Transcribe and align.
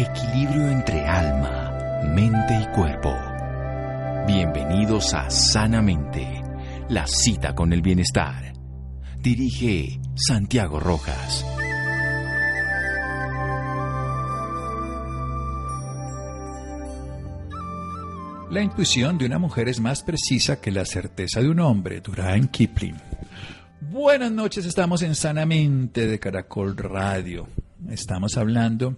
Equilibrio 0.00 0.70
entre 0.70 1.04
alma, 1.08 2.04
mente 2.14 2.56
y 2.56 2.72
cuerpo. 2.72 3.12
Bienvenidos 4.28 5.12
a 5.12 5.28
Sanamente, 5.28 6.40
la 6.88 7.04
cita 7.08 7.52
con 7.56 7.72
el 7.72 7.82
bienestar. 7.82 8.52
Dirige 9.18 9.98
Santiago 10.14 10.78
Rojas. 10.78 11.44
La 18.52 18.62
intuición 18.62 19.18
de 19.18 19.26
una 19.26 19.40
mujer 19.40 19.68
es 19.68 19.80
más 19.80 20.04
precisa 20.04 20.60
que 20.60 20.70
la 20.70 20.84
certeza 20.84 21.40
de 21.40 21.48
un 21.48 21.58
hombre, 21.58 22.00
Durán 22.00 22.46
Kipling. 22.46 22.94
Buenas 23.80 24.30
noches, 24.30 24.64
estamos 24.64 25.02
en 25.02 25.16
Sanamente 25.16 26.06
de 26.06 26.20
Caracol 26.20 26.76
Radio. 26.76 27.48
Estamos 27.88 28.36
hablando 28.36 28.94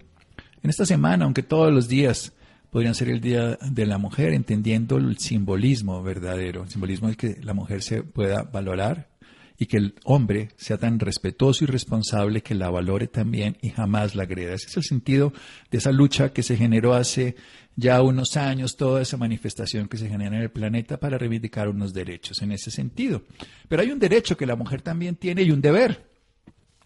en 0.63 0.69
esta 0.69 0.85
semana, 0.85 1.25
aunque 1.25 1.43
todos 1.43 1.73
los 1.73 1.87
días 1.87 2.33
podrían 2.69 2.95
ser 2.95 3.09
el 3.09 3.19
Día 3.19 3.57
de 3.61 3.85
la 3.85 3.97
Mujer, 3.97 4.33
entendiendo 4.33 4.97
el 4.97 5.17
simbolismo 5.17 6.01
verdadero. 6.01 6.63
El 6.63 6.69
simbolismo 6.69 7.09
es 7.09 7.17
que 7.17 7.37
la 7.41 7.53
mujer 7.53 7.81
se 7.81 8.03
pueda 8.03 8.43
valorar 8.43 9.09
y 9.57 9.67
que 9.67 9.77
el 9.77 9.93
hombre 10.05 10.49
sea 10.55 10.77
tan 10.77 10.99
respetuoso 10.99 11.65
y 11.65 11.67
responsable 11.67 12.41
que 12.41 12.55
la 12.55 12.71
valore 12.71 13.07
también 13.07 13.57
y 13.61 13.69
jamás 13.69 14.15
la 14.15 14.23
agreda. 14.23 14.55
Ese 14.55 14.67
es 14.67 14.77
el 14.77 14.83
sentido 14.83 15.33
de 15.69 15.77
esa 15.77 15.91
lucha 15.91 16.33
que 16.33 16.41
se 16.41 16.57
generó 16.57 16.93
hace 16.93 17.35
ya 17.75 18.01
unos 18.01 18.37
años, 18.37 18.75
toda 18.75 19.01
esa 19.01 19.17
manifestación 19.17 19.87
que 19.87 19.97
se 19.97 20.09
genera 20.09 20.35
en 20.35 20.41
el 20.41 20.49
planeta 20.49 20.97
para 20.97 21.17
reivindicar 21.17 21.69
unos 21.69 21.93
derechos 21.93 22.41
en 22.41 22.53
ese 22.53 22.71
sentido. 22.71 23.23
Pero 23.67 23.81
hay 23.81 23.91
un 23.91 23.99
derecho 23.99 24.35
que 24.35 24.47
la 24.47 24.55
mujer 24.55 24.81
también 24.81 25.15
tiene 25.15 25.43
y 25.43 25.51
un 25.51 25.61
deber, 25.61 26.09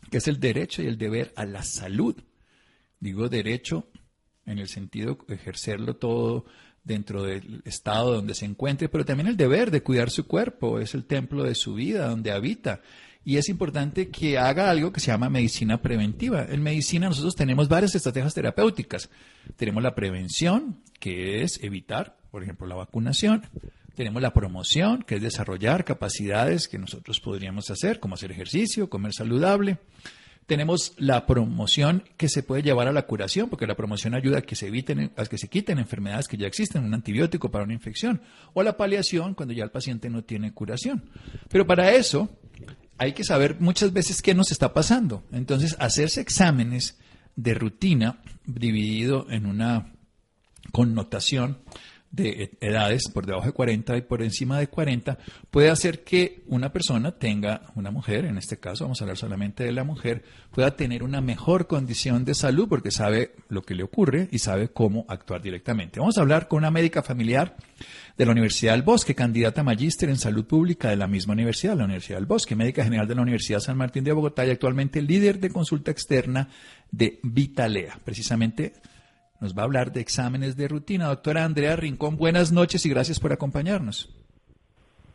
que 0.10 0.18
es 0.18 0.28
el 0.28 0.40
derecho 0.40 0.82
y 0.82 0.88
el 0.88 0.98
deber 0.98 1.32
a 1.36 1.46
la 1.46 1.64
salud. 1.64 2.16
Digo 3.06 3.30
derecho 3.30 3.86
en 4.48 4.58
el 4.58 4.68
sentido 4.68 5.20
de 5.28 5.36
ejercerlo 5.36 5.96
todo 5.96 6.46
dentro 6.84 7.22
del 7.22 7.62
estado 7.64 8.16
donde 8.16 8.34
se 8.34 8.46
encuentre, 8.46 8.90
pero 8.90 9.06
también 9.06 9.28
el 9.28 9.38
deber 9.38 9.70
de 9.70 9.84
cuidar 9.84 10.10
su 10.10 10.26
cuerpo, 10.26 10.80
es 10.80 10.96
el 10.96 11.06
templo 11.06 11.44
de 11.44 11.54
su 11.54 11.76
vida, 11.76 12.08
donde 12.08 12.32
habita. 12.32 12.82
Y 13.24 13.38
es 13.38 13.48
importante 13.48 14.10
que 14.10 14.40
haga 14.40 14.72
algo 14.72 14.92
que 14.92 15.02
se 15.02 15.12
llama 15.12 15.30
medicina 15.30 15.84
preventiva. 15.84 16.48
En 16.50 16.64
medicina 16.64 17.08
nosotros 17.08 17.36
tenemos 17.36 17.70
varias 17.70 17.94
estrategias 17.94 18.34
terapéuticas. 18.34 19.12
Tenemos 19.56 19.84
la 19.84 19.94
prevención, 19.94 20.82
que 21.00 21.44
es 21.44 21.60
evitar, 21.62 22.18
por 22.32 22.42
ejemplo, 22.42 22.66
la 22.66 22.74
vacunación. 22.74 23.44
Tenemos 23.94 24.20
la 24.20 24.34
promoción, 24.34 25.04
que 25.04 25.18
es 25.18 25.22
desarrollar 25.22 25.86
capacidades 25.86 26.68
que 26.68 26.80
nosotros 26.80 27.20
podríamos 27.20 27.70
hacer, 27.70 28.00
como 28.00 28.16
hacer 28.16 28.32
ejercicio, 28.32 28.90
comer 28.90 29.14
saludable. 29.14 29.78
Tenemos 30.46 30.94
la 30.98 31.26
promoción 31.26 32.04
que 32.18 32.30
se 32.30 32.44
puede 32.44 32.62
llevar 32.62 32.88
a 32.88 32.92
la 32.92 33.08
curación, 33.08 33.50
porque 33.50 33.66
la 33.66 33.76
promoción 33.76 34.14
ayuda 34.14 34.40
a 34.40 34.42
que 34.42 34.56
se 34.56 34.68
eviten, 34.68 35.12
a 35.16 35.26
que 35.26 35.38
se 35.38 35.48
quiten 35.48 35.80
enfermedades 35.80 36.28
que 36.28 36.38
ya 36.38 36.46
existen, 36.46 36.84
un 36.84 36.94
antibiótico 36.94 37.50
para 37.50 37.64
una 37.64 37.74
infección, 37.74 38.22
o 38.54 38.62
la 38.62 38.78
paliación 38.78 39.34
cuando 39.34 39.54
ya 39.54 39.64
el 39.64 39.72
paciente 39.72 40.10
no 40.10 40.24
tiene 40.24 40.54
curación. 40.54 41.10
Pero 41.50 41.66
para 41.66 41.92
eso 41.94 42.30
hay 42.98 43.14
que 43.14 43.24
saber 43.24 43.60
muchas 43.60 43.92
veces 43.92 44.22
qué 44.22 44.34
nos 44.34 44.52
está 44.52 44.74
pasando. 44.74 45.24
Entonces, 45.32 45.76
hacerse 45.80 46.22
exámenes 46.22 47.00
de 47.36 47.54
rutina 47.54 48.22
dividido 48.46 49.28
en 49.30 49.46
una 49.46 49.94
connotación 50.72 51.60
de 52.16 52.58
edades 52.62 53.10
por 53.10 53.26
debajo 53.26 53.48
de 53.48 53.52
40 53.52 53.98
y 53.98 54.02
por 54.02 54.22
encima 54.22 54.58
de 54.58 54.68
40 54.68 55.18
puede 55.52 55.70
hacer 55.70 56.04
que 56.04 56.44
una 56.48 56.72
persona 56.72 57.12
tenga, 57.12 57.62
una 57.76 57.92
mujer, 57.92 58.26
en 58.26 58.38
este 58.38 58.58
caso 58.58 58.86
vamos 58.86 59.02
a 59.02 59.04
hablar 59.04 59.18
solamente 59.18 59.64
de 59.64 59.72
la 59.72 59.84
mujer, 59.84 60.24
pueda 60.52 60.76
tener 60.76 61.04
una 61.04 61.20
mejor 61.20 61.68
condición 61.68 62.24
de 62.24 62.34
salud 62.34 62.68
porque 62.70 62.92
sabe 62.92 63.36
lo 63.50 63.64
que 63.64 63.76
le 63.76 63.84
ocurre 63.84 64.30
y 64.32 64.40
sabe 64.40 64.70
cómo 64.70 65.06
actuar 65.10 65.42
directamente. 65.42 66.00
Vamos 66.00 66.18
a 66.18 66.22
hablar 66.22 66.48
con 66.48 66.60
una 66.60 66.72
médica 66.72 67.04
familiar 67.04 67.56
de 68.18 68.26
la 68.26 68.32
Universidad 68.32 68.74
del 68.74 68.84
Bosque, 68.84 69.14
candidata 69.14 69.62
a 69.62 69.66
magíster 69.66 70.10
en 70.10 70.18
salud 70.18 70.46
pública 70.46 70.90
de 70.90 70.96
la 70.96 71.08
misma 71.08 71.34
universidad, 71.34 71.76
la 71.76 71.84
Universidad 71.84 72.18
del 72.18 72.28
Bosque, 72.28 72.56
médica 72.56 72.84
general 72.84 73.08
de 73.08 73.16
la 73.16 73.22
Universidad 73.22 73.60
San 73.60 73.78
Martín 73.78 74.06
de 74.06 74.14
Bogotá 74.14 74.46
y 74.46 74.52
actualmente 74.52 75.02
líder 75.02 75.40
de 75.40 75.50
consulta 75.50 75.92
externa 75.92 76.48
de 76.92 77.20
Vitalea. 77.24 78.00
Precisamente 78.06 78.74
nos 79.40 79.56
va 79.56 79.62
a 79.62 79.66
hablar 79.66 79.92
de 79.92 80.02
exámenes 80.02 80.56
de 80.56 80.68
rutina. 80.68 81.08
Doctora 81.08 81.44
Andrea 81.44 81.76
Rincón, 81.76 82.18
buenas 82.18 82.52
noches 82.52 82.86
y 82.86 82.90
gracias 82.90 83.20
por 83.20 83.34
acompañarnos. 83.34 84.14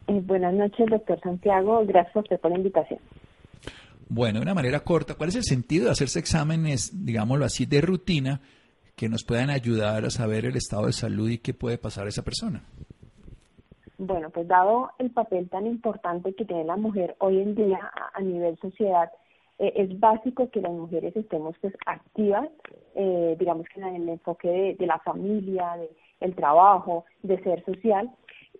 Eh, 0.06 0.20
buenas 0.24 0.54
noches, 0.54 0.86
doctor 0.90 1.20
Santiago. 1.20 1.84
Gracias 1.86 2.16
a 2.16 2.20
usted 2.20 2.40
por 2.40 2.50
la 2.50 2.58
invitación. 2.58 3.00
Bueno, 4.08 4.40
de 4.40 4.42
una 4.42 4.54
manera 4.54 4.80
corta, 4.80 5.14
¿cuál 5.14 5.28
es 5.28 5.36
el 5.36 5.44
sentido 5.44 5.84
de 5.84 5.92
hacerse 5.92 6.18
exámenes, 6.18 7.04
digámoslo 7.04 7.44
así, 7.44 7.64
de 7.64 7.80
rutina 7.80 8.40
que 8.96 9.08
nos 9.08 9.22
puedan 9.22 9.50
ayudar 9.50 10.04
a 10.04 10.10
saber 10.10 10.44
el 10.44 10.56
estado 10.56 10.86
de 10.86 10.92
salud 10.92 11.30
y 11.30 11.38
qué 11.38 11.54
puede 11.54 11.78
pasar 11.78 12.06
a 12.06 12.08
esa 12.08 12.24
persona? 12.24 12.64
Bueno, 13.98 14.30
pues 14.30 14.48
dado 14.48 14.90
el 14.98 15.10
papel 15.10 15.48
tan 15.48 15.66
importante 15.66 16.34
que 16.34 16.44
tiene 16.44 16.64
la 16.64 16.76
mujer 16.76 17.14
hoy 17.20 17.38
en 17.38 17.54
día 17.54 17.78
a 18.12 18.20
nivel 18.20 18.58
sociedad, 18.58 19.10
eh, 19.60 19.74
es 19.76 20.00
básico 20.00 20.48
que 20.48 20.62
las 20.62 20.72
mujeres 20.72 21.14
estemos 21.14 21.54
pues 21.60 21.74
activas, 21.84 22.48
eh, 22.94 23.36
digamos 23.38 23.66
que 23.68 23.80
en 23.80 23.94
el 23.94 24.08
enfoque 24.08 24.74
de, 24.78 24.86
la 24.86 24.98
familia, 25.00 25.76
de 25.76 25.90
el 26.20 26.34
trabajo, 26.34 27.04
de 27.22 27.38
ser 27.42 27.62
social 27.66 28.10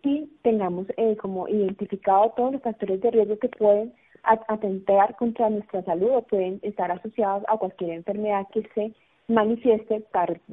y 0.02 0.26
tengamos 0.42 0.86
eh, 0.98 1.16
como 1.16 1.48
identificado 1.48 2.32
todos 2.36 2.52
los 2.52 2.62
factores 2.62 3.00
de 3.00 3.10
riesgo 3.12 3.38
que 3.38 3.48
pueden 3.48 3.94
atentar 4.22 5.16
contra 5.16 5.48
nuestra 5.48 5.82
salud 5.84 6.10
o 6.10 6.22
pueden 6.22 6.60
estar 6.62 6.92
asociados 6.92 7.44
a 7.48 7.56
cualquier 7.56 7.92
enfermedad 7.92 8.46
que 8.52 8.68
se 8.74 8.92
manifieste 9.26 10.04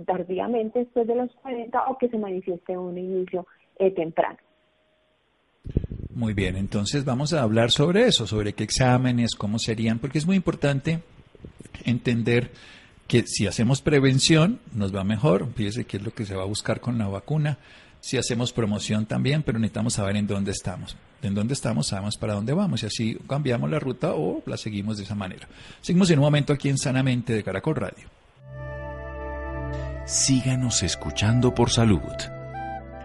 tardíamente 0.06 0.80
después 0.80 1.08
de 1.08 1.16
los 1.16 1.34
40 1.42 1.90
o 1.90 1.98
que 1.98 2.08
se 2.08 2.18
manifieste 2.18 2.72
en 2.72 2.80
un 2.80 2.98
inicio 2.98 3.46
temprano. 3.96 4.38
Muy 6.18 6.34
bien, 6.34 6.56
entonces 6.56 7.06
vamos 7.06 7.34
a 7.34 7.44
hablar 7.44 7.70
sobre 7.70 8.08
eso, 8.08 8.26
sobre 8.26 8.54
qué 8.54 8.64
exámenes, 8.64 9.36
cómo 9.36 9.60
serían, 9.60 10.00
porque 10.00 10.18
es 10.18 10.26
muy 10.26 10.36
importante 10.36 11.04
entender 11.86 12.52
que 13.08 13.24
si 13.28 13.46
hacemos 13.46 13.84
prevención 13.84 14.60
nos 14.74 14.96
va 14.96 15.04
mejor, 15.04 15.48
fíjese 15.56 15.86
qué 15.86 15.98
es 15.98 16.04
lo 16.04 16.16
que 16.16 16.26
se 16.26 16.34
va 16.34 16.42
a 16.42 16.48
buscar 16.48 16.82
con 16.82 16.98
la 16.98 17.08
vacuna, 17.08 17.60
si 18.00 18.18
hacemos 18.18 18.52
promoción 18.52 19.06
también, 19.06 19.44
pero 19.44 19.60
necesitamos 19.60 19.94
saber 19.94 20.16
en 20.16 20.26
dónde 20.26 20.54
estamos. 20.54 20.98
En 21.22 21.36
dónde 21.36 21.54
estamos 21.54 21.86
sabemos 21.86 22.18
para 22.18 22.34
dónde 22.34 22.54
vamos 22.54 22.82
y 22.82 22.88
así 22.88 23.20
cambiamos 23.30 23.70
la 23.70 23.78
ruta 23.78 24.14
o 24.16 24.42
la 24.48 24.58
seguimos 24.58 24.98
de 24.98 25.04
esa 25.04 25.14
manera. 25.14 25.48
Seguimos 25.82 26.10
en 26.10 26.18
un 26.18 26.26
momento 26.26 26.52
aquí 26.52 26.68
en 26.70 26.80
Sanamente 26.80 27.34
de 27.34 27.44
Caracol 27.44 27.76
Radio. 27.76 28.10
Síganos 30.08 30.82
escuchando 30.82 31.54
por 31.54 31.70
salud. 31.70 32.02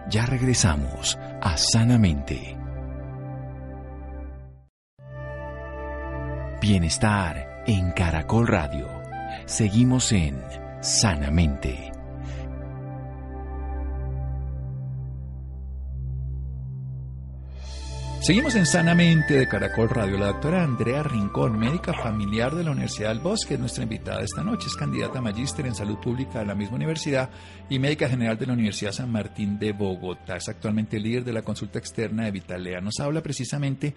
Ya 0.09 0.25
regresamos 0.25 1.15
a 1.43 1.55
Sanamente. 1.57 2.62
Bienestar 6.63 7.61
en 7.67 7.91
Caracol 7.91 8.47
Radio. 8.47 8.87
Seguimos 9.45 10.13
en 10.13 10.41
Sanamente. 10.79 11.91
Seguimos 18.21 18.55
en 18.55 18.65
Sanamente 18.65 19.33
de 19.33 19.49
Caracol 19.49 19.89
Radio. 19.89 20.17
La 20.17 20.27
doctora 20.27 20.63
Andrea 20.63 21.03
Rincón, 21.03 21.59
médica 21.59 21.91
familiar 21.91 22.55
de 22.55 22.63
la 22.63 22.71
Universidad 22.71 23.09
del 23.09 23.19
Bosque, 23.19 23.55
es 23.55 23.59
nuestra 23.59 23.83
invitada 23.83 24.21
esta 24.21 24.41
noche. 24.41 24.67
Es 24.67 24.75
candidata 24.77 25.19
a 25.19 25.21
magíster 25.21 25.65
en 25.65 25.75
salud 25.75 25.97
pública 25.97 26.39
de 26.39 26.45
la 26.45 26.55
misma 26.55 26.77
universidad 26.77 27.29
y 27.69 27.77
médica 27.77 28.07
general 28.07 28.37
de 28.37 28.45
la 28.45 28.53
Universidad 28.53 28.93
San 28.93 29.11
Martín 29.11 29.59
de 29.59 29.73
Bogotá. 29.73 30.37
Es 30.37 30.47
actualmente 30.47 30.97
líder 30.97 31.25
de 31.25 31.33
la 31.33 31.41
consulta 31.41 31.79
externa 31.79 32.23
de 32.23 32.31
Vitalea. 32.31 32.79
Nos 32.79 33.01
habla 33.01 33.21
precisamente 33.21 33.95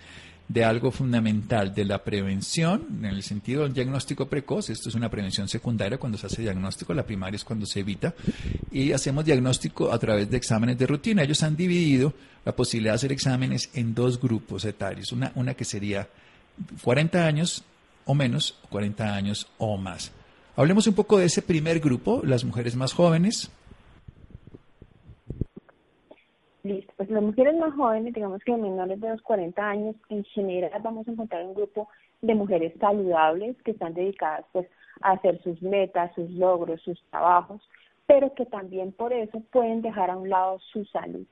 de 0.49 0.65
algo 0.65 0.91
fundamental, 0.91 1.75
de 1.75 1.84
la 1.84 2.03
prevención, 2.05 2.87
en 2.99 3.07
el 3.07 3.23
sentido 3.23 3.65
del 3.65 3.73
diagnóstico 3.73 4.27
precoz. 4.27 4.71
Esto 4.71 4.89
es 4.89 4.95
una 4.95 5.10
prevención 5.10 5.48
secundaria 5.48 5.98
cuando 5.98 6.19
se 6.19 6.27
hace 6.27 6.43
diagnóstico, 6.43 6.95
la 6.95 7.04
primaria 7.04 7.37
es 7.37 7.45
cuando 7.45 7.66
se 7.66 7.81
evita. 7.81 8.15
Y 8.71 8.93
hacemos 8.93 9.25
diagnóstico 9.25 9.93
a 9.93 9.98
través 9.98 10.31
de 10.31 10.37
exámenes 10.37 10.78
de 10.78 10.87
rutina. 10.87 11.22
Ellos 11.22 11.43
han 11.43 11.57
dividido 11.57 12.15
la 12.45 12.54
posibilidad 12.54 12.93
de 12.93 12.97
hacer 12.97 13.13
exámenes 13.13 13.71
en 13.75 13.95
dos 13.95 14.21
grupos 14.21 14.65
etarios. 14.65 15.10
Una, 15.13 15.33
una 15.34 15.54
que 15.54 15.65
sería 15.65 16.09
40 16.83 17.27
años 17.27 17.65
o 18.04 18.15
menos, 18.15 18.57
40 18.71 19.15
años 19.15 19.48
o 19.59 19.77
más. 19.77 20.13
Hablemos 20.54 20.87
un 20.87 20.95
poco 20.95 21.19
de 21.19 21.27
ese 21.27 21.43
primer 21.43 21.81
grupo, 21.81 22.22
las 22.25 22.45
mujeres 22.45 22.77
más 22.77 22.93
jóvenes, 22.93 23.51
Listo, 26.66 26.92
pues 26.97 27.09
las 27.10 27.22
mujeres 27.22 27.54
más 27.59 27.72
jóvenes, 27.74 28.13
digamos 28.13 28.42
que 28.42 28.57
menores 28.57 29.01
de 29.01 29.10
los 29.10 29.22
40 29.22 29.63
años, 29.63 29.95
en 30.09 30.24
general 30.24 30.72
vamos 30.83 31.07
a 31.07 31.13
encontrar 31.13 31.45
un 31.45 31.54
grupo 31.54 31.89
de 32.22 32.34
mujeres 32.34 32.72
saludables 32.80 33.57
que 33.63 33.71
están 33.71 33.95
dedicadas 33.95 34.45
pues 34.51 34.66
a 35.01 35.13
hacer 35.13 35.41
sus 35.42 35.63
metas, 35.63 36.13
sus 36.16 36.28
logros, 36.33 36.80
sus 36.83 37.01
trabajos, 37.10 37.63
pero 38.09 38.34
que 38.34 38.47
también 38.47 38.91
por 38.91 39.13
eso 39.13 39.41
pueden 39.53 39.80
dejar 39.80 40.10
a 40.10 40.16
un 40.16 40.28
lado 40.28 40.59
su 40.72 40.84
salud. 40.86 41.27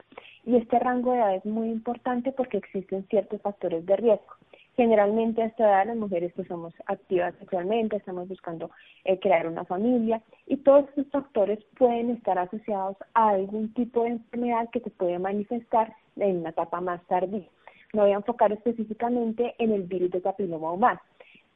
Y 0.44 0.54
este 0.54 0.78
rango 0.78 1.10
de 1.10 1.18
edad 1.18 1.34
es 1.34 1.44
muy 1.44 1.68
importante 1.68 2.30
porque 2.30 2.58
existen 2.58 3.04
ciertos 3.08 3.42
factores 3.42 3.84
de 3.86 3.96
riesgo. 3.96 4.34
Generalmente 4.76 5.40
a 5.40 5.46
esta 5.46 5.64
edad 5.64 5.86
las 5.86 5.96
mujeres 5.96 6.32
pues 6.34 6.48
somos 6.48 6.74
activas 6.86 7.32
sexualmente, 7.38 7.96
estamos 7.96 8.26
buscando 8.26 8.70
eh, 9.04 9.20
crear 9.20 9.46
una 9.46 9.64
familia 9.64 10.20
y 10.46 10.56
todos 10.56 10.86
estos 10.88 11.06
factores 11.10 11.60
pueden 11.78 12.10
estar 12.10 12.38
asociados 12.38 12.96
a 13.14 13.28
algún 13.28 13.72
tipo 13.74 14.02
de 14.02 14.10
enfermedad 14.10 14.68
que 14.70 14.80
se 14.80 14.90
puede 14.90 15.18
manifestar 15.20 15.94
en 16.16 16.38
una 16.38 16.50
etapa 16.50 16.80
más 16.80 17.00
tardía. 17.06 17.46
Me 17.92 18.02
voy 18.02 18.10
a 18.10 18.16
enfocar 18.16 18.50
específicamente 18.52 19.54
en 19.58 19.70
el 19.70 19.84
virus 19.84 20.10
de 20.10 20.20
papiloma 20.20 20.72
humano. 20.72 21.00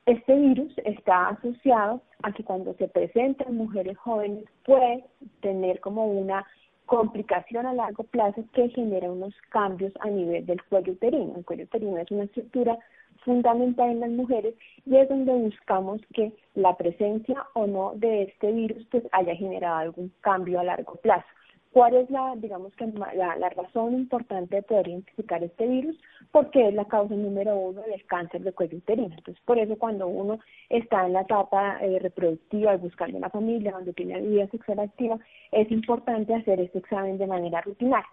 Este 0.07 0.35
virus 0.37 0.73
está 0.85 1.29
asociado 1.31 2.01
a 2.23 2.33
que 2.33 2.45
cuando 2.45 2.73
se 2.75 2.87
presenta 2.87 3.45
en 3.49 3.57
mujeres 3.57 3.99
jóvenes 3.99 4.45
puede 4.65 5.05
tener 5.41 5.81
como 5.81 6.07
una 6.07 6.47
complicación 6.87 7.67
a 7.67 7.75
largo 7.75 8.05
plazo 8.05 8.45
que 8.55 8.69
genera 8.71 9.11
unos 9.11 9.35
cambios 9.51 9.93
a 10.01 10.09
nivel 10.09 10.47
del 10.47 10.63
cuello 10.65 10.93
uterino. 10.93 11.35
El 11.37 11.45
cuello 11.45 11.65
uterino 11.65 11.99
es 11.99 12.11
una 12.11 12.25
estructura 12.25 12.79
fundamental 13.25 13.91
en 13.91 14.01
las 14.01 14.11
mujeres 14.11 14.55
y 14.85 14.97
es 14.97 15.09
donde 15.09 15.33
buscamos 15.33 16.01
que 16.15 16.33
la 16.55 16.77
presencia 16.77 17.47
o 17.55 17.67
no 17.67 17.93
de 17.97 18.23
este 18.23 18.53
virus 18.53 18.87
pues 18.91 19.05
haya 19.13 19.35
generado 19.35 19.77
algún 19.77 20.13
cambio 20.21 20.61
a 20.61 20.65
largo 20.65 20.97
plazo. 20.97 21.27
¿Cuál 21.71 21.95
es 21.97 22.11
la, 22.11 22.35
digamos 22.37 22.75
que 22.77 22.87
la, 22.87 23.51
razón 23.51 23.95
importante 23.95 24.57
de 24.57 24.63
poder 24.63 24.89
identificar 24.89 25.43
este 25.45 25.67
virus? 25.67 25.97
Porque 26.33 26.69
es 26.69 26.75
la 26.75 26.87
causa 26.87 27.15
número 27.15 27.57
uno 27.57 27.83
del 27.83 28.05
cáncer 28.07 28.43
de 28.43 28.53
cuello 28.53 28.79
uterino. 28.79 29.15
Entonces, 29.15 29.43
por 29.45 29.59
eso 29.59 29.77
cuando 29.77 30.09
uno 30.09 30.39
está 30.71 31.07
en 31.07 31.13
la 31.13 31.23
etapa 31.23 31.79
eh, 31.83 31.99
reproductiva 31.99 32.77
buscando 32.77 33.19
una 33.19 33.29
familia 33.29 33.73
donde 33.73 33.93
tiene 33.93 34.21
vida 34.21 34.49
sexual 34.49 34.81
activa, 34.81 35.19
es 35.53 35.71
importante 35.71 36.35
hacer 36.35 36.59
este 36.59 36.79
examen 36.79 37.19
de 37.19 37.27
manera 37.27 37.61
rutinaria. 37.61 38.09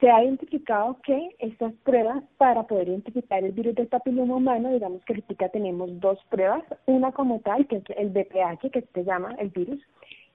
Se 0.00 0.10
ha 0.10 0.24
identificado 0.24 0.98
que 1.04 1.36
estas 1.38 1.72
pruebas 1.84 2.22
para 2.36 2.64
poder 2.64 2.88
identificar 2.88 3.42
el 3.44 3.52
virus 3.52 3.76
del 3.76 3.86
papiloma 3.86 4.36
humano, 4.36 4.72
digamos 4.72 5.04
que 5.04 5.14
ahorita 5.14 5.48
tenemos 5.50 6.00
dos 6.00 6.18
pruebas, 6.30 6.62
una 6.86 7.12
como 7.12 7.40
tal, 7.40 7.66
que 7.66 7.76
es 7.76 7.84
el 7.96 8.10
BPH, 8.10 8.70
que 8.70 8.84
se 8.92 9.04
llama 9.04 9.34
el 9.38 9.50
virus, 9.50 9.80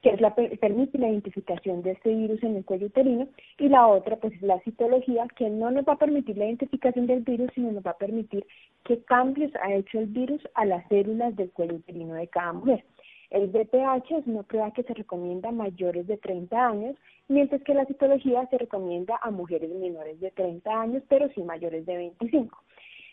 que 0.02 0.12
es 0.12 0.22
la, 0.22 0.34
permite 0.34 0.98
la 0.98 1.10
identificación 1.10 1.82
de 1.84 1.92
este 1.92 2.16
virus 2.16 2.42
en 2.42 2.56
el 2.56 2.66
cuello 2.66 2.88
uterino, 2.88 3.28
y 3.58 3.68
la 3.68 3.86
otra, 3.88 4.16
pues, 4.16 4.34
es 4.34 4.42
la 4.42 4.60
citología, 4.62 5.28
que 5.36 5.50
no 5.50 5.72
nos 5.72 5.86
va 5.86 5.94
a 5.94 5.98
permitir 5.98 6.38
la 6.38 6.46
identificación 6.46 7.06
del 7.06 7.22
virus, 7.22 7.52
sino 7.54 7.72
nos 7.72 7.86
va 7.86 7.92
a 7.92 7.98
permitir 7.98 8.46
qué 8.86 9.04
cambios 9.04 9.52
ha 9.62 9.74
hecho 9.74 10.00
el 10.00 10.08
virus 10.08 10.42
a 10.54 10.66
las 10.66 10.88
células 10.88 11.36
del 11.36 11.52
cuello 11.52 11.76
uterino 11.76 12.14
de 12.14 12.28
cada 12.28 12.54
mujer. 12.54 12.86
El 13.30 13.48
BPH 13.48 14.12
es 14.12 14.28
una 14.28 14.42
prueba 14.44 14.72
que 14.72 14.84
se 14.84 14.94
recomienda 14.94 15.50
a 15.50 15.52
mayores 15.52 16.08
de 16.08 16.18
30 16.18 16.68
años, 16.68 16.96
mientras 17.28 17.62
que 17.62 17.76
la 17.76 17.86
citología 17.86 18.48
se 18.48 18.58
recomienda 18.58 19.20
a 19.22 19.30
mujeres 19.30 19.70
menores 19.70 20.20
de 20.20 20.32
30 20.32 20.82
años, 20.82 21.04
pero 21.08 21.30
sí 21.30 21.44
mayores 21.44 21.86
de 21.86 21.96
25. 21.96 22.58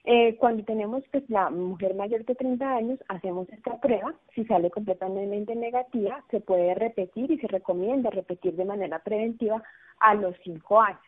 Eh, 0.05 0.37
cuando 0.37 0.63
tenemos 0.65 1.03
pues, 1.11 1.29
la 1.29 1.51
mujer 1.51 1.95
mayor 1.95 2.25
de 2.25 2.35
30 2.35 2.77
años, 2.77 2.99
hacemos 3.09 3.49
esta 3.51 3.79
prueba. 3.79 4.15
Si 4.35 4.45
sale 4.47 4.71
completamente 4.71 5.55
negativa, 5.55 6.25
se 6.31 6.41
puede 6.41 6.75
repetir 6.75 7.31
y 7.31 7.39
se 7.39 7.49
recomienda 7.49 8.09
repetir 8.09 8.55
de 8.55 8.65
manera 8.65 9.01
preventiva 9.01 9.63
a 9.99 10.15
los 10.15 10.35
5 10.45 10.81
años. 10.81 11.01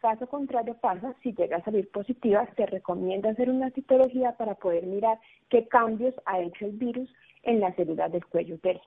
Caso 0.00 0.28
contrario 0.28 0.76
pasa, 0.80 1.12
si 1.22 1.32
llega 1.34 1.56
a 1.56 1.64
salir 1.64 1.90
positiva, 1.90 2.48
se 2.54 2.64
recomienda 2.66 3.30
hacer 3.30 3.50
una 3.50 3.70
citología 3.70 4.32
para 4.36 4.54
poder 4.54 4.86
mirar 4.86 5.18
qué 5.48 5.66
cambios 5.66 6.14
ha 6.24 6.38
hecho 6.40 6.66
el 6.66 6.72
virus 6.72 7.12
en 7.42 7.60
las 7.60 7.74
células 7.76 8.12
del 8.12 8.24
cuello 8.26 8.56
uterino. 8.56 8.82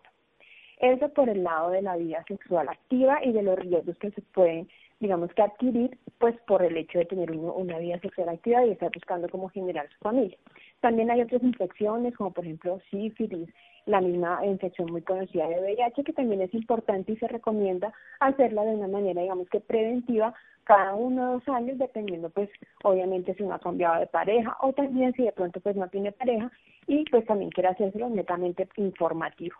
Eso 0.79 1.09
por 1.09 1.29
el 1.29 1.43
lado 1.43 1.69
de 1.71 1.81
la 1.81 1.95
vida 1.95 2.23
sexual 2.27 2.67
activa 2.69 3.23
y 3.23 3.31
de 3.31 3.43
los 3.43 3.57
riesgos 3.59 3.97
que 3.97 4.11
se 4.11 4.21
pueden 4.21 4.67
digamos 5.01 5.33
que 5.33 5.41
adquirir, 5.41 5.97
pues 6.19 6.35
por 6.47 6.63
el 6.63 6.77
hecho 6.77 6.99
de 6.99 7.05
tener 7.05 7.31
una 7.31 7.79
vida 7.79 7.99
sexual 7.99 8.29
activa 8.29 8.63
y 8.63 8.71
estar 8.71 8.91
buscando 8.93 9.27
cómo 9.29 9.49
generar 9.49 9.89
su 9.89 9.97
familia. 9.97 10.37
También 10.79 11.09
hay 11.09 11.21
otras 11.21 11.41
infecciones, 11.41 12.15
como 12.15 12.31
por 12.31 12.45
ejemplo 12.45 12.79
sífilis, 12.91 13.49
la 13.87 13.99
misma 13.99 14.45
infección 14.45 14.91
muy 14.91 15.01
conocida 15.01 15.47
de 15.47 15.59
VIH, 15.59 16.03
que 16.03 16.13
también 16.13 16.41
es 16.41 16.53
importante 16.53 17.13
y 17.13 17.17
se 17.17 17.27
recomienda 17.27 17.91
hacerla 18.19 18.63
de 18.63 18.75
una 18.75 18.87
manera, 18.87 19.21
digamos 19.23 19.49
que 19.49 19.59
preventiva, 19.59 20.35
cada 20.71 20.93
uno 20.95 21.21
o 21.21 21.33
dos 21.33 21.49
años, 21.49 21.77
dependiendo, 21.77 22.29
pues, 22.29 22.49
obviamente 22.83 23.33
si 23.33 23.43
uno 23.43 23.55
ha 23.55 23.59
cambiado 23.59 23.99
de 23.99 24.07
pareja 24.07 24.55
o 24.61 24.71
también 24.71 25.11
si 25.13 25.23
de 25.23 25.33
pronto, 25.33 25.59
pues, 25.59 25.75
no 25.75 25.89
tiene 25.89 26.13
pareja 26.13 26.49
y, 26.87 27.03
pues, 27.11 27.25
también 27.25 27.51
quiere 27.51 27.67
hacérselo 27.67 28.07
netamente 28.07 28.65
informativo. 28.77 29.57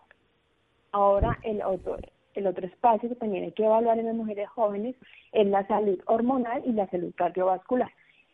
Ahora, 0.92 1.38
el 1.42 1.60
otro, 1.60 1.98
el 2.32 2.46
otro 2.46 2.66
espacio 2.66 3.10
que 3.10 3.16
también 3.16 3.44
hay 3.44 3.52
que 3.52 3.66
evaluar 3.66 3.98
en 3.98 4.06
las 4.06 4.14
mujeres 4.14 4.48
jóvenes 4.48 4.96
es 5.32 5.46
la 5.48 5.66
salud 5.66 6.00
hormonal 6.06 6.62
y 6.64 6.72
la 6.72 6.86
salud 6.88 7.12
cardiovascular. 7.14 7.90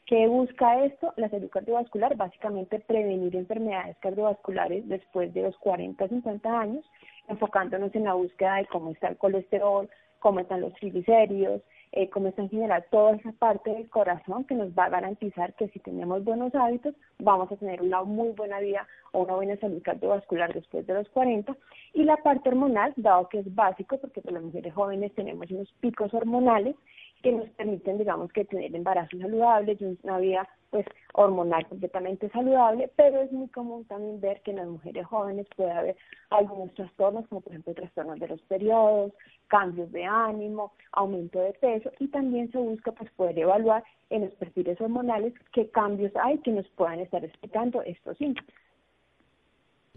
¿Qué 0.07 0.29
busca 0.29 0.85
esto? 0.85 1.13
La 1.17 1.29
salud 1.31 1.51
cardiovascular, 1.51 2.17
básicamente 2.17 2.79
prevenir 2.79 3.35
enfermedades 3.35 3.97
cardiovasculares 3.99 4.89
después 4.89 5.35
de 5.35 5.43
los 5.43 5.59
40 5.59 6.05
o 6.05 6.09
50 6.09 6.61
años, 6.61 6.85
enfocándonos 7.27 7.93
en 7.97 8.05
la 8.05 8.15
búsqueda 8.15 8.55
de 8.57 8.67
cómo 8.67 8.93
está 8.93 9.09
el 9.09 9.19
colesterol, 9.19 9.91
cómo 10.21 10.39
están 10.39 10.61
los 10.61 10.73
triglicéridos, 10.75 11.61
eh, 11.93 12.11
en 12.15 12.49
general 12.51 12.85
toda 12.91 13.17
esa 13.17 13.33
parte 13.33 13.71
del 13.71 13.89
corazón 13.89 14.45
que 14.45 14.55
nos 14.55 14.71
va 14.71 14.85
a 14.85 14.91
garantizar 14.91 15.55
que 15.55 15.69
si 15.69 15.79
tenemos 15.81 16.25
buenos 16.25 16.55
hábitos 16.55 16.95
vamos 17.19 17.51
a 17.51 17.57
tener 17.57 17.83
una 17.83 18.03
muy 18.05 18.31
buena 18.31 18.61
vida 18.61 18.87
o 19.13 19.23
una 19.23 19.35
buena 19.35 19.57
salud 19.57 19.83
cardiovascular 19.83 20.53
después 20.53 20.87
de 20.87 20.95
los 20.95 21.09
40 21.11 21.57
y 21.95 22.05
la 22.05 22.17
parte 22.19 22.49
hormonal, 22.49 22.93
dado 22.97 23.29
que 23.29 23.39
es 23.39 23.55
básico 23.55 23.99
porque 23.99 24.21
para 24.21 24.35
las 24.35 24.45
mujeres 24.45 24.75
jóvenes 24.75 25.15
tenemos 25.15 25.51
unos 25.51 25.73
picos 25.81 26.13
hormonales 26.13 26.77
que 27.23 27.33
nos 27.33 27.49
permiten, 27.51 27.99
digamos, 27.99 28.33
que 28.33 28.45
tener 28.45 28.75
embarazo 28.75 29.19
saludable 29.19 29.77
y 29.79 29.99
una 30.03 30.19
vida 30.19 30.49
pues 30.71 30.87
hormonal 31.15 31.67
completamente 31.67 32.29
saludable, 32.31 32.91
pero 32.97 33.23
es 33.23 33.33
muy 33.33 33.49
común 33.49 33.85
también 33.87 34.21
ver 34.21 34.43
que 34.43 34.51
en 34.51 34.59
las 34.59 34.67
mujeres 34.67 35.07
jóvenes 35.07 35.47
puede 35.57 35.73
haber 35.73 35.97
algunos 36.31 36.75
trastornos, 36.75 37.27
como 37.29 37.41
por 37.41 37.53
ejemplo 37.53 37.75
trastornos 37.75 38.19
de 38.21 38.29
los 38.29 38.43
periodos, 38.43 39.13
cambios 39.47 39.91
de 39.93 40.05
ánimo, 40.05 40.73
aumento 40.93 41.41
de 41.41 41.55
peso, 41.55 41.91
y 41.99 42.09
también 42.09 42.53
se 42.53 42.59
busca 42.59 42.93
pues 42.93 43.11
poder 43.13 43.39
evaluar 43.39 43.83
en 44.11 44.27
los 44.27 44.35
perfiles 44.35 44.81
hormonales 44.81 45.33
qué 45.53 45.71
cambios 45.71 46.13
hay 46.17 46.39
que 46.39 46.51
nos 46.51 46.69
puedan 46.71 47.01
estar 47.01 47.25
explicando 47.25 47.83
estos 47.83 48.19
síntomas. 48.19 48.53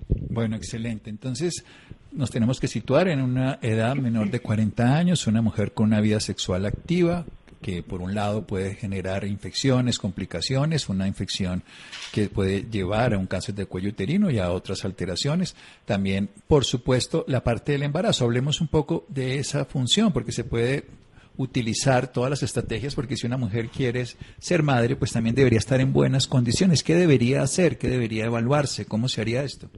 Bueno, 0.07 0.55
excelente. 0.55 1.09
Entonces, 1.09 1.63
nos 2.11 2.31
tenemos 2.31 2.59
que 2.59 2.67
situar 2.67 3.07
en 3.07 3.21
una 3.21 3.59
edad 3.61 3.95
menor 3.95 4.29
de 4.29 4.39
40 4.39 4.95
años, 4.97 5.27
una 5.27 5.41
mujer 5.41 5.73
con 5.73 5.87
una 5.87 6.01
vida 6.01 6.19
sexual 6.19 6.65
activa, 6.65 7.25
que 7.61 7.83
por 7.83 8.01
un 8.01 8.15
lado 8.15 8.45
puede 8.45 8.75
generar 8.75 9.23
infecciones, 9.23 9.99
complicaciones, 9.99 10.89
una 10.89 11.07
infección 11.07 11.63
que 12.11 12.27
puede 12.27 12.63
llevar 12.63 13.13
a 13.13 13.17
un 13.17 13.27
cáncer 13.27 13.55
de 13.55 13.65
cuello 13.65 13.89
uterino 13.89 14.31
y 14.31 14.39
a 14.39 14.51
otras 14.51 14.83
alteraciones. 14.83 15.55
También, 15.85 16.29
por 16.47 16.65
supuesto, 16.65 17.23
la 17.27 17.43
parte 17.43 17.73
del 17.73 17.83
embarazo. 17.83 18.25
Hablemos 18.25 18.61
un 18.61 18.67
poco 18.67 19.05
de 19.07 19.37
esa 19.37 19.65
función, 19.65 20.11
porque 20.11 20.31
se 20.31 20.43
puede 20.43 20.85
utilizar 21.37 22.11
todas 22.11 22.29
las 22.29 22.43
estrategias, 22.43 22.95
porque 22.95 23.15
si 23.15 23.27
una 23.27 23.37
mujer 23.37 23.69
quiere 23.69 24.05
ser 24.39 24.63
madre, 24.63 24.95
pues 24.95 25.11
también 25.11 25.35
debería 25.35 25.59
estar 25.59 25.79
en 25.79 25.93
buenas 25.93 26.27
condiciones. 26.27 26.83
¿Qué 26.83 26.95
debería 26.95 27.41
hacer? 27.41 27.77
¿Qué 27.77 27.87
debería 27.87 28.25
evaluarse? 28.25 28.85
¿Cómo 28.85 29.07
se 29.07 29.21
haría 29.21 29.43
esto? 29.43 29.69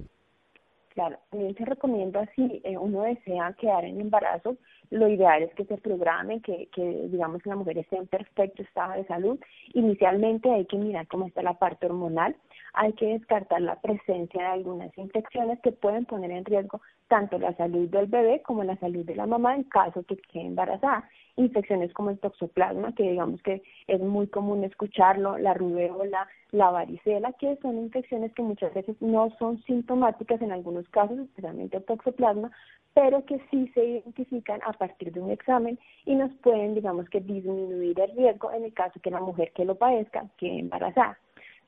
Claro, 0.94 1.18
también 1.32 1.56
se 1.56 1.66
recomienda 1.66 2.30
si 2.36 2.62
eh, 2.64 2.78
uno 2.78 3.02
desea 3.02 3.54
quedar 3.54 3.84
en 3.84 4.00
embarazo, 4.00 4.58
lo 4.92 5.08
ideal 5.08 5.42
es 5.42 5.54
que 5.56 5.66
se 5.66 5.78
programe, 5.80 6.40
que, 6.42 6.68
que 6.68 7.08
digamos 7.08 7.42
que 7.42 7.50
la 7.50 7.56
mujer 7.56 7.80
esté 7.80 7.98
en 7.98 8.06
perfecto 8.06 8.62
estado 8.62 8.94
de 8.94 9.06
salud. 9.06 9.40
Inicialmente 9.74 10.52
hay 10.52 10.66
que 10.66 10.78
mirar 10.78 11.08
cómo 11.08 11.26
está 11.26 11.42
la 11.42 11.58
parte 11.58 11.88
hormonal, 11.88 12.36
hay 12.74 12.94
que 12.94 13.08
descartar 13.08 13.62
la 13.62 13.82
presencia 13.82 14.40
de 14.40 14.48
algunas 14.50 14.96
infecciones 14.96 15.60
que 15.62 15.72
pueden 15.72 16.06
poner 16.06 16.30
en 16.30 16.46
riesgo 16.46 16.80
tanto 17.08 17.40
la 17.40 17.56
salud 17.56 17.90
del 17.90 18.06
bebé 18.06 18.44
como 18.44 18.64
la 18.64 18.78
salud 18.78 19.04
de 19.04 19.16
la 19.16 19.26
mamá 19.26 19.56
en 19.56 19.64
caso 19.64 20.04
que 20.04 20.18
quede 20.18 20.46
embarazada. 20.46 21.10
Infecciones 21.36 21.92
como 21.94 22.12
el 22.12 22.20
toxoplasma, 22.20 22.94
que 22.94 23.10
digamos 23.10 23.42
que 23.42 23.64
es 23.88 24.00
muy 24.00 24.28
común 24.28 24.64
escucharlo, 24.64 25.38
la 25.38 25.54
rubéola, 25.54 26.28
la 26.52 26.70
varicela, 26.70 27.34
que 27.34 27.58
son 27.62 27.78
infecciones 27.80 28.32
que 28.34 28.44
muchas 28.44 28.74
veces 28.74 28.96
no 29.02 29.32
son 29.40 29.62
sintomáticas 29.64 30.42
en 30.42 30.52
algunos 30.52 30.88
casos, 30.90 31.18
especialmente 31.18 31.78
el 31.78 31.86
toxoplasma, 31.86 32.52
pero 32.94 33.26
que 33.26 33.40
sí 33.50 33.72
se 33.74 33.84
identifican 33.84 34.62
a 34.64 34.74
partir 34.74 35.12
de 35.12 35.20
un 35.20 35.32
examen 35.32 35.80
y 36.06 36.16
nos 36.16 36.32
pueden, 36.36 36.76
digamos 36.76 37.10
que, 37.10 37.20
disminuir 37.20 38.00
el 38.00 38.16
riesgo 38.16 38.52
en 38.52 38.66
el 38.66 38.74
caso 38.74 39.00
que 39.02 39.10
la 39.10 39.20
mujer 39.20 39.52
que 39.54 39.66
lo 39.66 39.76
padezca 39.76 40.28
quede 40.38 40.60
embarazada. 40.60 41.18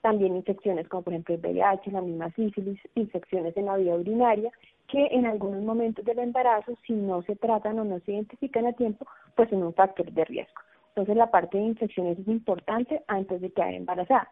También 0.01 0.36
infecciones 0.36 0.88
como 0.88 1.01
por 1.01 1.13
ejemplo 1.13 1.34
el 1.34 1.41
VIH, 1.41 1.91
la 1.91 2.01
misma 2.01 2.29
sífilis, 2.34 2.79
infecciones 2.93 3.57
en 3.57 3.65
la 3.65 3.77
vía 3.77 3.95
urinaria, 3.95 4.51
que 4.88 5.08
en 5.12 5.25
algunos 5.25 5.62
momentos 5.63 6.06
del 6.06 6.20
embarazo, 6.20 6.77
si 6.86 6.94
no 6.94 7.22
se 7.24 7.36
tratan 7.36 7.80
o 7.80 7.84
no 7.84 8.00
se 8.01 8.13
identifican 8.13 8.65
a 8.68 8.74
tiempo, 8.74 9.06
pues 9.36 9.50
son 9.50 9.63
un 9.63 9.74
factor 9.74 10.12
de 10.12 10.25
riesgo. 10.25 10.62
Entonces 10.89 11.18
la 11.18 11.30
parte 11.32 11.58
de 11.58 11.65
infecciones 11.65 12.20
es 12.20 12.27
importante 12.27 13.04
antes 13.08 13.42
de 13.42 13.51
quedar 13.51 13.74
embarazada. 13.74 14.30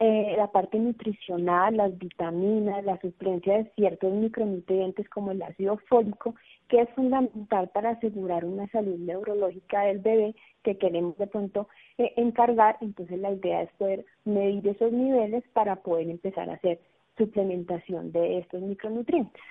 eh, 0.00 0.34
la 0.36 0.46
parte 0.46 0.78
nutricional, 0.78 1.76
las 1.76 1.98
vitaminas, 1.98 2.84
la 2.84 3.00
suplencia 3.00 3.58
de 3.58 3.64
ciertos 3.74 4.12
micronutrientes 4.12 5.08
como 5.08 5.32
el 5.32 5.42
ácido 5.42 5.76
fólico, 5.88 6.34
que 6.68 6.82
es 6.82 6.88
fundamental 6.90 7.68
para 7.70 7.90
asegurar 7.90 8.44
una 8.44 8.68
salud 8.68 8.96
neurológica 8.98 9.82
del 9.82 9.98
bebé 9.98 10.34
que 10.62 10.78
queremos 10.78 11.16
de 11.18 11.26
pronto 11.26 11.68
eh, 11.98 12.12
encargar. 12.16 12.76
Entonces 12.80 13.18
la 13.18 13.32
idea 13.32 13.62
es 13.62 13.72
poder 13.72 14.04
medir 14.24 14.68
esos 14.68 14.92
niveles 14.92 15.42
para 15.52 15.76
poder 15.76 16.08
empezar 16.08 16.48
a 16.48 16.54
hacer 16.54 16.78
suplementación 17.16 18.12
de 18.12 18.38
estos 18.38 18.62
micronutrientes. 18.62 19.42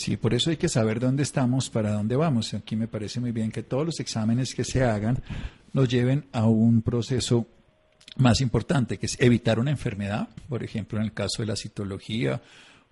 Sí, 0.00 0.16
por 0.16 0.32
eso 0.32 0.48
hay 0.48 0.56
que 0.56 0.70
saber 0.70 0.98
dónde 0.98 1.22
estamos, 1.22 1.68
para 1.68 1.92
dónde 1.92 2.16
vamos. 2.16 2.54
Aquí 2.54 2.74
me 2.74 2.88
parece 2.88 3.20
muy 3.20 3.32
bien 3.32 3.52
que 3.52 3.62
todos 3.62 3.84
los 3.84 4.00
exámenes 4.00 4.54
que 4.54 4.64
se 4.64 4.82
hagan 4.82 5.22
nos 5.74 5.90
lleven 5.90 6.24
a 6.32 6.46
un 6.46 6.80
proceso 6.80 7.46
más 8.16 8.40
importante, 8.40 8.96
que 8.96 9.04
es 9.04 9.20
evitar 9.20 9.58
una 9.58 9.70
enfermedad, 9.70 10.30
por 10.48 10.64
ejemplo, 10.64 10.98
en 10.98 11.04
el 11.04 11.12
caso 11.12 11.42
de 11.42 11.48
la 11.48 11.54
citología 11.54 12.40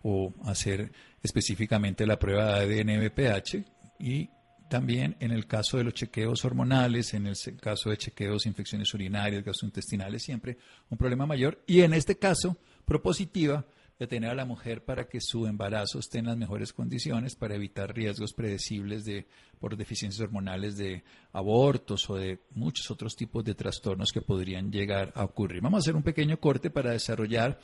o 0.03 0.35
hacer 0.45 0.93
específicamente 1.23 2.07
la 2.07 2.19
prueba 2.19 2.61
de 2.61 2.83
ADN 2.83 3.03
BPH 3.07 3.65
y 3.99 4.29
también 4.69 5.17
en 5.21 5.31
el 5.31 5.47
caso 5.47 5.79
de 5.79 5.85
los 5.85 5.95
chequeos 5.95 6.45
hormonales, 6.45 7.15
en 7.15 7.27
el 7.27 7.37
caso 7.59 7.89
de 7.89 7.97
chequeos 7.97 8.45
infecciones 8.45 8.93
urinarias, 8.93 9.43
gastrointestinales, 9.43 10.23
siempre 10.23 10.59
un 10.91 10.99
problema 10.99 11.25
mayor. 11.25 11.63
Y 11.67 11.81
en 11.81 11.95
este 11.95 12.19
caso, 12.19 12.59
propositiva, 12.85 13.65
de 13.99 14.07
tener 14.07 14.31
a 14.31 14.35
la 14.35 14.45
mujer 14.45 14.85
para 14.85 15.09
que 15.09 15.21
su 15.21 15.47
embarazo 15.47 15.99
esté 15.99 16.19
en 16.19 16.27
las 16.27 16.37
mejores 16.37 16.73
condiciones 16.73 17.35
para 17.35 17.57
evitar 17.57 17.95
riesgos 17.95 18.33
predecibles 18.33 19.05
de 19.05 19.27
por 19.59 19.77
deficiencias 19.77 20.21
hormonales 20.21 20.77
de 20.77 21.03
abortos 21.33 22.09
o 22.09 22.15
de 22.15 22.39
muchos 22.55 22.91
otros 22.93 23.17
tipos 23.17 23.45
de 23.45 23.57
trastornos 23.57 24.13
que 24.13 24.21
podrían 24.21 24.71
llegar 24.71 25.13
a 25.17 25.25
ocurrir. 25.25 25.61
Vamos 25.63 25.79
a 25.79 25.81
hacer 25.81 25.97
un 25.97 26.05
pequeño 26.05 26.39
corte 26.39 26.71
para 26.71 26.93
desarrollar 26.93 27.59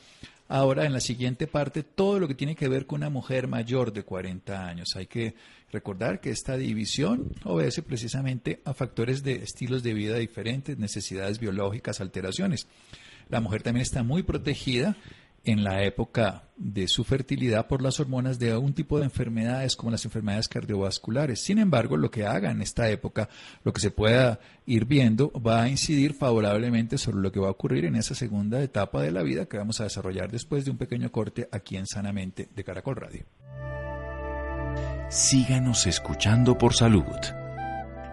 ahora 0.49 0.85
en 0.85 0.91
la 0.91 0.99
siguiente 0.99 1.47
parte 1.47 1.83
todo 1.83 2.19
lo 2.19 2.27
que 2.27 2.35
tiene 2.35 2.55
que 2.55 2.67
ver 2.67 2.85
con 2.85 2.99
una 2.99 3.09
mujer 3.09 3.47
mayor 3.47 3.93
de 3.93 4.03
40 4.03 4.67
años. 4.67 4.89
Hay 4.97 5.07
que 5.07 5.35
recordar 5.71 6.19
que 6.19 6.31
esta 6.31 6.57
división 6.57 7.31
obedece 7.45 7.81
precisamente 7.81 8.61
a 8.65 8.73
factores 8.73 9.23
de 9.23 9.35
estilos 9.35 9.83
de 9.83 9.93
vida 9.93 10.17
diferentes, 10.17 10.77
necesidades 10.77 11.39
biológicas, 11.39 12.01
alteraciones. 12.01 12.67
La 13.29 13.39
mujer 13.39 13.63
también 13.63 13.81
está 13.81 14.03
muy 14.03 14.21
protegida 14.21 14.97
en 15.45 15.63
la 15.63 15.83
época 15.83 16.43
de 16.57 16.87
su 16.87 17.03
fertilidad 17.03 17.67
por 17.67 17.81
las 17.81 17.99
hormonas 17.99 18.39
de 18.39 18.55
un 18.55 18.73
tipo 18.73 18.97
de 18.97 19.05
enfermedades 19.05 19.75
como 19.75 19.91
las 19.91 20.05
enfermedades 20.05 20.47
cardiovasculares. 20.47 21.41
Sin 21.43 21.59
embargo, 21.59 21.97
lo 21.97 22.11
que 22.11 22.25
haga 22.25 22.51
en 22.51 22.61
esta 22.61 22.89
época, 22.89 23.29
lo 23.63 23.73
que 23.73 23.81
se 23.81 23.91
pueda 23.91 24.39
ir 24.65 24.85
viendo, 24.85 25.31
va 25.31 25.63
a 25.63 25.69
incidir 25.69 26.13
favorablemente 26.13 26.97
sobre 26.97 27.19
lo 27.19 27.31
que 27.31 27.39
va 27.39 27.47
a 27.47 27.51
ocurrir 27.51 27.85
en 27.85 27.95
esa 27.95 28.15
segunda 28.15 28.61
etapa 28.61 29.01
de 29.01 29.11
la 29.11 29.23
vida 29.23 29.45
que 29.45 29.57
vamos 29.57 29.79
a 29.81 29.85
desarrollar 29.85 30.31
después 30.31 30.65
de 30.65 30.71
un 30.71 30.77
pequeño 30.77 31.11
corte 31.11 31.47
aquí 31.51 31.77
en 31.77 31.87
Sanamente 31.87 32.49
de 32.55 32.63
Caracol 32.63 32.95
Radio. 32.95 33.25
Síganos 35.09 35.85
escuchando 35.87 36.57
por 36.57 36.73
salud. 36.73 37.03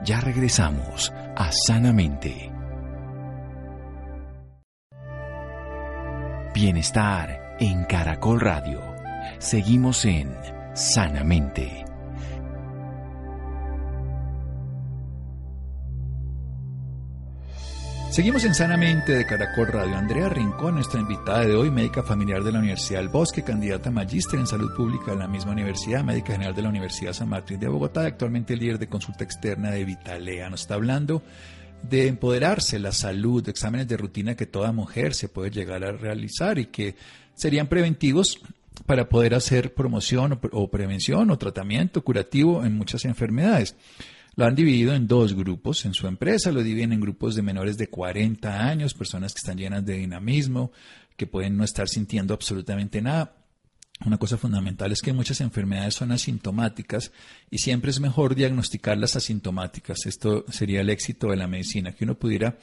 Ya 0.04 0.20
regresamos 0.20 1.12
a 1.36 1.50
Sanamente. 1.52 2.61
Bienestar 6.54 7.56
en 7.60 7.84
Caracol 7.84 8.38
Radio. 8.38 8.82
Seguimos 9.38 10.04
en 10.04 10.36
Sanamente. 10.74 11.86
Seguimos 18.10 18.44
en 18.44 18.54
Sanamente 18.54 19.12
de 19.12 19.24
Caracol 19.24 19.68
Radio. 19.68 19.96
Andrea 19.96 20.28
Rincón, 20.28 20.74
nuestra 20.74 21.00
invitada 21.00 21.46
de 21.46 21.56
hoy, 21.56 21.70
médica 21.70 22.02
familiar 22.02 22.42
de 22.42 22.52
la 22.52 22.58
Universidad 22.58 23.00
del 23.00 23.08
Bosque, 23.08 23.42
candidata 23.42 23.88
a 23.88 23.92
magíster 23.92 24.38
en 24.38 24.46
salud 24.46 24.76
pública 24.76 25.12
de 25.12 25.16
la 25.16 25.26
misma 25.26 25.52
universidad, 25.52 26.04
médica 26.04 26.32
general 26.32 26.54
de 26.54 26.60
la 26.60 26.68
Universidad 26.68 27.14
San 27.14 27.30
Martín 27.30 27.60
de 27.60 27.68
Bogotá, 27.68 28.04
actualmente 28.04 28.56
líder 28.56 28.78
de 28.78 28.88
consulta 28.88 29.24
externa 29.24 29.70
de 29.70 29.86
Vitalea. 29.86 30.50
Nos 30.50 30.60
está 30.60 30.74
hablando 30.74 31.22
de 31.88 32.06
empoderarse, 32.06 32.78
la 32.78 32.92
salud, 32.92 33.46
exámenes 33.48 33.88
de 33.88 33.96
rutina 33.96 34.36
que 34.36 34.46
toda 34.46 34.72
mujer 34.72 35.14
se 35.14 35.28
puede 35.28 35.50
llegar 35.50 35.84
a 35.84 35.92
realizar 35.92 36.58
y 36.58 36.66
que 36.66 36.94
serían 37.34 37.68
preventivos 37.68 38.40
para 38.86 39.08
poder 39.08 39.34
hacer 39.34 39.74
promoción 39.74 40.40
o, 40.52 40.70
prevención 40.70 41.30
o 41.30 41.38
tratamiento 41.38 42.02
curativo 42.02 42.64
en 42.64 42.76
muchas 42.76 43.04
enfermedades. 43.04 43.76
Lo 44.34 44.46
han 44.46 44.54
dividido 44.54 44.94
en 44.94 45.06
dos 45.06 45.34
grupos 45.34 45.84
en 45.84 45.92
su 45.92 46.06
empresa, 46.06 46.52
lo 46.52 46.62
dividen 46.62 46.92
en 46.92 47.00
grupos 47.00 47.34
de 47.34 47.42
menores 47.42 47.76
de 47.76 47.88
40 47.88 48.66
años, 48.66 48.94
personas 48.94 49.34
que 49.34 49.38
están 49.38 49.58
llenas 49.58 49.84
de 49.84 49.98
dinamismo, 49.98 50.72
que 51.16 51.26
pueden 51.26 51.56
no 51.56 51.64
estar 51.64 51.88
sintiendo 51.88 52.32
absolutamente 52.32 53.02
nada, 53.02 53.34
una 54.04 54.18
cosa 54.18 54.36
fundamental 54.36 54.92
es 54.92 55.00
que 55.00 55.12
muchas 55.12 55.40
enfermedades 55.40 55.94
son 55.94 56.12
asintomáticas 56.12 57.12
y 57.50 57.58
siempre 57.58 57.90
es 57.90 58.00
mejor 58.00 58.34
diagnosticarlas 58.34 59.16
asintomáticas. 59.16 60.06
Esto 60.06 60.44
sería 60.50 60.80
el 60.80 60.90
éxito 60.90 61.28
de 61.28 61.36
la 61.36 61.46
medicina, 61.46 61.92
que 61.92 62.04
uno 62.04 62.14
pudiera 62.14 62.56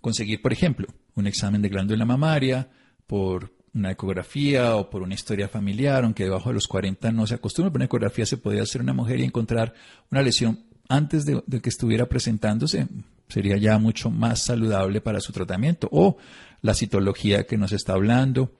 conseguir, 0.00 0.40
por 0.40 0.52
ejemplo, 0.52 0.88
un 1.14 1.26
examen 1.26 1.62
de 1.62 1.68
glándula 1.68 2.04
mamaria 2.04 2.68
por 3.06 3.52
una 3.74 3.90
ecografía 3.90 4.76
o 4.76 4.90
por 4.90 5.02
una 5.02 5.14
historia 5.14 5.48
familiar, 5.48 6.04
aunque 6.04 6.24
debajo 6.24 6.50
de 6.50 6.54
los 6.54 6.66
40 6.66 7.12
no 7.12 7.26
se 7.26 7.34
acostumbra, 7.34 7.72
pero 7.72 7.78
una 7.78 7.86
ecografía 7.86 8.26
se 8.26 8.36
podría 8.36 8.62
hacer 8.62 8.82
una 8.82 8.92
mujer 8.92 9.20
y 9.20 9.24
encontrar 9.24 9.74
una 10.10 10.22
lesión 10.22 10.60
antes 10.88 11.24
de, 11.24 11.42
de 11.46 11.60
que 11.60 11.70
estuviera 11.70 12.06
presentándose, 12.06 12.86
sería 13.28 13.56
ya 13.56 13.78
mucho 13.78 14.10
más 14.10 14.42
saludable 14.42 15.00
para 15.00 15.20
su 15.20 15.32
tratamiento. 15.32 15.88
O 15.90 16.18
la 16.60 16.74
citología 16.74 17.44
que 17.44 17.56
nos 17.56 17.72
está 17.72 17.94
hablando, 17.94 18.52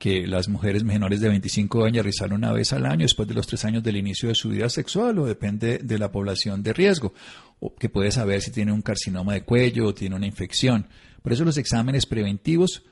que 0.00 0.26
las 0.26 0.48
mujeres 0.48 0.82
menores 0.82 1.20
de 1.20 1.28
25 1.28 1.84
años 1.84 2.02
realizan 2.02 2.32
una 2.32 2.54
vez 2.54 2.72
al 2.72 2.86
año 2.86 3.02
después 3.02 3.28
de 3.28 3.34
los 3.34 3.46
tres 3.46 3.66
años 3.66 3.82
del 3.82 3.98
inicio 3.98 4.30
de 4.30 4.34
su 4.34 4.48
vida 4.48 4.70
sexual 4.70 5.18
o 5.18 5.26
depende 5.26 5.76
de 5.76 5.98
la 5.98 6.10
población 6.10 6.62
de 6.62 6.72
riesgo, 6.72 7.12
o 7.58 7.74
que 7.74 7.90
puede 7.90 8.10
saber 8.10 8.40
si 8.40 8.50
tiene 8.50 8.72
un 8.72 8.80
carcinoma 8.80 9.34
de 9.34 9.42
cuello 9.42 9.88
o 9.88 9.94
tiene 9.94 10.16
una 10.16 10.26
infección. 10.26 10.86
Por 11.20 11.34
eso 11.34 11.44
los 11.44 11.58
exámenes 11.58 12.06
preventivos 12.06 12.82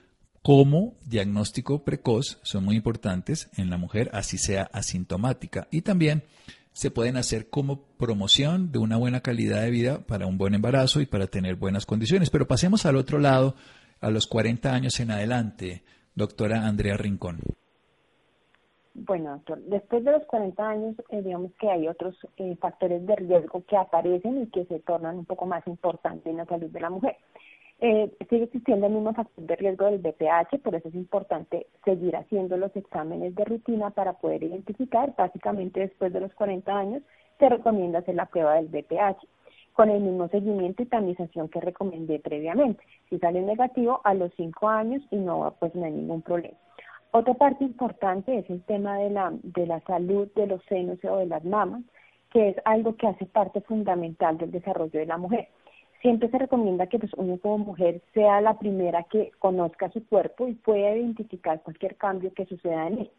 como 0.43 0.99
diagnóstico 1.07 1.83
precoz 1.83 2.41
son 2.43 2.65
muy 2.65 2.77
importantes 2.77 3.49
en 3.57 3.71
la 3.71 3.79
mujer, 3.79 4.11
así 4.12 4.37
sea 4.37 4.69
asintomática. 4.75 5.67
Y 5.71 5.81
también 5.81 6.25
se 6.75 6.91
pueden 6.91 7.17
hacer 7.17 7.49
como 7.49 7.87
promoción 7.97 8.71
de 8.71 8.81
una 8.81 8.99
buena 8.99 9.23
calidad 9.23 9.62
de 9.62 9.71
vida 9.71 10.07
para 10.07 10.27
un 10.27 10.37
buen 10.37 10.53
embarazo 10.53 11.00
y 11.00 11.07
para 11.07 11.27
tener 11.27 11.57
buenas 11.57 11.87
condiciones. 11.87 12.29
Pero 12.29 12.47
pasemos 12.47 12.85
al 12.85 12.97
otro 12.97 13.19
lado, 13.19 13.57
a 14.03 14.11
los 14.11 14.27
40 14.27 14.75
años 14.75 15.00
en 15.00 15.11
adelante 15.11 15.85
doctora 16.19 16.67
Andrea 16.67 16.97
Rincón? 16.97 17.39
Bueno, 18.93 19.31
doctor, 19.31 19.61
después 19.61 20.05
de 20.05 20.11
los 20.11 20.25
40 20.27 20.69
años, 20.69 20.97
eh, 21.11 21.23
digamos 21.23 21.53
que 21.61 21.71
hay 21.71 21.87
otros 21.87 22.17
eh, 22.37 22.57
factores 22.61 23.07
de 23.07 23.15
riesgo 23.15 23.63
que 23.65 23.77
aparecen 23.77 24.43
y 24.43 24.47
que 24.49 24.65
se 24.65 24.81
tornan 24.81 25.19
un 25.19 25.25
poco 25.25 25.47
más 25.47 25.65
importantes 25.69 26.27
en 26.27 26.39
la 26.39 26.47
salud 26.47 26.69
de 26.69 26.81
la 26.81 26.91
mujer. 26.91 27.17
Eh, 27.81 28.11
sigue 28.29 28.45
existiendo 28.45 28.89
el 28.89 28.93
mismo 28.95 29.15
factor 29.15 29.45
de 29.45 29.55
riesgo 29.55 29.85
del 29.85 29.99
BPH, 30.01 30.59
por 30.65 30.75
eso 30.75 30.89
es 30.89 30.97
importante 30.97 31.69
seguir 31.85 32.17
haciendo 32.17 32.57
los 32.57 32.75
exámenes 32.75 33.37
de 33.37 33.45
rutina 33.45 33.91
para 33.91 34.15
poder 34.15 34.43
identificar. 34.43 35.15
Básicamente, 35.17 35.79
después 35.79 36.13
de 36.13 36.21
los 36.21 36.35
40 36.35 36.77
años, 36.77 37.03
se 37.39 37.49
recomienda 37.49 38.01
hacer 38.01 38.17
la 38.17 38.27
prueba 38.27 38.57
del 38.57 38.67
BPH 38.67 39.25
con 39.78 39.90
el 39.90 40.00
mismo 40.00 40.26
seguimiento 40.26 40.82
y 40.82 40.87
tamización 40.87 41.49
que 41.49 41.61
recomendé 41.61 42.18
previamente. 42.18 42.82
Si 43.08 43.16
sale 43.20 43.40
negativo, 43.42 44.00
a 44.02 44.12
los 44.12 44.32
cinco 44.37 44.68
años 44.68 45.00
y 45.12 45.14
no, 45.14 45.54
pues 45.61 45.73
no 45.76 45.85
hay 45.85 45.92
ningún 45.92 46.20
problema. 46.20 46.56
Otra 47.12 47.35
parte 47.35 47.62
importante 47.62 48.37
es 48.37 48.50
el 48.50 48.61
tema 48.64 48.99
de 48.99 49.11
la, 49.11 49.32
de 49.40 49.68
la 49.68 49.78
salud 49.82 50.26
de 50.35 50.49
los 50.49 50.64
senos 50.64 50.99
o 51.04 51.18
de 51.18 51.26
las 51.26 51.44
mamas, 51.44 51.82
que 52.32 52.49
es 52.49 52.56
algo 52.64 52.97
que 52.97 53.06
hace 53.06 53.25
parte 53.26 53.61
fundamental 53.61 54.37
del 54.37 54.50
desarrollo 54.50 54.99
de 54.99 55.06
la 55.06 55.16
mujer. 55.16 55.47
Siempre 56.02 56.28
se 56.28 56.38
recomienda 56.38 56.88
que 56.88 56.99
pues, 56.99 57.12
uno 57.16 57.38
como 57.38 57.58
mujer 57.58 58.02
sea 58.14 58.40
la 58.40 58.58
primera 58.58 59.04
que 59.04 59.30
conozca 59.38 59.92
su 59.92 60.04
cuerpo 60.08 60.49
y 60.49 60.54
pueda 60.54 60.97
identificar 60.97 61.62
cualquier 61.62 61.94
cambio 61.94 62.35
que 62.35 62.47
suceda 62.47 62.88
en 62.88 62.99
él. 62.99 63.11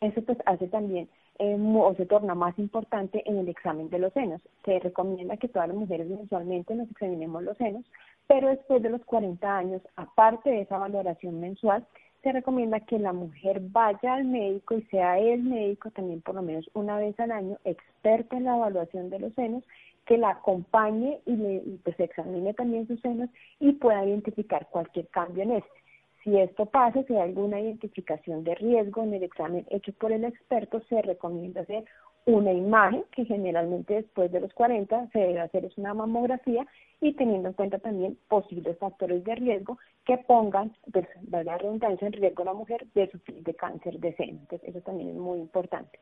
Eso 0.00 0.22
pues 0.22 0.38
hace 0.46 0.68
también 0.68 1.08
eh, 1.38 1.56
o 1.58 1.94
se 1.96 2.06
torna 2.06 2.34
más 2.34 2.58
importante 2.58 3.22
en 3.26 3.38
el 3.38 3.48
examen 3.48 3.90
de 3.90 3.98
los 3.98 4.12
senos. 4.12 4.40
Se 4.64 4.78
recomienda 4.78 5.36
que 5.36 5.48
todas 5.48 5.68
las 5.68 5.76
mujeres 5.76 6.08
mensualmente 6.08 6.74
nos 6.74 6.90
examinemos 6.90 7.42
los 7.42 7.56
senos, 7.56 7.84
pero 8.26 8.48
después 8.48 8.82
de 8.82 8.90
los 8.90 9.04
40 9.04 9.56
años, 9.56 9.82
aparte 9.96 10.50
de 10.50 10.60
esa 10.62 10.78
valoración 10.78 11.40
mensual, 11.40 11.86
se 12.22 12.32
recomienda 12.32 12.80
que 12.80 12.98
la 12.98 13.12
mujer 13.12 13.60
vaya 13.60 14.14
al 14.14 14.24
médico 14.24 14.74
y 14.74 14.82
sea 14.84 15.18
el 15.18 15.42
médico 15.42 15.90
también 15.90 16.22
por 16.22 16.34
lo 16.34 16.42
menos 16.42 16.68
una 16.72 16.96
vez 16.96 17.18
al 17.20 17.30
año, 17.30 17.58
experta 17.64 18.36
en 18.36 18.44
la 18.44 18.56
evaluación 18.56 19.10
de 19.10 19.18
los 19.18 19.34
senos, 19.34 19.62
que 20.06 20.18
la 20.18 20.30
acompañe 20.30 21.20
y, 21.26 21.36
le, 21.36 21.56
y 21.56 21.80
pues 21.82 21.98
examine 22.00 22.54
también 22.54 22.86
sus 22.86 23.00
senos 23.00 23.28
y 23.60 23.72
pueda 23.72 24.04
identificar 24.04 24.68
cualquier 24.70 25.08
cambio 25.08 25.42
en 25.42 25.52
este. 25.52 25.83
Si 26.24 26.40
esto 26.40 26.64
pasa, 26.66 27.02
si 27.04 27.14
hay 27.14 27.20
alguna 27.20 27.60
identificación 27.60 28.44
de 28.44 28.54
riesgo 28.54 29.02
en 29.02 29.12
el 29.12 29.22
examen 29.22 29.66
hecho 29.68 29.92
por 29.92 30.10
el 30.10 30.24
experto, 30.24 30.80
se 30.88 31.02
recomienda 31.02 31.60
hacer 31.60 31.84
una 32.24 32.50
imagen 32.50 33.04
que 33.12 33.26
generalmente 33.26 33.94
después 33.94 34.32
de 34.32 34.40
los 34.40 34.52
40 34.54 35.10
se 35.12 35.18
debe 35.18 35.40
hacer 35.40 35.66
es 35.66 35.76
una 35.76 35.92
mamografía 35.92 36.66
y 37.02 37.12
teniendo 37.12 37.48
en 37.48 37.54
cuenta 37.54 37.78
también 37.78 38.16
posibles 38.28 38.78
factores 38.78 39.22
de 39.24 39.34
riesgo 39.34 39.78
que 40.06 40.16
pongan, 40.16 40.74
pues, 40.90 41.06
la 41.30 41.58
redundancia, 41.58 42.06
en 42.06 42.14
riesgo 42.14 42.42
a 42.42 42.46
la 42.46 42.54
mujer 42.54 42.86
de 42.94 43.10
sufrir 43.10 43.42
de 43.42 43.54
cáncer 43.54 43.98
de 43.98 44.16
seno. 44.16 44.38
Entonces, 44.40 44.70
eso 44.70 44.80
también 44.80 45.10
es 45.10 45.16
muy 45.16 45.38
importante. 45.38 45.98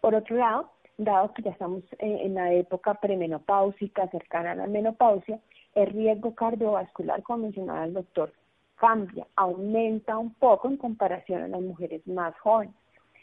Por 0.00 0.14
otro 0.14 0.36
lado, 0.36 0.70
dado 0.96 1.34
que 1.34 1.42
ya 1.42 1.50
estamos 1.50 1.82
eh, 1.98 2.20
en 2.22 2.34
la 2.34 2.54
época 2.54 2.94
premenopáusica, 2.94 4.08
cercana 4.08 4.52
a 4.52 4.54
la 4.54 4.66
menopausia, 4.66 5.38
el 5.74 5.88
riesgo 5.88 6.34
cardiovascular, 6.34 7.22
como 7.22 7.44
mencionaba 7.44 7.84
el 7.84 7.92
doctor, 7.92 8.32
cambia, 8.76 9.26
aumenta 9.36 10.18
un 10.18 10.32
poco 10.34 10.68
en 10.68 10.76
comparación 10.76 11.42
a 11.42 11.48
las 11.48 11.60
mujeres 11.60 12.06
más 12.06 12.36
jóvenes. 12.38 12.74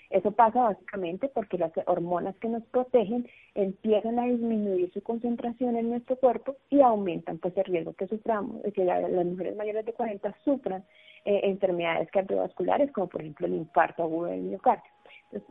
Eso 0.09 0.31
pasa 0.31 0.61
básicamente 0.61 1.27
porque 1.27 1.57
las 1.57 1.71
hormonas 1.87 2.35
que 2.37 2.47
nos 2.47 2.63
protegen 2.65 3.27
empiezan 3.55 4.19
a 4.19 4.25
disminuir 4.25 4.91
su 4.93 5.01
concentración 5.01 5.75
en 5.75 5.89
nuestro 5.89 6.17
cuerpo 6.17 6.55
y 6.69 6.81
aumentan 6.81 7.39
pues 7.39 7.57
el 7.57 7.63
riesgo 7.65 7.93
que 7.93 8.07
suframos, 8.07 8.61
que 8.75 8.85
las 8.85 9.25
mujeres 9.25 9.55
mayores 9.55 9.85
de 9.85 9.93
40 9.93 10.35
sufran 10.43 10.83
eh, 11.25 11.41
enfermedades 11.45 12.11
cardiovasculares 12.11 12.91
como 12.91 13.07
por 13.07 13.21
ejemplo 13.21 13.47
el 13.47 13.53
infarto 13.53 14.03
agudo 14.03 14.27
del 14.27 14.41
miocardio. 14.41 14.91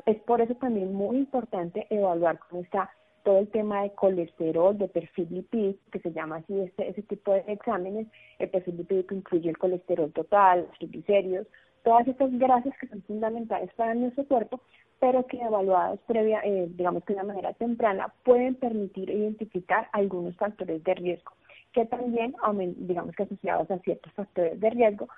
es 0.06 0.16
por 0.22 0.40
eso 0.40 0.54
también 0.54 0.94
muy 0.94 1.16
importante 1.16 1.88
evaluar 1.90 2.38
cómo 2.48 2.62
está 2.62 2.88
todo 3.24 3.38
el 3.38 3.48
tema 3.48 3.82
de 3.82 3.90
colesterol, 3.92 4.76
de 4.76 4.88
perfil 4.88 5.28
lipídico, 5.30 5.80
que 5.90 6.00
se 6.00 6.12
llama 6.12 6.36
así 6.36 6.60
este, 6.60 6.88
ese 6.88 7.02
tipo 7.02 7.32
de 7.32 7.44
exámenes, 7.46 8.06
el 8.38 8.50
perfil 8.50 8.78
lipídico 8.78 9.14
incluye 9.14 9.50
el 9.50 9.58
colesterol 9.58 10.12
total, 10.12 10.66
los 10.68 10.78
triglicéridos, 10.78 11.46
todas 11.84 12.06
estas 12.06 12.30
grasas 12.38 12.72
que 12.80 12.88
son 12.88 13.02
fundamentales 13.02 13.72
para 13.74 13.94
nuestro 13.94 14.24
cuerpo, 14.24 14.60
pero 15.00 15.26
que 15.26 15.40
evaluadas 15.40 15.98
previa, 16.06 16.40
eh, 16.44 16.68
digamos 16.70 17.04
que 17.04 17.14
de 17.14 17.20
una 17.20 17.34
manera 17.34 17.52
temprana, 17.54 18.12
pueden 18.24 18.54
permitir 18.54 19.10
identificar 19.10 19.88
algunos 19.92 20.36
factores 20.36 20.82
de 20.84 20.94
riesgo, 20.94 21.32
que 21.72 21.86
también, 21.86 22.34
digamos 22.76 23.14
que 23.16 23.24
asociados 23.24 23.70
a 23.70 23.78
ciertos 23.80 24.12
factores 24.12 24.60
de 24.60 24.70
riesgo, 24.70 25.08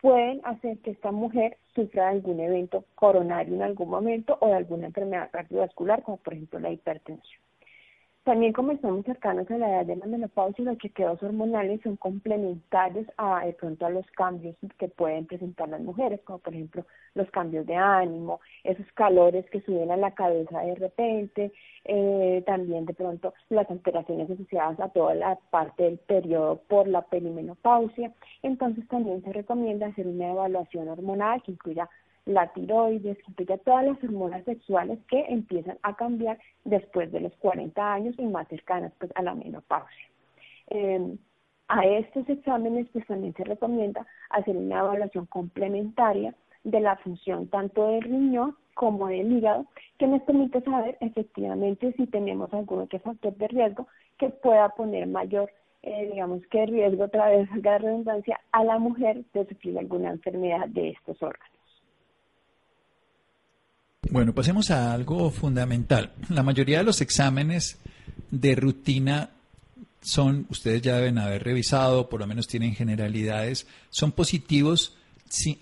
pueden 0.00 0.40
hacer 0.44 0.78
que 0.78 0.90
esta 0.90 1.12
mujer 1.12 1.56
sufra 1.74 2.04
de 2.04 2.10
algún 2.10 2.40
evento 2.40 2.84
coronario 2.94 3.54
en 3.54 3.62
algún 3.62 3.90
momento 3.90 4.36
o 4.40 4.48
de 4.48 4.54
alguna 4.54 4.86
enfermedad 4.86 5.30
cardiovascular, 5.30 6.02
como 6.02 6.16
por 6.18 6.34
ejemplo 6.34 6.58
la 6.58 6.70
hipertensión. 6.70 7.42
También 8.24 8.52
como 8.52 8.72
estamos 8.72 9.06
cercanos 9.06 9.50
a 9.50 9.56
la 9.56 9.70
edad 9.70 9.86
de 9.86 9.96
la 9.96 10.04
menopausia, 10.04 10.62
los 10.62 10.76
chequeos 10.76 11.22
hormonales 11.22 11.80
son 11.82 11.96
complementarios 11.96 13.06
a 13.16 13.46
de 13.46 13.54
pronto 13.54 13.86
a 13.86 13.90
los 13.90 14.04
cambios 14.10 14.54
que 14.78 14.88
pueden 14.88 15.24
presentar 15.24 15.70
las 15.70 15.80
mujeres, 15.80 16.20
como 16.24 16.38
por 16.38 16.52
ejemplo 16.52 16.84
los 17.14 17.30
cambios 17.30 17.66
de 17.66 17.76
ánimo, 17.76 18.40
esos 18.62 18.86
calores 18.92 19.48
que 19.50 19.62
suben 19.62 19.90
a 19.90 19.96
la 19.96 20.10
cabeza 20.14 20.60
de 20.60 20.74
repente, 20.74 21.52
eh, 21.84 22.42
también 22.46 22.84
de 22.84 22.92
pronto 22.92 23.32
las 23.48 23.70
alteraciones 23.70 24.30
asociadas 24.30 24.78
a 24.80 24.90
toda 24.90 25.14
la 25.14 25.36
parte 25.48 25.84
del 25.84 25.96
periodo 25.96 26.60
por 26.68 26.88
la 26.88 27.00
perimenopausia. 27.00 28.12
Entonces 28.42 28.86
también 28.88 29.22
se 29.22 29.32
recomienda 29.32 29.86
hacer 29.86 30.06
una 30.06 30.30
evaluación 30.30 30.88
hormonal 30.88 31.42
que 31.42 31.52
incluya 31.52 31.88
la 32.26 32.52
tiroides, 32.52 33.18
que 33.36 33.58
todas 33.58 33.84
las 33.84 34.02
hormonas 34.04 34.44
sexuales 34.44 34.98
que 35.08 35.20
empiezan 35.28 35.78
a 35.82 35.96
cambiar 35.96 36.38
después 36.64 37.10
de 37.12 37.20
los 37.20 37.34
40 37.36 37.92
años 37.92 38.14
y 38.18 38.26
más 38.26 38.48
cercanas 38.48 38.92
pues, 38.98 39.10
a 39.14 39.22
la 39.22 39.34
menopausia. 39.34 40.08
Em, 40.68 41.18
a 41.68 41.84
estos 41.86 42.28
exámenes 42.28 42.88
pues 42.92 43.06
también 43.06 43.34
se 43.34 43.44
recomienda 43.44 44.06
hacer 44.30 44.56
una 44.56 44.80
evaluación 44.80 45.26
complementaria 45.26 46.34
de 46.64 46.80
la 46.80 46.96
función 46.96 47.48
tanto 47.48 47.86
del 47.86 48.02
riñón 48.02 48.56
como 48.74 49.08
del 49.08 49.30
hígado, 49.30 49.66
que 49.98 50.06
nos 50.06 50.22
permite 50.22 50.62
saber 50.62 50.96
efectivamente 51.00 51.92
si 51.98 52.06
tenemos 52.06 52.52
algún 52.54 52.80
otro 52.80 52.98
factor 53.00 53.36
de 53.36 53.48
riesgo 53.48 53.86
que 54.18 54.30
pueda 54.30 54.70
poner 54.70 55.06
mayor, 55.06 55.50
eh, 55.82 56.08
digamos 56.10 56.40
que 56.46 56.64
riesgo, 56.66 57.04
otra 57.04 57.28
vez 57.28 57.48
la 57.62 57.78
redundancia, 57.78 58.40
a 58.52 58.64
la 58.64 58.78
mujer 58.78 59.22
de 59.34 59.46
sufrir 59.46 59.78
alguna 59.78 60.10
enfermedad 60.10 60.66
de 60.68 60.90
estos 60.90 61.22
órganos. 61.22 61.49
Bueno, 64.08 64.34
pasemos 64.34 64.70
a 64.70 64.92
algo 64.92 65.30
fundamental. 65.30 66.12
La 66.30 66.42
mayoría 66.42 66.78
de 66.78 66.84
los 66.84 67.00
exámenes 67.00 67.78
de 68.30 68.54
rutina 68.54 69.30
son, 70.00 70.46
ustedes 70.48 70.82
ya 70.82 70.96
deben 70.96 71.18
haber 71.18 71.44
revisado, 71.44 72.08
por 72.08 72.20
lo 72.20 72.26
menos 72.26 72.48
tienen 72.48 72.74
generalidades, 72.74 73.66
son 73.90 74.12
positivos 74.12 74.96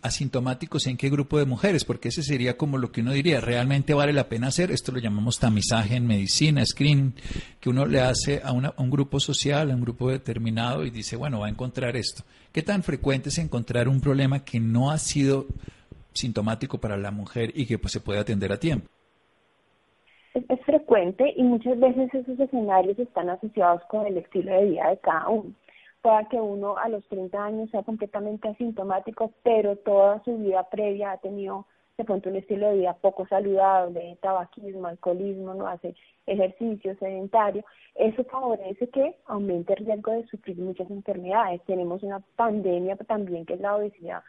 asintomáticos 0.01 0.87
en 0.87 0.97
qué 0.97 1.11
grupo 1.11 1.39
de 1.39 1.45
mujeres, 1.45 1.85
porque 1.85 2.09
ese 2.09 2.23
sería 2.23 2.57
como 2.57 2.79
lo 2.79 2.91
que 2.91 3.03
uno 3.03 3.13
diría, 3.13 3.41
realmente 3.41 3.93
vale 3.93 4.15
la 4.15 4.29
pena 4.29 4.47
hacer, 4.47 4.71
esto 4.71 4.93
lo 4.93 4.99
llamamos 4.99 5.39
tamizaje 5.39 5.97
en 5.97 6.07
medicina, 6.07 6.65
screening, 6.65 7.13
que 7.61 7.69
uno 7.69 7.85
le 7.85 8.01
hace 8.01 8.41
a, 8.43 8.49
a, 8.49 8.53
un 8.53 8.91
grupo 8.91 9.21
social, 9.21 9.71
a 9.71 9.75
un 9.75 9.83
grupo 9.83 10.11
determinado 10.11 10.87
y 10.87 10.91
dice, 10.91 11.17
bueno, 11.17 11.41
va 11.41 11.49
a 11.49 11.51
encontrar 11.51 11.97
esto. 11.97 12.25
¿Qué 12.51 12.63
tan 12.63 12.83
frecuente 12.83 13.29
es 13.29 13.37
encontrar 13.37 13.89
un 13.89 14.01
problema 14.01 14.43
que 14.43 14.59
no 14.59 14.91
ha 14.91 14.97
sido 14.97 15.49
sintomático 16.19 16.79
para 16.79 16.97
la 16.97 17.11
mujer 17.11 17.51
y 17.55 17.67
que 17.67 17.79
pues 17.79 17.93
se 17.93 18.01
puede 18.01 18.19
atender 18.19 18.53
a 18.53 18.59
tiempo. 18.59 18.89
Es, 20.35 20.61
frecuente 20.65 21.33
y 21.37 21.43
muchas 21.43 21.79
veces 21.81 22.13
esos 22.15 22.39
escenarios 22.39 22.99
están 22.99 23.31
asociados 23.31 23.83
con 23.89 24.07
el 24.07 24.19
estilo 24.19 24.53
de 24.53 24.67
vida 24.67 24.91
de 24.91 24.99
cada 24.99 25.29
uno. 25.29 25.53
Puede 26.03 26.29
que 26.29 26.37
uno 26.37 26.77
a 26.77 26.89
los 26.89 27.05
30 27.09 27.43
años 27.43 27.71
sea 27.71 27.83
completamente 27.83 28.49
asintomático, 28.49 29.33
pero 29.43 29.77
toda 29.77 30.23
su 30.25 30.37
vida 30.39 30.63
previa 30.71 31.13
ha 31.13 31.19
tenido 31.19 31.67
de 31.97 32.05
pronto 32.05 32.29
un 32.29 32.37
estilo 32.37 32.69
de 32.69 32.79
vida 32.79 32.95
poco 32.95 33.27
saludable, 33.27 34.17
tabaquismo, 34.21 34.87
alcoholismo, 34.87 35.55
no 35.55 35.67
hace 35.67 35.97
ejercicio 36.27 36.95
sedentario, 36.97 37.65
eso 37.95 38.23
favorece 38.25 38.89
que 38.89 39.17
aumente 39.27 39.73
el 39.73 39.87
riesgo 39.87 40.13
de 40.13 40.27
sufrir 40.27 40.59
muchas 40.59 40.89
enfermedades. 40.91 41.61
Tenemos 41.65 42.03
una 42.03 42.21
pandemia 42.37 42.97
también 42.97 43.45
que 43.45 43.55
es 43.55 43.61
la 43.61 43.75
obesidad 43.75 44.23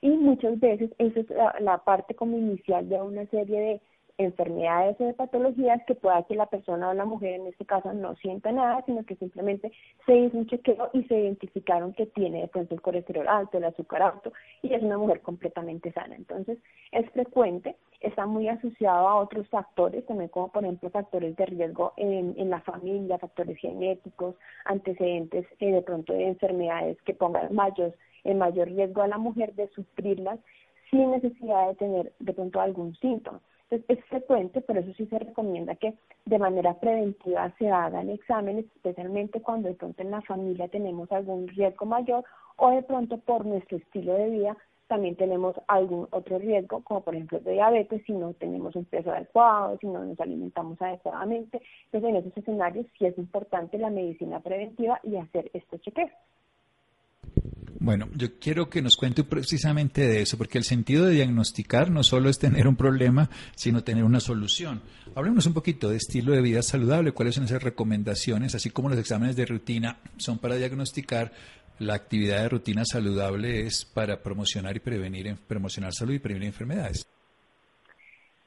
y 0.00 0.10
muchas 0.10 0.58
veces 0.60 0.90
esa 0.98 1.20
es 1.20 1.26
la, 1.60 1.78
parte 1.78 2.14
como 2.14 2.36
inicial 2.36 2.88
de 2.88 3.00
una 3.00 3.26
serie 3.26 3.60
de 3.60 3.80
enfermedades 4.18 4.98
o 4.98 5.04
de 5.04 5.12
patologías 5.12 5.82
que 5.86 5.94
pueda 5.94 6.22
que 6.22 6.34
la 6.34 6.46
persona 6.46 6.88
o 6.88 6.94
la 6.94 7.04
mujer 7.04 7.34
en 7.34 7.48
este 7.48 7.66
caso 7.66 7.92
no 7.92 8.14
sienta 8.16 8.50
nada, 8.50 8.82
sino 8.86 9.04
que 9.04 9.16
simplemente 9.16 9.72
se 10.06 10.16
hizo 10.16 10.38
un 10.38 10.46
chequeo 10.46 10.88
y 10.94 11.02
se 11.04 11.18
identificaron 11.18 11.92
que 11.92 12.06
tiene 12.06 12.40
de 12.42 12.48
pronto 12.48 12.74
el 12.74 12.80
colesterol 12.80 13.28
alto, 13.28 13.58
el 13.58 13.64
azúcar 13.64 14.02
alto 14.02 14.32
y 14.62 14.72
es 14.72 14.82
una 14.82 14.96
mujer 14.96 15.20
completamente 15.20 15.92
sana. 15.92 16.14
Entonces 16.14 16.58
es 16.92 17.10
frecuente, 17.10 17.76
está 18.00 18.24
muy 18.24 18.48
asociado 18.48 19.06
a 19.06 19.16
otros 19.16 19.46
factores, 19.48 20.06
también 20.06 20.30
como 20.30 20.50
por 20.50 20.64
ejemplo 20.64 20.88
factores 20.88 21.36
de 21.36 21.46
riesgo 21.46 21.92
en, 21.98 22.34
en 22.38 22.48
la 22.48 22.60
familia, 22.62 23.18
factores 23.18 23.58
genéticos, 23.58 24.34
antecedentes 24.64 25.46
eh, 25.60 25.72
de 25.72 25.82
pronto 25.82 26.14
de 26.14 26.28
enfermedades 26.28 26.96
que 27.02 27.12
pongan 27.12 27.54
mayores 27.54 27.94
el 28.26 28.36
mayor 28.36 28.68
riesgo 28.68 29.02
a 29.02 29.08
la 29.08 29.18
mujer 29.18 29.54
de 29.54 29.68
sufrirlas 29.68 30.38
sin 30.90 31.10
necesidad 31.10 31.68
de 31.68 31.74
tener 31.74 32.12
de 32.18 32.32
pronto 32.32 32.60
algún 32.60 32.94
síntoma. 32.96 33.40
Entonces, 33.68 33.98
es 33.98 34.04
frecuente, 34.06 34.60
pero 34.60 34.80
eso 34.80 34.92
sí 34.94 35.06
se 35.06 35.18
recomienda 35.18 35.74
que 35.74 35.94
de 36.24 36.38
manera 36.38 36.74
preventiva 36.78 37.52
se 37.58 37.68
hagan 37.68 38.10
exámenes, 38.10 38.64
especialmente 38.76 39.40
cuando 39.40 39.68
de 39.68 39.74
pronto 39.74 40.02
en 40.02 40.12
la 40.12 40.22
familia 40.22 40.68
tenemos 40.68 41.10
algún 41.10 41.48
riesgo 41.48 41.84
mayor 41.84 42.24
o 42.56 42.70
de 42.70 42.82
pronto 42.82 43.18
por 43.18 43.44
nuestro 43.44 43.78
estilo 43.78 44.14
de 44.14 44.30
vida 44.30 44.56
también 44.86 45.16
tenemos 45.16 45.56
algún 45.66 46.06
otro 46.10 46.38
riesgo, 46.38 46.82
como 46.84 47.00
por 47.00 47.14
ejemplo 47.14 47.40
de 47.40 47.52
diabetes, 47.52 48.02
si 48.06 48.12
no 48.12 48.34
tenemos 48.34 48.76
un 48.76 48.84
peso 48.84 49.10
adecuado, 49.10 49.76
si 49.78 49.86
no 49.86 50.04
nos 50.04 50.20
alimentamos 50.20 50.80
adecuadamente. 50.80 51.60
Entonces, 51.86 52.10
en 52.10 52.16
esos 52.16 52.36
escenarios 52.36 52.86
sí 52.96 53.06
es 53.06 53.18
importante 53.18 53.78
la 53.78 53.90
medicina 53.90 54.40
preventiva 54.40 55.00
y 55.02 55.16
hacer 55.16 55.50
este 55.54 55.78
chequeo. 55.80 56.08
Bueno, 57.78 58.08
yo 58.16 58.38
quiero 58.40 58.68
que 58.68 58.82
nos 58.82 58.96
cuente 58.96 59.22
precisamente 59.22 60.00
de 60.00 60.22
eso, 60.22 60.38
porque 60.38 60.58
el 60.58 60.64
sentido 60.64 61.04
de 61.04 61.14
diagnosticar 61.14 61.90
no 61.90 62.02
solo 62.02 62.28
es 62.30 62.38
tener 62.38 62.66
un 62.66 62.76
problema, 62.76 63.28
sino 63.54 63.84
tener 63.84 64.02
una 64.02 64.18
solución. 64.18 64.80
Hablemos 65.14 65.46
un 65.46 65.54
poquito 65.54 65.90
de 65.90 65.96
estilo 65.96 66.32
de 66.32 66.40
vida 66.40 66.62
saludable, 66.62 67.12
cuáles 67.12 67.34
son 67.34 67.44
esas 67.44 67.62
recomendaciones, 67.62 68.54
así 68.54 68.70
como 68.70 68.88
los 68.88 68.98
exámenes 68.98 69.36
de 69.36 69.46
rutina 69.46 69.98
son 70.16 70.38
para 70.38 70.56
diagnosticar, 70.56 71.32
la 71.78 71.94
actividad 71.94 72.42
de 72.42 72.48
rutina 72.48 72.84
saludable 72.84 73.66
es 73.66 73.84
para 73.84 74.22
promocionar 74.22 74.74
y 74.76 74.80
prevenir, 74.80 75.36
promocionar 75.46 75.92
salud 75.92 76.14
y 76.14 76.18
prevenir 76.18 76.48
enfermedades. 76.48 77.06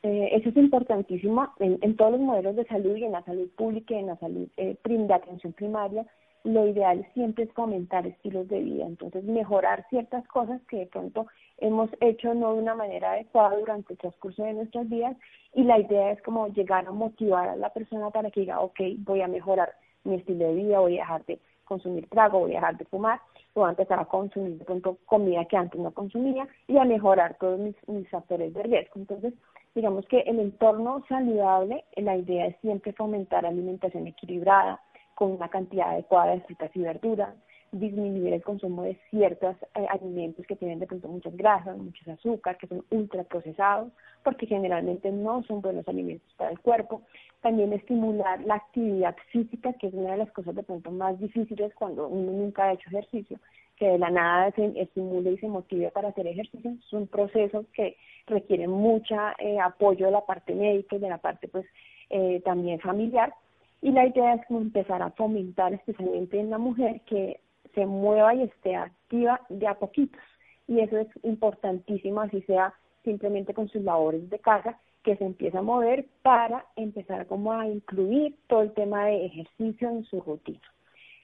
Eh, 0.01 0.29
eso 0.33 0.49
es 0.49 0.57
importantísimo 0.57 1.53
en, 1.59 1.95
todos 1.95 2.13
los 2.13 2.21
modelos 2.21 2.55
de 2.55 2.65
salud 2.65 2.95
y 2.95 3.03
en 3.03 3.11
la 3.11 3.23
salud 3.23 3.47
pública 3.55 3.93
y 3.93 3.99
en 3.99 4.07
la 4.07 4.17
salud 4.17 4.47
eh, 4.57 4.77
de 4.83 5.13
atención 5.13 5.53
primaria 5.53 6.05
lo 6.43 6.67
ideal 6.67 7.05
siempre 7.13 7.43
es 7.43 7.53
fomentar 7.53 8.07
estilos 8.07 8.47
de 8.47 8.61
vida, 8.61 8.85
entonces 8.85 9.23
mejorar 9.23 9.85
ciertas 9.89 10.25
cosas 10.27 10.61
que 10.69 10.77
de 10.77 10.85
pronto 10.87 11.27
hemos 11.57 11.89
hecho 11.99 12.33
no 12.33 12.53
de 12.53 12.61
una 12.61 12.75
manera 12.75 13.11
adecuada 13.11 13.57
durante 13.57 13.93
el 13.93 13.99
transcurso 13.99 14.43
de 14.43 14.53
nuestras 14.53 14.87
vidas 14.87 15.17
y 15.53 15.63
la 15.63 15.79
idea 15.79 16.11
es 16.11 16.21
como 16.21 16.47
llegar 16.47 16.87
a 16.87 16.91
motivar 16.91 17.49
a 17.49 17.55
la 17.55 17.69
persona 17.71 18.09
para 18.09 18.31
que 18.31 18.41
diga, 18.41 18.61
ok, 18.61 18.79
voy 18.99 19.21
a 19.21 19.27
mejorar 19.27 19.73
mi 20.03 20.15
estilo 20.15 20.45
de 20.45 20.55
vida, 20.55 20.79
voy 20.79 20.97
a 20.97 21.01
dejar 21.01 21.25
de 21.25 21.39
consumir 21.65 22.07
trago, 22.09 22.39
voy 22.39 22.51
a 22.51 22.55
dejar 22.55 22.77
de 22.77 22.85
fumar, 22.85 23.19
voy 23.53 23.67
a 23.67 23.71
empezar 23.71 23.99
a 23.99 24.05
consumir 24.05 24.57
de 24.57 24.65
pronto 24.65 24.97
comida 25.05 25.45
que 25.45 25.57
antes 25.57 25.79
no 25.79 25.91
consumía 25.91 26.47
y 26.67 26.77
a 26.77 26.85
mejorar 26.85 27.37
todos 27.39 27.59
mis, 27.59 27.75
mis 27.87 28.09
factores 28.09 28.53
de 28.53 28.63
riesgo. 28.63 28.93
Entonces, 28.95 29.33
digamos 29.75 30.05
que 30.07 30.21
el 30.21 30.39
entorno 30.39 31.03
saludable, 31.07 31.83
la 31.95 32.15
idea 32.15 32.47
es 32.47 32.55
siempre 32.61 32.93
fomentar 32.93 33.45
alimentación 33.45 34.07
equilibrada, 34.07 34.81
con 35.19 35.33
una 35.33 35.49
cantidad 35.49 35.89
adecuada 35.89 36.31
de 36.31 36.39
frutas 36.39 36.71
y 36.73 36.79
verduras, 36.79 37.35
disminuir 37.73 38.31
el 38.31 38.41
consumo 38.41 38.83
de 38.83 38.97
ciertos 39.09 39.57
eh, 39.75 39.85
alimentos 39.89 40.45
que 40.47 40.55
tienen 40.55 40.79
de 40.79 40.87
pronto 40.87 41.09
muchas 41.09 41.35
grasas, 41.35 41.77
muchos 41.77 42.07
azúcar, 42.07 42.57
que 42.57 42.67
son 42.67 42.85
ultraprocesados, 42.89 43.91
porque 44.23 44.47
generalmente 44.47 45.11
no 45.11 45.43
son 45.43 45.59
buenos 45.59 45.85
alimentos 45.89 46.33
para 46.37 46.51
el 46.51 46.59
cuerpo. 46.61 47.01
También 47.41 47.73
estimular 47.73 48.39
la 48.45 48.55
actividad 48.55 49.13
física, 49.29 49.73
que 49.73 49.87
es 49.87 49.93
una 49.93 50.11
de 50.11 50.19
las 50.19 50.31
cosas 50.31 50.55
de 50.55 50.63
pronto 50.63 50.89
más 50.89 51.19
difíciles 51.19 51.75
cuando 51.75 52.07
uno 52.07 52.31
nunca 52.31 52.63
ha 52.63 52.73
hecho 52.73 52.87
ejercicio, 52.87 53.39
que 53.75 53.89
de 53.89 53.97
la 53.99 54.09
nada 54.09 54.51
se 54.51 54.71
estimule 54.79 55.33
y 55.33 55.37
se 55.39 55.49
motive 55.49 55.91
para 55.91 56.09
hacer 56.09 56.27
ejercicio. 56.27 56.77
Son 56.89 57.07
procesos 57.07 57.65
que 57.73 57.97
requieren 58.25 58.71
mucho 58.71 59.15
eh, 59.37 59.59
apoyo 59.59 60.05
de 60.05 60.13
la 60.13 60.25
parte 60.25 60.55
médica 60.55 60.95
y 60.95 60.99
de 60.99 61.09
la 61.09 61.17
parte 61.17 61.49
pues 61.49 61.65
eh, 62.09 62.41
también 62.45 62.79
familiar. 62.79 63.33
Y 63.81 63.91
la 63.91 64.07
idea 64.07 64.35
es 64.35 64.41
empezar 64.49 65.01
a 65.01 65.11
fomentar 65.11 65.73
especialmente 65.73 66.39
en 66.39 66.49
la 66.49 66.57
mujer 66.57 67.01
que 67.01 67.39
se 67.73 67.85
mueva 67.85 68.35
y 68.35 68.43
esté 68.43 68.75
activa 68.75 69.41
de 69.49 69.67
a 69.67 69.75
poquitos. 69.75 70.21
Y 70.67 70.81
eso 70.81 70.97
es 70.97 71.07
importantísimo, 71.23 72.21
así 72.21 72.41
sea 72.43 72.73
simplemente 73.03 73.53
con 73.53 73.69
sus 73.69 73.81
labores 73.83 74.29
de 74.29 74.39
casa, 74.39 74.77
que 75.03 75.15
se 75.15 75.25
empiece 75.25 75.57
a 75.57 75.61
mover 75.61 76.05
para 76.21 76.65
empezar 76.75 77.25
como 77.27 77.53
a 77.53 77.67
incluir 77.67 78.35
todo 78.47 78.61
el 78.61 78.73
tema 78.73 79.05
de 79.05 79.25
ejercicio 79.25 79.89
en 79.89 80.03
su 80.03 80.19
rutina. 80.21 80.61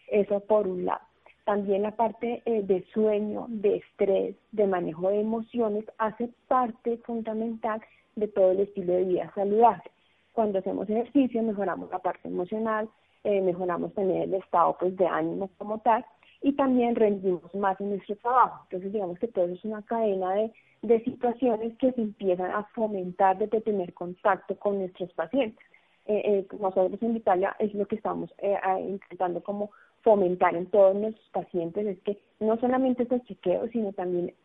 Eso 0.07 0.39
por 0.39 0.67
un 0.67 0.85
lado. 0.85 1.01
También 1.43 1.83
la 1.83 1.91
parte 1.91 2.41
eh, 2.45 2.63
de 2.63 2.83
sueño, 2.93 3.45
de 3.49 3.77
estrés, 3.77 4.35
de 4.51 4.65
manejo 4.65 5.09
de 5.09 5.21
emociones 5.21 5.85
hace 5.97 6.29
parte 6.47 6.97
fundamental 6.99 7.81
de 8.15 8.27
todo 8.27 8.51
el 8.51 8.61
estilo 8.61 8.93
de 8.93 9.03
vida 9.03 9.31
saludable. 9.35 9.91
Cuando 10.36 10.60
hacemos 10.60 10.89
ejercicio 10.89 11.41
mejoramos 11.41 11.89
la 11.89 12.00
parte 12.00 12.28
emocional, 12.28 12.89
eh, 13.24 13.41
mejoramos 13.41 13.93
también 13.93 14.24
el 14.24 14.34
estado 14.36 14.76
pues 14.80 14.95
de 14.98 15.08
ánimo 15.08 15.50
como 15.58 15.80
tal 15.80 16.06
y 16.41 16.54
también 16.54 16.95
rendimos 16.95 17.56
más 17.56 17.80
en 17.82 17.89
nuestro 17.89 18.15
trabajo. 18.17 18.65
Entonces, 18.65 18.93
digamos 18.93 19.17
que 19.17 19.30
todo 19.30 19.45
eso 19.45 19.56
es 19.56 19.65
una 19.65 19.82
cadena 19.82 20.34
de, 20.34 20.52
de 20.84 21.04
situaciones 21.04 21.76
que 21.78 21.91
se 21.93 22.02
empiezan 22.02 22.52
a 22.52 22.65
fomentar 22.76 23.38
desde 23.38 23.62
tener 23.62 23.93
contacto 23.93 24.56
con 24.60 24.78
nuestros 24.78 25.12
pacientes. 25.13 25.65
Eh, 26.06 26.21
eh, 26.24 26.48
nosotros 26.60 27.02
en 27.02 27.15
Italia 27.15 27.56
es 27.58 27.74
lo 27.74 27.88
que 27.88 27.95
estamos 27.95 28.30
eh, 28.38 28.60
intentando 28.88 29.41
como 29.41 29.71
fomentar 30.04 30.56
en 30.56 30.67
todos 30.67 30.95
nuestros 30.95 31.28
pacientes, 31.30 31.88
es 31.88 32.00
que 32.02 32.19
no 32.39 32.58
solamente 32.58 33.04
estos 33.04 33.24
chequeos, 33.24 33.71
sino 33.71 33.91
también 33.93 34.36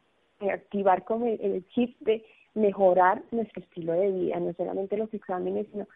activar 0.40 1.04
como 1.04 1.26
el, 1.26 1.38
el 1.42 1.68
chip 1.68 1.98
de 2.00 2.24
mejorar 2.54 3.22
nuestro 3.30 3.62
estilo 3.62 3.92
de 3.92 4.10
vida, 4.10 4.40
no 4.40 4.52
solamente 4.54 4.96
los 4.96 5.12
exámenes, 5.14 5.66
sino 5.72 5.86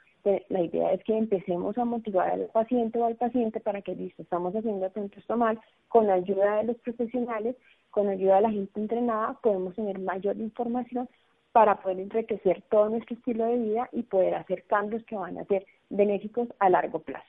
la 0.49 0.62
idea 0.62 0.93
es 0.93 1.05
que 1.05 1.17
empecemos 1.17 1.77
a 1.77 1.85
motivar 1.85 2.31
al 2.31 2.47
paciente 2.47 2.99
o 2.99 3.05
al 3.05 3.17
paciente 3.17 3.61
para 3.61 3.83
que, 3.83 3.95
listo, 3.95 4.23
estamos 4.23 4.55
haciendo 4.55 4.87
esto 4.87 5.37
mal, 5.37 5.61
con 5.88 6.07
la 6.07 6.14
ayuda 6.14 6.57
de 6.59 6.64
los 6.64 6.77
profesionales, 6.79 7.57
con 7.90 8.07
la 8.07 8.12
ayuda 8.12 8.37
de 8.37 8.43
la 8.43 8.51
gente 8.51 8.81
entrenada, 8.81 9.38
podemos 9.43 9.75
tener 9.75 9.99
mayor 9.99 10.37
información 10.38 11.09
para 11.53 11.81
poder 11.81 12.01
enriquecer 12.01 12.62
todo 12.71 12.88
nuestro 12.88 13.17
estilo 13.17 13.45
de 13.45 13.59
vida 13.59 13.88
y 13.93 14.03
poder 14.03 14.35
hacer 14.35 14.64
cambios 14.64 15.05
que 15.05 15.14
van 15.14 15.38
a 15.38 15.45
ser 15.45 15.64
benéficos 15.90 16.49
a 16.59 16.69
largo 16.69 16.99
plazo. 17.01 17.29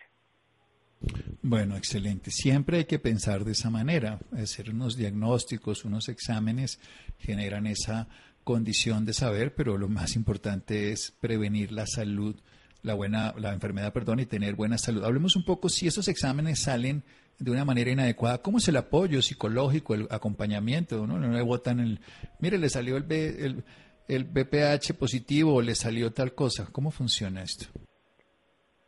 Bueno, 1.44 1.78
excelente. 1.78 2.32
Siempre 2.32 2.78
hay 2.78 2.86
que 2.86 2.98
pensar 2.98 3.44
de 3.44 3.52
esa 3.52 3.70
manera. 3.70 4.18
Hacer 4.32 4.72
unos 4.72 4.98
diagnósticos, 4.98 5.86
unos 5.86 6.10
exámenes 6.10 6.80
generan 7.20 7.68
esa 7.68 8.08
condición 8.46 9.04
de 9.04 9.12
saber, 9.12 9.54
pero 9.56 9.78
lo 9.78 9.90
más 9.90 10.16
importante 10.16 10.94
es 10.94 11.12
prevenir 11.20 11.74
la 11.74 11.86
salud 11.86 12.38
la 12.86 12.94
buena, 12.94 13.34
la 13.38 13.52
enfermedad, 13.52 13.92
perdón, 13.92 14.20
y 14.20 14.26
tener 14.26 14.56
buena 14.56 14.78
salud. 14.78 15.04
Hablemos 15.04 15.36
un 15.36 15.44
poco 15.44 15.70
si 15.70 15.88
esos 15.88 16.08
exámenes 16.08 16.62
salen 16.62 17.04
de 17.40 17.52
una 17.52 17.66
manera 17.66 17.92
inadecuada, 17.92 18.38
¿cómo 18.42 18.60
es 18.60 18.68
el 18.68 18.78
apoyo 18.78 19.22
psicológico, 19.22 19.96
el 19.96 20.08
acompañamiento? 20.12 21.06
¿no? 21.08 21.18
No 21.18 21.28
le 21.28 21.42
botan 21.42 21.80
el, 21.80 22.00
mire, 22.40 22.58
le 22.58 22.70
salió 22.70 22.96
el, 22.98 23.12
el, 23.12 23.64
el 24.08 24.24
BPH 24.24 24.94
positivo 24.98 25.56
o 25.56 25.62
le 25.62 25.76
salió 25.76 26.14
tal 26.14 26.34
cosa. 26.34 26.68
¿Cómo 26.72 26.92
funciona 26.92 27.42
esto? 27.42 27.66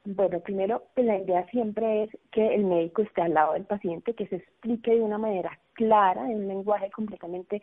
Bueno, 0.05 0.39
primero, 0.39 0.83
la 0.95 1.17
idea 1.17 1.45
siempre 1.49 2.03
es 2.03 2.09
que 2.31 2.55
el 2.55 2.63
médico 2.63 3.01
esté 3.01 3.23
al 3.23 3.33
lado 3.33 3.53
del 3.53 3.65
paciente, 3.65 4.13
que 4.13 4.27
se 4.27 4.37
explique 4.37 4.91
de 4.91 5.01
una 5.01 5.17
manera 5.17 5.59
clara, 5.73 6.31
en 6.31 6.37
un 6.37 6.47
lenguaje 6.47 6.89
completamente 6.91 7.61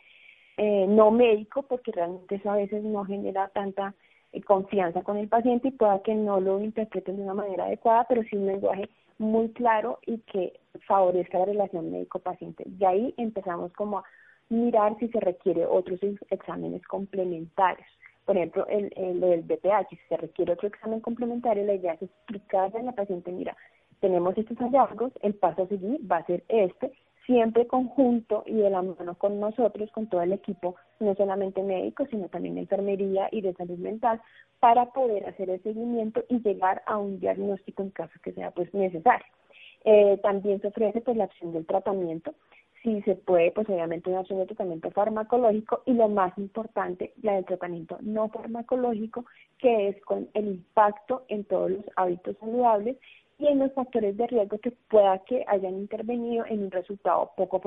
eh, 0.57 0.87
no 0.89 1.11
médico, 1.11 1.63
porque 1.63 1.93
realmente 1.93 2.37
eso 2.37 2.51
a 2.51 2.57
veces 2.57 2.85
no 2.85 3.05
genera 3.05 3.49
tanta 3.49 3.95
eh, 4.33 4.43
confianza 4.43 5.03
con 5.03 5.17
el 5.17 5.29
paciente 5.29 5.69
y 5.69 5.73
pueda 5.73 6.03
que 6.03 6.15
no 6.15 6.41
lo 6.41 6.61
interpreten 6.61 7.17
de 7.17 7.23
una 7.23 7.35
manera 7.35 7.65
adecuada, 7.65 8.07
pero 8.09 8.23
sí 8.25 8.37
un 8.37 8.47
lenguaje 8.47 8.89
muy 9.19 9.51
claro 9.51 9.99
y 10.07 10.19
que 10.19 10.59
favorezca 10.87 11.39
la 11.39 11.47
relación 11.47 11.91
médico-paciente. 11.91 12.65
Y 12.79 12.85
ahí 12.85 13.15
empezamos 13.17 13.73
como 13.73 13.99
a 13.99 14.05
mirar 14.49 14.97
si 14.99 15.09
se 15.09 15.21
requiere 15.21 15.67
otros 15.67 16.01
exámenes 16.31 16.85
complementarios. 16.87 17.89
Por 18.25 18.37
ejemplo, 18.37 18.67
el, 18.69 18.93
el, 18.97 19.21
del 19.21 19.43
BPH, 19.43 19.89
si 19.91 19.97
se 20.09 20.17
requiere 20.17 20.53
otro 20.53 20.69
examen 20.69 21.01
complementario, 21.01 21.65
la 21.65 21.75
idea 21.75 21.93
es 21.95 22.03
explicarle 22.03 22.81
a 22.81 22.83
la 22.83 22.93
paciente, 22.93 23.31
mira, 23.31 23.57
tenemos 24.01 24.37
estos 24.37 24.57
hallazgos, 24.59 25.13
el 25.23 25.35
paso 25.35 25.63
a 25.63 25.69
seguir 25.69 26.01
va 26.11 26.19
a 26.19 26.27
ser 26.27 26.45
este, 26.49 26.93
siempre 27.27 27.67
conjunto 27.67 28.43
y 28.47 28.55
de 28.55 28.71
la 28.71 28.83
mano 28.83 29.15
con 29.17 29.41
nosotros, 29.41 29.91
con 29.93 30.09
todo 30.09 30.23
el 30.23 30.33
equipo, 30.33 30.77
no 31.01 31.15
solamente 31.15 31.63
médico, 31.63 32.07
sino 32.11 32.29
también 32.29 32.59
enfermería 32.59 33.29
y 33.31 33.41
de 33.41 33.55
salud 33.55 33.79
mental, 33.79 34.21
para 34.61 34.87
poder 34.87 35.27
hacer 35.27 35.51
el 35.51 35.63
seguimiento 35.63 36.25
y 36.29 36.41
llegar 36.41 36.83
a 36.87 36.99
un 36.99 37.21
diagnóstico 37.21 37.83
en 37.83 37.91
caso 37.91 38.13
que 38.23 38.33
sea 38.33 38.51
pues 38.51 38.73
necesario. 38.75 39.27
Eh, 39.85 40.19
también 40.23 40.61
se 40.61 40.69
ofrece 40.69 41.01
pues 41.03 41.17
la 41.17 41.25
opción 41.25 41.53
del 41.53 41.67
tratamiento, 41.67 42.35
si 42.83 43.01
se 43.03 43.15
puede, 43.15 43.51
pues 43.51 43.69
obviamente 43.69 44.11
una 44.11 44.21
opción 44.21 44.39
de 44.39 44.47
tratamiento 44.47 44.91
farmacológico 44.91 45.83
y 45.87 45.95
lo 45.95 46.09
más 46.09 46.37
importante, 46.37 47.15
la 47.23 47.35
del 47.35 47.47
tratamiento 47.47 47.99
no 48.03 48.29
farmacológico, 48.29 49.25
que 49.59 49.89
es 49.89 50.01
con 50.05 50.29
el 50.35 50.49
impacto 50.49 51.25
en 51.29 51.45
todos 51.45 51.71
los 51.71 51.85
hábitos 51.97 52.37
saludables 52.39 52.99
y 53.39 53.47
en 53.47 53.59
los 53.59 53.73
factores 53.73 54.17
de 54.17 54.27
riesgo 54.27 54.59
que 54.59 54.71
pueda 54.89 55.19
que 55.25 55.45
hayan 55.49 55.75
intervenido 55.75 56.45
en 56.47 56.65
un 56.65 56.71
resultado 56.71 57.33
poco 57.37 57.61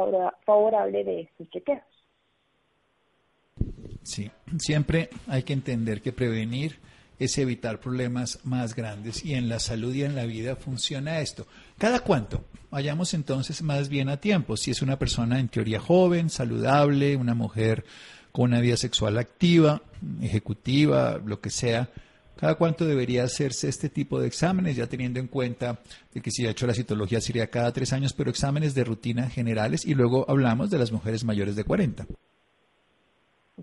favorable 0.46 1.04
de 1.04 1.22
estos 1.22 1.50
chequeos. 1.50 1.82
Sí, 4.04 4.32
siempre 4.60 5.10
hay 5.28 5.44
que 5.44 5.54
entender 5.54 6.02
que 6.02 6.14
prevenir 6.14 6.80
es 7.20 7.38
evitar 7.38 7.80
problemas 7.80 8.40
más 8.46 8.76
grandes 8.76 9.26
y 9.26 9.34
en 9.34 9.50
la 9.50 9.60
salud 9.60 9.94
y 9.94 10.04
en 10.04 10.16
la 10.16 10.26
vida 10.26 10.56
funciona 10.56 11.20
esto. 11.20 11.48
¿Cada 11.78 12.00
cuánto? 12.00 12.46
Vayamos 12.70 13.14
entonces 13.14 13.62
más 13.64 13.90
bien 13.90 14.10
a 14.10 14.18
tiempo. 14.18 14.56
Si 14.56 14.72
es 14.72 14.82
una 14.82 15.00
persona 15.00 15.40
en 15.40 15.48
teoría 15.48 15.80
joven, 15.80 16.30
saludable, 16.30 17.16
una 17.16 17.34
mujer 17.34 17.86
con 18.32 18.52
una 18.52 18.62
vida 18.62 18.78
sexual 18.78 19.18
activa, 19.18 19.82
ejecutiva, 20.22 21.20
lo 21.26 21.42
que 21.42 21.50
sea, 21.50 21.90
¿Cada 22.40 22.56
cuánto 22.56 22.86
debería 22.86 23.24
hacerse 23.24 23.68
este 23.68 23.90
tipo 23.90 24.20
de 24.20 24.28
exámenes, 24.28 24.76
ya 24.76 24.86
teniendo 24.86 25.20
en 25.20 25.28
cuenta 25.28 25.80
de 26.14 26.22
que 26.22 26.30
si 26.30 26.46
ha 26.46 26.52
hecho 26.52 26.68
la 26.68 26.74
citología 26.74 27.20
sería 27.20 27.50
cada 27.50 27.74
tres 27.74 27.94
años, 27.94 28.14
pero 28.14 28.30
exámenes 28.30 28.76
de 28.76 28.84
rutina 28.84 29.24
generales 29.24 29.86
y 29.86 29.96
luego 29.96 30.24
hablamos 30.30 30.70
de 30.70 30.78
las 30.78 30.92
mujeres 30.92 31.26
mayores 31.26 31.56
de 31.56 31.64
40? 31.64 32.06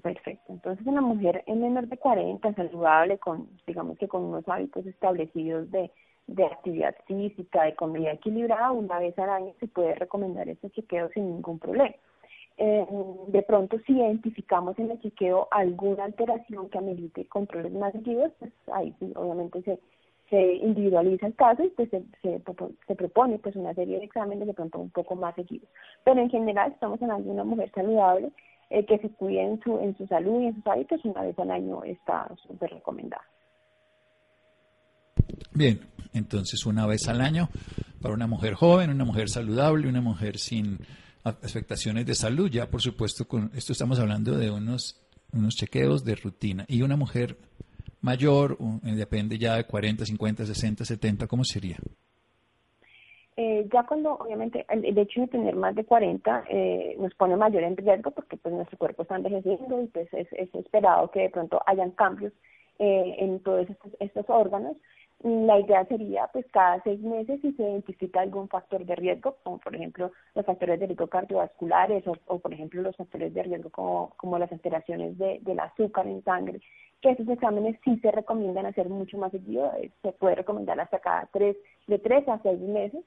Perfecto. 0.03 0.53
Entonces, 0.53 0.85
una 0.87 1.01
mujer 1.01 1.45
en 1.47 1.63
menor 1.63 1.87
de 1.87 1.97
40, 1.97 2.53
saludable, 2.55 3.19
con, 3.19 3.49
digamos 3.65 3.97
que 3.97 4.09
con 4.09 4.25
unos 4.25 4.49
hábitos 4.49 4.85
establecidos 4.87 5.71
de, 5.71 5.93
de 6.27 6.45
actividad 6.45 6.97
física, 7.07 7.63
de 7.63 7.77
comida 7.77 8.13
equilibrada, 8.13 8.73
una 8.73 8.99
vez 8.99 9.17
al 9.21 9.31
año 9.31 9.53
se 9.61 9.69
puede 9.69 9.95
recomendar 9.95 10.49
este 10.49 10.69
chequeo 10.71 11.11
sin 11.11 11.31
ningún 11.31 11.61
problema. 11.61 11.95
Eh, 12.57 12.87
de 13.29 13.43
pronto 13.43 13.79
si 13.85 13.95
identificamos 13.95 14.79
en 14.79 14.91
el 14.93 15.01
chequeo 15.01 15.49
alguna 15.51 16.05
alteración 16.05 16.69
que 16.71 16.79
amerite 16.79 17.27
controles 17.27 17.73
más 17.73 17.93
seguidos, 17.93 18.31
pues 18.39 18.53
ahí 18.73 18.95
obviamente 19.17 19.61
se, 19.63 19.81
se 20.31 20.55
individualiza 20.57 21.27
el 21.27 21.35
caso 21.35 21.65
y 21.65 21.71
pues 21.71 21.91
se, 21.91 22.05
se, 22.23 22.95
propone 22.95 23.39
pues 23.39 23.57
una 23.57 23.75
serie 23.75 23.99
de 23.99 24.05
exámenes 24.05 24.47
de 24.47 24.55
pronto 24.55 24.79
un 24.79 24.91
poco 24.91 25.17
más 25.17 25.35
seguidos. 25.35 25.69
Pero 26.05 26.21
en 26.21 26.31
general 26.31 26.71
estamos 26.71 27.03
hablando 27.03 27.27
de 27.27 27.35
una 27.35 27.45
mujer 27.45 27.73
saludable 27.75 28.31
eh, 28.71 28.87
que 28.87 28.99
se 28.99 29.09
cuide 29.11 29.43
en 29.43 29.61
su, 29.61 29.79
en 29.81 29.97
su 29.97 30.07
salud 30.07 30.41
y 30.41 30.47
en 30.47 30.55
sus 30.55 30.67
hábitos 30.69 31.05
una 31.05 31.23
vez 31.23 31.37
al 31.39 31.51
año 31.51 31.83
está 31.83 32.29
súper 32.47 32.71
recomendada. 32.71 33.25
Bien, 35.53 35.81
entonces 36.13 36.65
una 36.67 36.87
vez 36.87 37.09
al 37.09 37.21
año 37.21 37.49
para 38.01 38.15
una 38.15 38.29
mujer 38.29 38.55
joven, 38.55 38.91
una 38.91 39.05
mujer 39.05 39.29
saludable, 39.29 39.89
una 39.89 40.01
mujer 40.01 40.39
sin 40.39 40.79
afectaciones 41.25 42.07
de 42.07 42.15
salud. 42.15 42.51
Ya, 42.51 42.71
por 42.71 42.81
supuesto, 42.81 43.27
con 43.27 43.51
esto 43.55 43.73
estamos 43.73 43.99
hablando 43.99 44.37
de 44.37 44.51
unos, 44.51 45.01
unos 45.33 45.55
chequeos 45.55 46.05
de 46.05 46.15
rutina. 46.15 46.65
Y 46.69 46.83
una 46.83 46.97
mujer 46.97 47.37
mayor, 48.01 48.59
eh, 48.85 48.93
depende 48.93 49.39
ya 49.39 49.57
de 49.57 49.65
40, 49.65 50.05
50, 50.05 50.47
60, 50.47 50.85
70, 50.85 51.27
¿cómo 51.27 51.45
sería? 51.45 51.77
Eh, 53.37 53.69
ya 53.73 53.83
cuando, 53.85 54.13
obviamente, 54.13 54.65
el, 54.69 54.97
hecho 54.97 55.23
de 55.23 55.27
tener 55.27 55.57
más 55.57 55.75
de 55.75 55.85
40 55.85 56.45
eh, 56.49 56.95
nos 57.01 57.13
pone 57.15 57.37
mayor 57.37 57.65
en 57.65 57.77
riesgo 57.77 58.13
porque 58.13 58.37
pues 58.37 58.55
nuestro 58.55 58.79
cuerpo 58.79 59.03
está 59.03 59.17
envejeciendo 59.17 59.83
y 59.83 59.87
pues 59.89 60.07
es, 60.13 60.29
es 60.33 60.55
esperado 60.55 61.11
que 61.11 61.21
de 61.21 61.31
pronto 61.31 61.61
hayan 61.67 61.91
cambios 61.93 62.33
eh, 62.79 63.17
en 63.19 63.41
todos 63.41 63.67
estos, 64.01 64.25
órganos. 64.29 64.77
La 65.25 65.59
idea 65.59 65.87
sería, 65.87 66.27
pues, 66.35 66.45
cada 66.51 66.83
seis 66.83 67.01
meses 67.01 67.41
si 67.41 67.51
se 67.53 67.63
identifica 67.63 68.21
algún 68.21 68.47
factor 68.47 68.85
de 68.85 68.95
riesgo, 68.95 69.39
como 69.43 69.57
por 69.59 69.75
ejemplo 69.75 70.13
los 70.35 70.45
factores 70.45 70.79
de 70.79 70.87
riesgo 70.87 71.07
cardiovasculares 71.07 72.05
o, 72.07 72.39
por 72.39 72.53
ejemplo 72.53 72.83
los 72.83 72.95
factores 72.95 73.33
de 73.33 73.43
riesgo 73.43 73.71
como, 73.71 74.13
como 74.19 74.39
las 74.39 74.53
alteraciones 74.53 75.17
de, 75.17 75.41
del 75.41 75.61
azúcar 75.61 76.07
en 76.09 76.23
sangre, 76.25 76.61
que 77.01 77.13
esos 77.13 77.27
exámenes 77.27 77.79
sí 77.85 77.99
se 78.01 78.11
recomiendan 78.11 78.67
hacer 78.67 78.91
mucho 78.91 79.17
más 79.17 79.33
seguido, 79.33 79.73
eh, 79.79 79.91
se 80.03 80.13
puede 80.13 80.35
recomendar 80.35 80.79
hasta 80.79 80.99
cada 80.99 81.27
tres, 81.33 81.57
de 81.87 81.99
tres 81.99 82.29
a 82.29 82.39
seis 82.43 82.61
meses, 82.61 83.03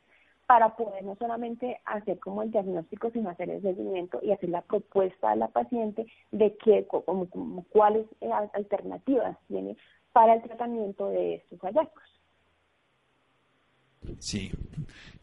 para 0.47 0.75
poder 0.77 1.03
no 1.03 1.15
solamente 1.17 1.79
hacer 1.85 2.19
como 2.19 2.41
el 2.41 2.51
diagnóstico, 2.51 3.11
sino 3.11 3.29
hacer 3.29 3.49
el 3.49 3.61
seguimiento 3.61 4.19
y 4.23 4.31
hacer 4.31 4.49
la 4.49 4.61
propuesta 4.61 5.29
a 5.29 5.35
la 5.35 5.49
paciente 5.49 6.07
de 6.31 6.55
qué, 6.63 6.87
como, 6.87 7.27
cuáles 7.69 8.07
eh, 8.21 8.31
alternativas 8.53 9.37
tiene 9.49 9.75
para 10.17 10.33
el 10.33 10.41
tratamiento 10.41 11.09
de 11.09 11.35
estos 11.35 11.59
hallazgos. 11.59 12.03
Sí. 14.17 14.49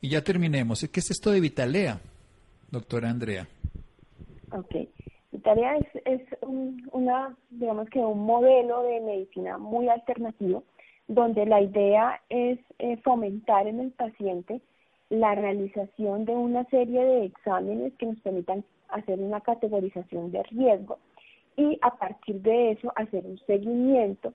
Y 0.01 0.09
ya 0.09 0.23
terminemos. 0.23 0.89
¿Qué 0.89 1.01
es 1.01 1.11
esto 1.11 1.33
de 1.33 1.41
Vitalea, 1.41 1.99
doctora 2.71 3.11
Andrea? 3.11 3.49
Ok. 4.53 4.89
Vitalea 5.33 5.79
es, 5.79 5.89
es 6.05 6.21
una, 6.93 7.37
digamos 7.51 7.91
que 7.91 7.99
un 7.99 8.25
modelo 8.25 8.85
de 8.85 9.01
medicina 9.01 9.59
muy 9.59 9.89
alternativo, 9.89 10.63
donde 11.09 11.45
la 11.45 11.61
idea 11.61 12.23
es 12.29 12.61
eh, 12.79 12.97
fomentar 12.99 13.67
en 13.67 13.81
el 13.81 13.91
paciente 13.91 14.61
la 15.11 15.35
realización 15.35 16.25
de 16.25 16.37
una 16.37 16.65
serie 16.67 17.05
de 17.05 17.25
exámenes 17.25 17.95
que 17.95 18.07
nos 18.07 18.21
permitan 18.21 18.65
hacer 18.91 19.19
una 19.19 19.41
categorización 19.41 20.31
de 20.31 20.45
riesgo 20.45 21.01
y 21.57 21.81
a 21.83 21.97
partir 21.97 22.41
de 22.43 22.71
eso 22.71 22.93
hacer 22.95 23.27
un 23.27 23.39
seguimiento 23.45 24.33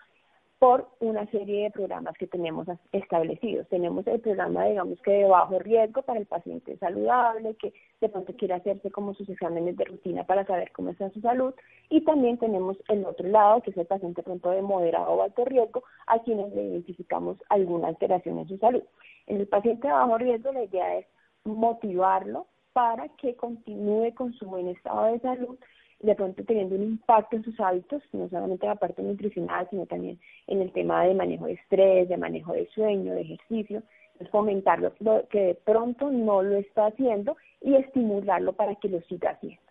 por 0.59 0.89
una 0.99 1.25
serie 1.27 1.63
de 1.63 1.71
programas 1.71 2.17
que 2.17 2.27
tenemos 2.27 2.67
establecidos. 2.91 3.67
Tenemos 3.69 4.05
el 4.07 4.19
programa, 4.19 4.65
digamos 4.65 5.01
que 5.01 5.11
de 5.11 5.23
bajo 5.25 5.57
riesgo 5.59 6.01
para 6.01 6.19
el 6.19 6.25
paciente 6.25 6.77
saludable, 6.77 7.55
que 7.55 7.73
de 8.01 8.09
pronto 8.09 8.33
quiere 8.35 8.55
hacerse 8.55 8.91
como 8.91 9.13
sus 9.13 9.29
exámenes 9.29 9.77
de 9.77 9.85
rutina 9.85 10.25
para 10.25 10.45
saber 10.45 10.71
cómo 10.73 10.89
está 10.89 11.09
su 11.11 11.21
salud. 11.21 11.53
Y 11.89 12.01
también 12.01 12.37
tenemos 12.37 12.77
el 12.89 13.05
otro 13.05 13.29
lado, 13.29 13.61
que 13.61 13.71
es 13.71 13.77
el 13.77 13.87
paciente 13.87 14.21
pronto 14.21 14.51
de 14.51 14.61
moderado 14.61 15.11
o 15.13 15.23
alto 15.23 15.45
riesgo, 15.45 15.83
a 16.07 16.19
quienes 16.19 16.53
le 16.53 16.63
identificamos 16.63 17.37
alguna 17.47 17.87
alteración 17.87 18.39
en 18.39 18.49
su 18.49 18.57
salud. 18.57 18.83
En 19.27 19.37
el 19.37 19.47
paciente 19.47 19.87
de 19.87 19.93
bajo 19.93 20.17
riesgo 20.17 20.51
la 20.51 20.63
idea 20.63 20.97
es 20.97 21.05
motivarlo 21.45 22.47
para 22.73 23.07
que 23.15 23.35
continúe 23.35 24.13
con 24.13 24.33
su 24.33 24.45
buen 24.45 24.67
estado 24.67 25.05
de 25.05 25.19
salud, 25.19 25.57
de 26.01 26.15
pronto 26.15 26.43
teniendo 26.43 26.75
un 26.75 26.83
impacto 26.83 27.35
en 27.35 27.43
sus 27.43 27.59
hábitos, 27.59 28.01
no 28.13 28.29
solamente 28.29 28.65
en 28.65 28.69
la 28.69 28.75
parte 28.75 29.01
nutricional, 29.01 29.67
sino 29.69 29.85
también 29.85 30.19
en 30.47 30.61
el 30.61 30.71
tema 30.71 31.03
de 31.03 31.13
manejo 31.13 31.45
de 31.45 31.53
estrés, 31.53 32.07
de 32.07 32.17
manejo 32.17 32.53
de 32.53 32.67
sueño, 32.67 33.13
de 33.13 33.21
ejercicio, 33.21 33.83
fomentarlo 34.31 34.93
que 35.29 35.39
de 35.39 35.55
pronto 35.55 36.09
no 36.09 36.41
lo 36.41 36.57
está 36.57 36.87
haciendo 36.87 37.37
y 37.61 37.75
estimularlo 37.75 38.53
para 38.53 38.75
que 38.75 38.89
lo 38.89 39.01
siga 39.01 39.31
haciendo. 39.31 39.61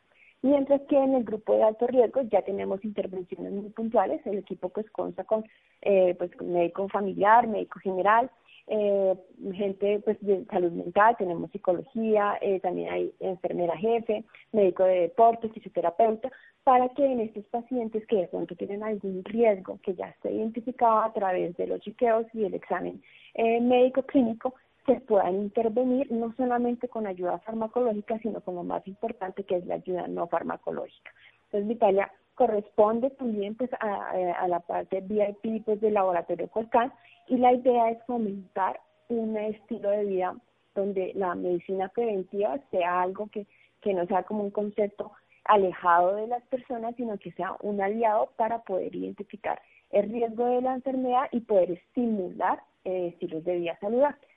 Mientras 0.40 0.80
que 0.82 0.96
en 0.96 1.14
el 1.14 1.24
grupo 1.24 1.56
de 1.56 1.64
alto 1.64 1.86
riesgo 1.88 2.22
ya 2.22 2.42
tenemos 2.42 2.84
intervenciones 2.84 3.52
muy 3.52 3.70
puntuales, 3.70 4.24
el 4.24 4.38
equipo 4.38 4.68
pues 4.68 4.88
consta 4.90 5.24
con 5.24 5.44
eh, 5.82 6.14
pues, 6.16 6.30
médico 6.40 6.88
familiar, 6.88 7.48
médico 7.48 7.80
general, 7.80 8.30
eh, 8.70 9.16
gente 9.54 10.00
pues 10.04 10.18
de 10.20 10.44
salud 10.46 10.72
mental, 10.72 11.16
tenemos 11.18 11.50
psicología, 11.50 12.38
eh, 12.40 12.60
también 12.60 12.92
hay 12.92 13.14
enfermera 13.20 13.76
jefe, 13.76 14.24
médico 14.52 14.84
de 14.84 15.00
deportes, 15.02 15.52
fisioterapeuta, 15.52 16.30
para 16.64 16.88
que 16.90 17.04
en 17.04 17.20
estos 17.20 17.44
pacientes 17.46 18.06
que 18.06 18.16
de 18.16 18.28
pronto 18.28 18.54
tienen 18.54 18.82
algún 18.82 19.24
riesgo 19.24 19.78
que 19.82 19.94
ya 19.94 20.08
esté 20.08 20.32
identificado 20.32 21.00
a 21.00 21.12
través 21.12 21.56
de 21.56 21.66
los 21.66 21.80
chequeos 21.80 22.26
y 22.34 22.44
el 22.44 22.54
examen 22.54 23.02
eh, 23.34 23.60
médico 23.60 24.02
clínico, 24.02 24.54
se 24.84 25.00
puedan 25.00 25.34
intervenir 25.36 26.10
no 26.10 26.34
solamente 26.36 26.88
con 26.88 27.06
ayuda 27.06 27.38
farmacológica, 27.38 28.18
sino 28.18 28.40
con 28.40 28.54
lo 28.54 28.64
más 28.64 28.86
importante 28.86 29.44
que 29.44 29.56
es 29.56 29.66
la 29.66 29.76
ayuda 29.76 30.08
no 30.08 30.26
farmacológica. 30.28 31.10
Entonces, 31.44 31.68
Vitalia 31.68 32.10
corresponde 32.38 33.10
también 33.10 33.56
pues 33.56 33.68
a, 33.80 34.46
la 34.46 34.60
parte 34.60 35.00
VIP 35.00 35.64
pues 35.64 35.80
del 35.80 35.94
laboratorio 35.94 36.46
Colcan 36.48 36.92
y 37.26 37.36
la 37.36 37.52
idea 37.52 37.90
es 37.90 37.98
fomentar 38.06 38.80
un 39.08 39.36
estilo 39.36 39.90
de 39.90 40.04
vida 40.04 40.36
donde 40.76 41.12
la 41.16 41.34
medicina 41.34 41.88
preventiva 41.88 42.60
sea 42.70 43.02
algo 43.02 43.26
que, 43.26 43.48
que 43.80 43.92
no 43.92 44.06
sea 44.06 44.22
como 44.22 44.44
un 44.44 44.52
concepto 44.52 45.10
alejado 45.46 46.14
de 46.14 46.28
las 46.28 46.44
personas, 46.44 46.94
sino 46.94 47.18
que 47.18 47.32
sea 47.32 47.56
un 47.60 47.80
aliado 47.80 48.30
para 48.36 48.62
poder 48.62 48.94
identificar 48.94 49.60
el 49.90 50.08
riesgo 50.08 50.46
de 50.46 50.60
la 50.60 50.74
enfermedad 50.74 51.26
y 51.32 51.40
poder 51.40 51.72
estimular 51.72 52.62
eh, 52.84 53.08
estilos 53.12 53.42
de 53.42 53.56
vida 53.56 53.76
saludables 53.80 54.27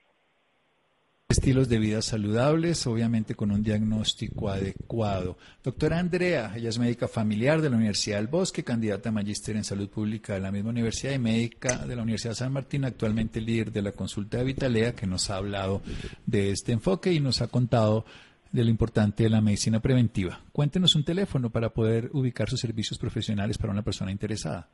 estilos 1.32 1.68
de 1.68 1.78
vida 1.78 2.02
saludables, 2.02 2.86
obviamente 2.86 3.34
con 3.34 3.50
un 3.50 3.62
diagnóstico 3.62 4.50
adecuado. 4.50 5.36
Doctora 5.64 5.98
Andrea, 5.98 6.52
ella 6.54 6.68
es 6.68 6.78
médica 6.78 7.08
familiar 7.08 7.60
de 7.60 7.70
la 7.70 7.76
Universidad 7.76 8.18
del 8.18 8.28
Bosque, 8.28 8.62
candidata 8.62 9.08
a 9.08 9.12
magíster 9.12 9.56
en 9.56 9.64
salud 9.64 9.88
pública 9.88 10.34
de 10.34 10.40
la 10.40 10.52
misma 10.52 10.70
universidad 10.70 11.14
y 11.14 11.18
médica 11.18 11.78
de 11.78 11.96
la 11.96 12.02
Universidad 12.02 12.32
de 12.32 12.36
San 12.36 12.52
Martín, 12.52 12.84
actualmente 12.84 13.40
líder 13.40 13.72
de 13.72 13.82
la 13.82 13.92
consulta 13.92 14.38
de 14.38 14.44
Vitalea, 14.44 14.94
que 14.94 15.06
nos 15.06 15.30
ha 15.30 15.36
hablado 15.36 15.80
de 16.26 16.50
este 16.50 16.72
enfoque 16.72 17.12
y 17.12 17.20
nos 17.20 17.40
ha 17.40 17.48
contado 17.48 18.04
de 18.52 18.64
lo 18.64 18.70
importante 18.70 19.22
de 19.22 19.30
la 19.30 19.40
medicina 19.40 19.80
preventiva. 19.80 20.40
Cuéntenos 20.52 20.94
un 20.94 21.04
teléfono 21.04 21.48
para 21.48 21.70
poder 21.70 22.10
ubicar 22.12 22.50
sus 22.50 22.60
servicios 22.60 22.98
profesionales 22.98 23.56
para 23.56 23.72
una 23.72 23.82
persona 23.82 24.12
interesada. 24.12 24.68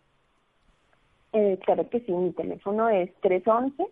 Eh, 1.33 1.59
claro 1.65 1.89
que 1.89 2.01
sí, 2.01 2.11
mi 2.11 2.33
teléfono 2.33 2.89
es 2.89 3.11
311 3.21 3.85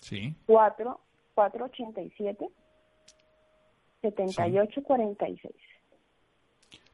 sí. 0.00 0.34
4 0.46 1.00
487 1.36 2.48
7846. 4.00 5.54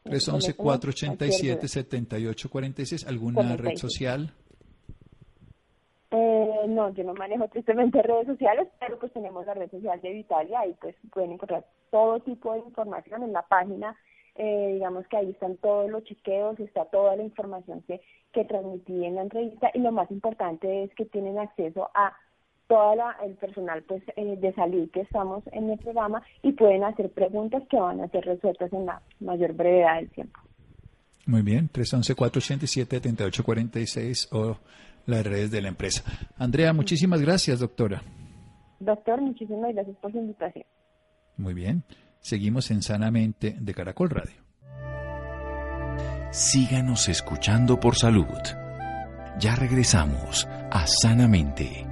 311 0.02 0.55
487 0.55 1.68
7846. 1.68 3.07
¿Alguna 3.07 3.57
red 3.57 3.76
social? 3.76 4.35
Eh, 6.11 6.64
no, 6.68 6.92
yo 6.92 7.05
no 7.05 7.14
manejo 7.14 7.48
tristemente 7.48 8.02
redes 8.02 8.26
sociales, 8.26 8.68
pero 8.81 8.98
pues 8.98 9.12
tenemos 9.12 9.46
la 9.46 9.55
red 9.55 9.70
social 9.70 10.00
de 10.00 10.12
Vitalia 10.12 10.66
y 10.66 10.72
pues 10.74 10.96
pueden 11.12 11.33
encontrar 11.33 11.64
todo 11.90 12.20
tipo 12.20 12.52
de 12.52 12.59
información 12.61 13.22
en 13.22 13.33
la 13.33 13.42
página. 13.42 13.96
Eh, 14.35 14.72
digamos 14.74 15.07
que 15.07 15.18
ahí 15.18 15.31
están 15.31 15.57
todos 15.59 15.88
los 15.88 16.02
chequeos, 16.05 16.59
está 16.59 16.87
toda 16.87 17.14
la 17.14 17.22
información 17.22 17.83
que, 17.83 18.00
que 18.33 18.44
transmití 18.44 19.05
en 19.05 19.14
la 19.14 19.22
entrevista 19.22 19.70
y 19.72 19.78
lo 19.78 19.92
más 19.92 20.11
importante 20.11 20.85
es 20.85 20.94
que 20.94 21.05
tienen 21.05 21.38
acceso 21.38 21.90
a 21.94 22.16
toda 22.72 23.16
el 23.22 23.35
personal 23.35 23.82
pues 23.82 24.02
eh, 24.16 24.38
de 24.38 24.54
salud 24.54 24.88
que 24.90 25.02
estamos 25.02 25.44
en 25.52 25.68
el 25.68 25.78
programa 25.78 26.22
y 26.42 26.52
pueden 26.52 26.85
hacer 26.85 27.11
preguntas 27.11 27.62
que 27.68 27.76
van 27.76 28.00
a 28.00 28.08
ser 28.08 28.24
resueltas 28.24 28.72
en 28.72 28.87
la 28.87 29.02
mayor 29.20 29.52
brevedad 29.52 29.96
del 29.96 30.08
tiempo. 30.08 30.40
Muy 31.26 31.42
bien, 31.42 31.68
311-487-7846 31.70 34.28
o 34.32 34.56
las 35.04 35.26
redes 35.26 35.50
de 35.50 35.61
la 35.61 35.68
empresa. 35.68 36.02
Andrea, 36.38 36.72
muchísimas 36.72 37.20
gracias, 37.20 37.61
doctora. 37.61 38.02
Doctor, 38.80 39.20
muchísimas 39.20 39.74
gracias 39.74 39.98
por 39.98 40.12
su 40.12 40.18
invitación. 40.18 40.64
Muy 41.37 41.52
bien, 41.52 41.85
seguimos 42.20 42.70
en 42.70 42.80
Sanamente 42.80 43.54
de 43.61 43.74
Caracol 43.74 44.08
Radio. 44.08 44.40
Síganos 46.30 47.11
escuchando 47.11 47.78
por 47.78 47.96
salud. 47.96 48.24
Ya 49.38 49.56
regresamos 49.56 50.48
a 50.70 50.87
Sanamente. 50.87 51.91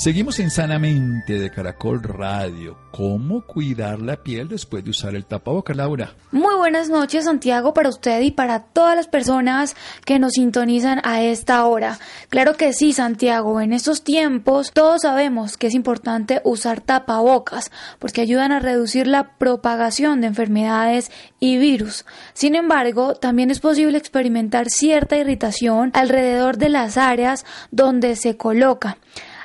Seguimos 0.00 0.38
en 0.38 0.48
Sanamente 0.48 1.40
de 1.40 1.50
Caracol 1.50 2.00
Radio. 2.00 2.78
¿Cómo 2.92 3.44
cuidar 3.44 3.98
la 3.98 4.22
piel 4.22 4.46
después 4.46 4.84
de 4.84 4.90
usar 4.90 5.16
el 5.16 5.24
tapabocas, 5.24 5.76
Laura? 5.76 6.14
Muy 6.30 6.54
buenas 6.54 6.88
noches, 6.88 7.24
Santiago, 7.24 7.74
para 7.74 7.88
usted 7.88 8.20
y 8.20 8.30
para 8.30 8.60
todas 8.60 8.94
las 8.94 9.08
personas 9.08 9.74
que 10.04 10.20
nos 10.20 10.34
sintonizan 10.34 11.00
a 11.02 11.22
esta 11.22 11.64
hora. 11.66 11.98
Claro 12.28 12.54
que 12.54 12.72
sí, 12.74 12.92
Santiago, 12.92 13.60
en 13.60 13.72
estos 13.72 14.04
tiempos 14.04 14.70
todos 14.70 15.02
sabemos 15.02 15.56
que 15.56 15.66
es 15.66 15.74
importante 15.74 16.42
usar 16.44 16.80
tapabocas 16.80 17.72
porque 17.98 18.20
ayudan 18.20 18.52
a 18.52 18.60
reducir 18.60 19.08
la 19.08 19.36
propagación 19.36 20.20
de 20.20 20.28
enfermedades 20.28 21.10
y 21.40 21.58
virus. 21.58 22.06
Sin 22.34 22.54
embargo, 22.54 23.16
también 23.16 23.50
es 23.50 23.58
posible 23.58 23.98
experimentar 23.98 24.70
cierta 24.70 25.16
irritación 25.16 25.90
alrededor 25.94 26.56
de 26.56 26.68
las 26.68 26.96
áreas 26.96 27.44
donde 27.72 28.14
se 28.14 28.36
coloca. 28.36 28.96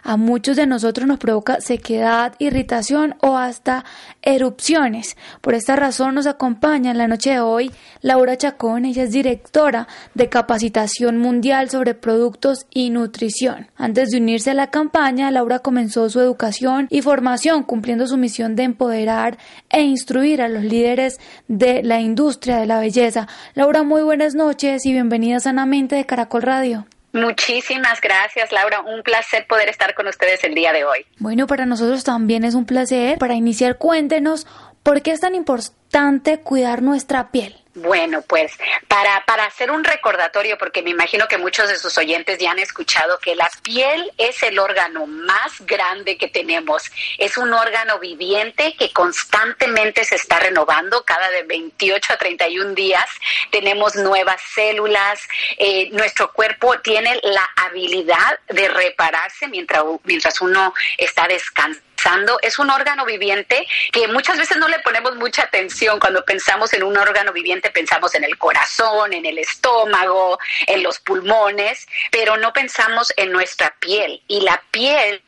A 0.03 0.17
muchos 0.17 0.57
de 0.57 0.67
nosotros 0.67 1.07
nos 1.07 1.17
provoca 1.17 1.61
sequedad, 1.61 2.33
irritación 2.39 3.15
o 3.21 3.37
hasta 3.37 3.85
erupciones. 4.21 5.17
Por 5.41 5.55
esta 5.55 5.75
razón 5.75 6.15
nos 6.15 6.27
acompaña 6.27 6.91
en 6.91 6.97
la 6.97 7.07
noche 7.07 7.31
de 7.31 7.39
hoy 7.39 7.71
Laura 8.01 8.37
Chacón, 8.37 8.85
ella 8.85 9.03
es 9.03 9.11
directora 9.11 9.87
de 10.13 10.29
capacitación 10.29 11.17
mundial 11.17 11.69
sobre 11.69 11.93
productos 11.93 12.65
y 12.69 12.89
nutrición. 12.89 13.67
Antes 13.77 14.09
de 14.09 14.17
unirse 14.17 14.51
a 14.51 14.55
la 14.55 14.71
campaña, 14.71 15.31
Laura 15.31 15.59
comenzó 15.59 16.09
su 16.09 16.19
educación 16.19 16.87
y 16.89 17.01
formación 17.01 17.63
cumpliendo 17.63 18.07
su 18.07 18.17
misión 18.17 18.55
de 18.55 18.63
empoderar 18.63 19.37
e 19.69 19.81
instruir 19.81 20.41
a 20.41 20.49
los 20.49 20.63
líderes 20.63 21.19
de 21.47 21.81
la 21.83 22.01
industria 22.01 22.57
de 22.57 22.65
la 22.65 22.79
belleza. 22.79 23.27
Laura, 23.53 23.83
muy 23.83 24.01
buenas 24.01 24.35
noches 24.35 24.85
y 24.85 24.91
bienvenida 24.91 25.39
sanamente 25.39 25.95
de 25.95 26.05
Caracol 26.05 26.41
Radio. 26.41 26.85
Muchísimas 27.13 28.01
gracias, 28.01 28.51
Laura. 28.51 28.81
Un 28.81 29.03
placer 29.03 29.45
poder 29.47 29.69
estar 29.69 29.93
con 29.93 30.07
ustedes 30.07 30.43
el 30.43 30.55
día 30.55 30.73
de 30.73 30.83
hoy. 30.83 31.05
Bueno, 31.19 31.45
para 31.45 31.67
nosotros 31.67 32.03
también 32.03 32.43
es 32.43 32.55
un 32.55 32.65
placer. 32.65 33.19
Para 33.19 33.35
iniciar, 33.35 33.77
cuéntenos 33.77 34.47
por 34.81 35.01
qué 35.03 35.11
es 35.11 35.19
tan 35.19 35.35
importante 35.35 36.39
cuidar 36.39 36.81
nuestra 36.81 37.29
piel. 37.31 37.62
Bueno, 37.75 38.21
pues 38.21 38.51
para, 38.87 39.25
para 39.25 39.45
hacer 39.45 39.71
un 39.71 39.83
recordatorio, 39.83 40.59
porque 40.59 40.83
me 40.83 40.91
imagino 40.91 41.27
que 41.27 41.39
muchos 41.39 41.69
de 41.69 41.79
sus 41.79 41.97
oyentes 41.97 42.37
ya 42.37 42.51
han 42.51 42.59
escuchado 42.59 43.17
que 43.17 43.35
la 43.35 43.49
piel 43.63 44.11
es 44.19 44.43
el 44.43 44.59
órgano 44.59 45.07
más 45.07 45.59
grande 45.61 46.15
que 46.17 46.27
tenemos. 46.27 46.83
Es 47.17 47.35
un 47.35 47.51
órgano 47.51 47.97
viviente 47.97 48.75
que 48.77 48.91
constantemente 48.93 50.03
se 50.03 50.15
está 50.15 50.39
renovando 50.39 51.03
cada 51.03 51.31
de 51.31 51.43
28 51.43 52.13
a 52.13 52.17
31 52.17 52.75
días. 52.75 53.09
Tenemos 53.49 53.95
nuevas 53.95 54.41
células. 54.53 55.19
Eh, 55.57 55.89
nuestro 55.93 56.31
cuerpo 56.31 56.79
tiene 56.81 57.19
la 57.23 57.49
habilidad 57.55 58.39
de 58.49 58.67
repararse 58.67 59.47
mientras, 59.47 59.83
mientras 60.03 60.39
uno 60.41 60.75
está 60.97 61.27
descansando 61.27 61.92
es 62.41 62.59
un 62.59 62.69
órgano 62.69 63.05
viviente 63.05 63.65
que 63.91 64.07
muchas 64.07 64.37
veces 64.37 64.57
no 64.57 64.67
le 64.67 64.79
ponemos 64.79 65.15
mucha 65.15 65.43
atención. 65.43 65.99
Cuando 65.99 66.23
pensamos 66.25 66.73
en 66.73 66.83
un 66.83 66.97
órgano 66.97 67.31
viviente 67.31 67.71
pensamos 67.71 68.13
en 68.15 68.23
el 68.23 68.37
corazón, 68.37 69.13
en 69.13 69.25
el 69.25 69.37
estómago, 69.37 70.37
en 70.67 70.83
los 70.83 70.99
pulmones, 70.99 71.87
pero 72.11 72.37
no 72.37 72.51
pensamos 72.51 73.13
en 73.15 73.31
nuestra 73.31 73.73
piel. 73.79 74.21
Y 74.27 74.41
la 74.41 74.61
piel 74.71 75.21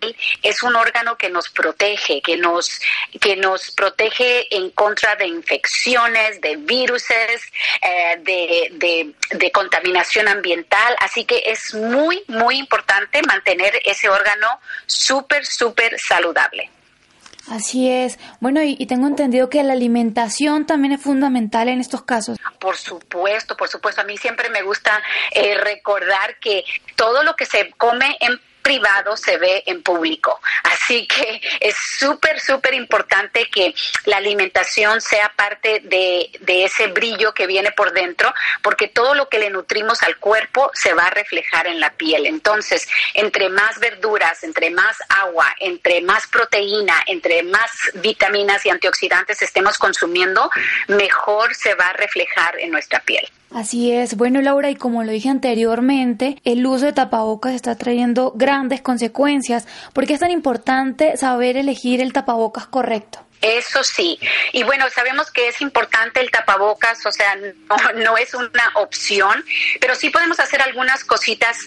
es 0.43 0.63
un 0.63 0.75
órgano 0.75 1.17
que 1.17 1.29
nos 1.29 1.49
protege, 1.49 2.21
que 2.21 2.37
nos, 2.37 2.81
que 3.21 3.35
nos 3.35 3.71
protege 3.71 4.53
en 4.55 4.69
contra 4.71 5.15
de 5.15 5.27
infecciones, 5.27 6.41
de 6.41 6.57
viruses, 6.57 7.41
eh, 7.81 8.15
de, 8.19 8.69
de, 8.73 9.13
de 9.37 9.51
contaminación 9.51 10.27
ambiental. 10.27 10.95
Así 10.99 11.25
que 11.25 11.43
es 11.45 11.73
muy, 11.73 12.23
muy 12.27 12.57
importante 12.57 13.21
mantener 13.23 13.81
ese 13.85 14.09
órgano 14.09 14.59
súper, 14.85 15.45
súper 15.45 15.97
saludable. 15.99 16.54
Así 17.49 17.89
es. 17.89 18.17
Bueno, 18.39 18.61
y, 18.63 18.85
tengo 18.87 19.07
entendido 19.07 19.49
que 19.49 19.61
la 19.63 19.73
alimentación 19.73 20.65
también 20.65 20.93
es 20.93 21.01
fundamental 21.01 21.69
en 21.69 21.79
estos 21.79 22.03
casos. 22.03 22.37
Por 22.59 22.77
supuesto, 22.77 23.55
por 23.55 23.69
supuesto. 23.69 24.01
A 24.01 24.03
mí 24.03 24.17
siempre 24.17 24.49
me 24.49 24.63
gusta 24.63 25.01
eh, 25.31 25.55
recordar 25.55 26.37
que 26.39 26.63
todo 26.95 27.23
lo 27.23 27.35
que 27.35 27.45
se 27.45 27.71
come 27.77 28.17
en 28.19 28.39
privado 28.65 29.15
se 29.15 29.37
ve 29.37 29.61
en 29.67 29.83
público. 29.83 30.41
Así 30.63 31.07
que 31.07 31.39
es 31.59 31.75
súper, 31.99 32.39
súper 32.39 32.73
importante 32.73 33.47
que 33.51 33.75
la 34.05 34.17
alimentación 34.17 35.01
sea 35.01 35.31
parte 35.35 35.81
de, 35.83 36.31
de, 36.39 36.65
ese 36.65 36.87
brillo 36.87 37.31
que 37.31 37.45
viene 37.45 37.71
por 37.73 37.93
dentro, 37.93 38.33
porque 38.63 38.87
todo 38.87 39.13
lo 39.13 39.29
que 39.29 39.37
le 39.37 39.51
nutrimos 39.51 40.01
al 40.01 40.17
cuerpo 40.17 40.71
se 40.73 40.95
va 40.95 41.03
a 41.03 41.09
reflejar 41.11 41.67
en 41.67 41.79
la 41.79 41.91
piel. 41.91 42.25
Entonces, 42.25 42.87
entre 43.13 43.49
más 43.49 43.77
verduras, 43.79 44.43
entre 44.43 44.71
más 44.71 44.97
agua, 45.09 45.53
entre 45.59 46.01
más 46.01 46.25
proteína, 46.25 47.03
entre 47.05 47.43
más 47.43 47.69
vitaminas 47.93 48.65
y 48.65 48.71
antioxidantes 48.71 49.43
estemos 49.43 49.77
consumiendo, 49.77 50.49
mejor 50.87 51.53
se 51.53 51.75
va 51.75 51.89
a 51.89 51.93
reflejar 51.93 52.59
en 52.59 52.71
nuestra 52.71 52.99
piel. 53.01 53.29
Así 53.55 53.93
es. 53.93 54.17
Bueno, 54.17 54.41
Laura, 54.41 54.69
y 54.69 54.75
como 54.75 55.05
lo 55.05 55.13
dije 55.13 55.29
anteriormente, 55.29 56.41
el 56.43 56.65
uso 56.65 56.87
de 56.87 56.91
tapabocas 56.91 57.53
está 57.53 57.77
trayendo 57.77 58.33
grandes 58.35 58.81
consecuencias. 58.81 59.65
¿Por 59.93 60.05
qué 60.05 60.15
es 60.15 60.19
tan 60.19 60.31
importante 60.31 61.15
saber 61.15 61.55
elegir 61.55 62.01
el 62.01 62.11
tapabocas 62.11 62.67
correcto? 62.67 63.19
Eso 63.41 63.81
sí. 63.81 64.19
Y 64.51 64.63
bueno, 64.63 64.89
sabemos 64.89 65.31
que 65.31 65.47
es 65.47 65.61
importante 65.61 66.19
el 66.19 66.31
tapabocas, 66.31 67.05
o 67.05 67.11
sea, 67.13 67.37
no, 67.95 68.17
es 68.17 68.33
una 68.33 68.71
opción, 68.73 69.45
pero 69.79 69.95
sí 69.95 70.09
podemos 70.09 70.37
hacer 70.41 70.61
algunas 70.61 71.05
cositas 71.05 71.57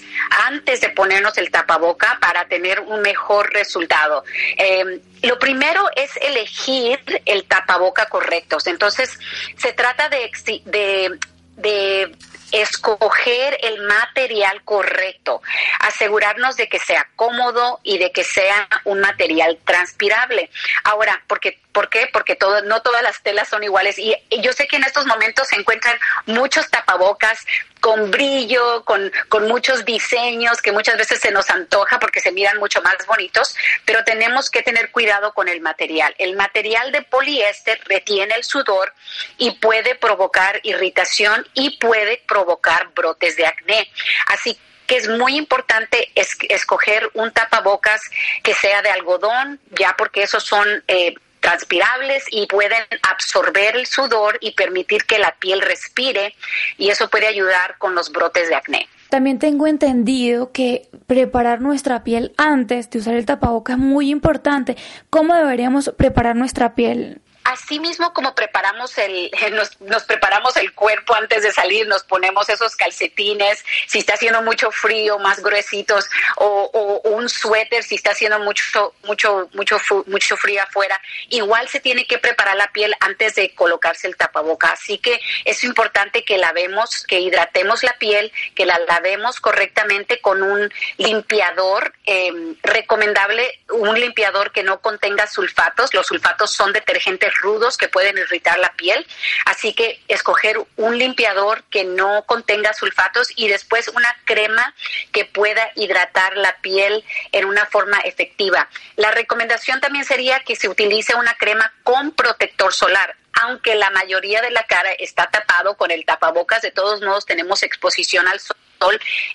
antes 0.46 0.82
de 0.82 0.90
ponernos 0.90 1.38
el 1.38 1.50
tapaboca 1.50 2.18
para 2.20 2.46
tener 2.48 2.80
un 2.80 3.00
mejor 3.00 3.50
resultado. 3.54 4.24
Eh, 4.58 5.00
lo 5.22 5.38
primero 5.38 5.88
es 5.96 6.10
elegir 6.20 7.00
el 7.24 7.44
tapaboca 7.44 8.06
correcto. 8.06 8.58
Entonces, 8.66 9.18
se 9.56 9.72
trata 9.72 10.10
de, 10.10 10.30
de 10.66 11.18
de 11.58 12.16
escoger 12.52 13.58
el 13.62 13.82
material 13.82 14.62
correcto, 14.64 15.42
asegurarnos 15.80 16.56
de 16.56 16.68
que 16.68 16.78
sea 16.78 17.06
cómodo 17.14 17.80
y 17.82 17.98
de 17.98 18.10
que 18.10 18.24
sea 18.24 18.68
un 18.84 19.00
material 19.00 19.58
transpirable. 19.64 20.50
Ahora, 20.84 21.22
porque 21.26 21.58
¿por 21.78 21.90
qué? 21.90 22.08
Porque 22.12 22.34
todo, 22.34 22.60
no 22.62 22.82
todas 22.82 23.04
las 23.04 23.22
telas 23.22 23.48
son 23.48 23.62
iguales 23.62 24.00
y, 24.00 24.12
yo 24.40 24.52
sé 24.52 24.66
que 24.66 24.74
en 24.74 24.82
estos 24.82 25.06
momentos 25.06 25.46
se 25.46 25.54
encuentran 25.54 25.96
muchos 26.26 26.68
tapabocas 26.68 27.38
con 27.78 28.10
brillo, 28.10 28.84
con, 28.84 29.12
con 29.28 29.46
muchos 29.46 29.84
diseños 29.84 30.60
que 30.60 30.72
muchas 30.72 30.98
veces 30.98 31.20
se 31.20 31.30
nos 31.30 31.48
antoja 31.50 32.00
porque 32.00 32.18
se 32.18 32.32
miran 32.32 32.58
mucho 32.58 32.82
más 32.82 32.96
bonitos, 33.06 33.54
pero 33.84 34.02
tenemos 34.02 34.50
que 34.50 34.62
tener 34.62 34.90
cuidado 34.90 35.32
con 35.34 35.46
el 35.46 35.60
material. 35.60 36.12
El 36.18 36.34
material 36.34 36.90
de 36.90 37.02
poliéster 37.02 37.80
retiene 37.84 38.34
el 38.34 38.42
sudor 38.42 38.92
y 39.36 39.52
puede 39.52 39.94
provocar 39.94 40.58
irritación 40.64 41.46
y 41.54 41.78
puede 41.78 42.20
provocar 42.26 42.88
brotes 42.88 43.36
de 43.36 43.46
acné. 43.46 43.88
Así 44.26 44.58
que 44.88 44.96
es 44.96 45.08
muy 45.08 45.36
importante 45.36 46.10
escoger 46.16 47.08
un 47.14 47.30
tapabocas 47.30 48.00
que 48.42 48.54
sea 48.54 48.82
de 48.82 48.90
algodón, 48.90 49.60
ya 49.78 49.94
porque 49.96 50.22
esos 50.24 50.42
son 50.42 50.66
eh, 50.88 51.14
transpirables 51.40 52.24
y 52.30 52.46
pueden 52.46 52.82
absorber 53.02 53.76
el 53.76 53.86
sudor 53.86 54.38
y 54.40 54.52
permitir 54.52 55.04
que 55.04 55.18
la 55.18 55.34
piel 55.38 55.60
respire 55.60 56.34
y 56.76 56.90
eso 56.90 57.08
puede 57.08 57.26
ayudar 57.26 57.76
con 57.78 57.94
los 57.94 58.10
brotes 58.10 58.48
de 58.48 58.54
acné. 58.54 58.88
También 59.08 59.38
tengo 59.38 59.66
entendido 59.66 60.52
que 60.52 60.88
preparar 61.06 61.62
nuestra 61.62 62.04
piel 62.04 62.32
antes 62.36 62.90
de 62.90 62.98
usar 62.98 63.14
el 63.14 63.24
tapabocas 63.24 63.76
es 63.76 63.82
muy 63.82 64.10
importante. 64.10 64.76
¿Cómo 65.08 65.34
deberíamos 65.34 65.90
preparar 65.96 66.36
nuestra 66.36 66.74
piel? 66.74 67.22
Así 67.48 67.80
mismo 67.80 68.12
como 68.12 68.34
preparamos 68.34 68.96
el, 68.98 69.30
nos, 69.80 70.04
preparamos 70.04 70.56
el 70.56 70.72
cuerpo 70.74 71.14
antes 71.14 71.42
de 71.42 71.52
salir, 71.52 71.86
nos 71.86 72.04
ponemos 72.04 72.48
esos 72.48 72.76
calcetines, 72.76 73.64
si 73.86 73.98
está 73.98 74.14
haciendo 74.14 74.42
mucho 74.42 74.70
frío, 74.70 75.18
más 75.18 75.42
gruesitos, 75.42 76.08
o, 76.36 77.00
un 77.04 77.28
suéter 77.28 77.82
si 77.82 77.94
está 77.94 78.10
haciendo 78.10 78.38
mucho, 78.40 78.94
mucho, 79.04 79.48
mucho, 79.54 79.78
mucho 80.06 80.36
frío 80.36 80.62
afuera, 80.62 81.00
igual 81.30 81.68
se 81.68 81.80
tiene 81.80 82.06
que 82.06 82.18
preparar 82.18 82.56
la 82.56 82.68
piel 82.68 82.94
antes 83.00 83.34
de 83.34 83.54
colocarse 83.54 84.06
el 84.06 84.16
tapaboca. 84.16 84.70
Así 84.72 84.98
que 84.98 85.18
es 85.44 85.64
importante 85.64 86.24
que 86.24 86.38
lavemos, 86.38 87.04
que 87.04 87.20
hidratemos 87.20 87.82
la 87.82 87.94
piel, 87.94 88.30
que 88.54 88.66
la 88.66 88.78
lavemos 88.80 89.40
correctamente 89.40 90.20
con 90.20 90.42
un 90.42 90.70
limpiador 90.98 91.94
em, 92.04 92.56
recomendable, 92.62 93.60
un 93.70 93.98
limpiador 93.98 94.52
que 94.52 94.62
no 94.62 94.80
contenga 94.80 95.26
sulfatos. 95.26 95.94
Los 95.94 96.06
sulfatos 96.06 96.52
son 96.52 96.72
detergentes 96.72 97.37
rudos 97.40 97.76
que 97.76 97.88
pueden 97.88 98.18
irritar 98.18 98.58
la 98.58 98.72
piel. 98.74 99.06
Así 99.44 99.74
que 99.74 100.02
escoger 100.08 100.58
un 100.76 100.98
limpiador 100.98 101.64
que 101.64 101.84
no 101.84 102.24
contenga 102.26 102.74
sulfatos 102.74 103.28
y 103.36 103.48
después 103.48 103.88
una 103.88 104.14
crema 104.24 104.74
que 105.12 105.24
pueda 105.24 105.70
hidratar 105.74 106.36
la 106.36 106.56
piel 106.60 107.04
en 107.32 107.44
una 107.44 107.66
forma 107.66 107.98
efectiva. 108.00 108.68
La 108.96 109.10
recomendación 109.10 109.80
también 109.80 110.04
sería 110.04 110.40
que 110.40 110.56
se 110.56 110.68
utilice 110.68 111.14
una 111.14 111.34
crema 111.34 111.72
con 111.82 112.12
protector 112.12 112.72
solar 112.72 113.16
aunque 113.40 113.76
la 113.76 113.90
mayoría 113.90 114.42
de 114.42 114.50
la 114.50 114.64
cara 114.64 114.90
está 114.98 115.28
tapado 115.30 115.76
con 115.76 115.92
el 115.92 116.04
tapabocas, 116.04 116.60
de 116.60 116.72
todos 116.72 117.00
modos 117.02 117.24
tenemos 117.24 117.62
exposición 117.62 118.26
al 118.26 118.40
sol 118.40 118.56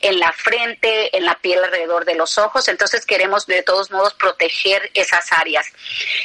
en 0.02 0.20
la 0.20 0.32
frente, 0.32 1.16
en 1.16 1.26
la 1.26 1.36
piel 1.40 1.64
alrededor 1.64 2.06
de 2.06 2.16
los 2.16 2.38
ojos, 2.38 2.68
entonces 2.68 3.06
queremos 3.06 3.46
de 3.46 3.64
todos 3.64 3.92
modos 3.92 4.14
proteger 4.14 4.90
esas 4.94 5.32
áreas. 5.32 5.68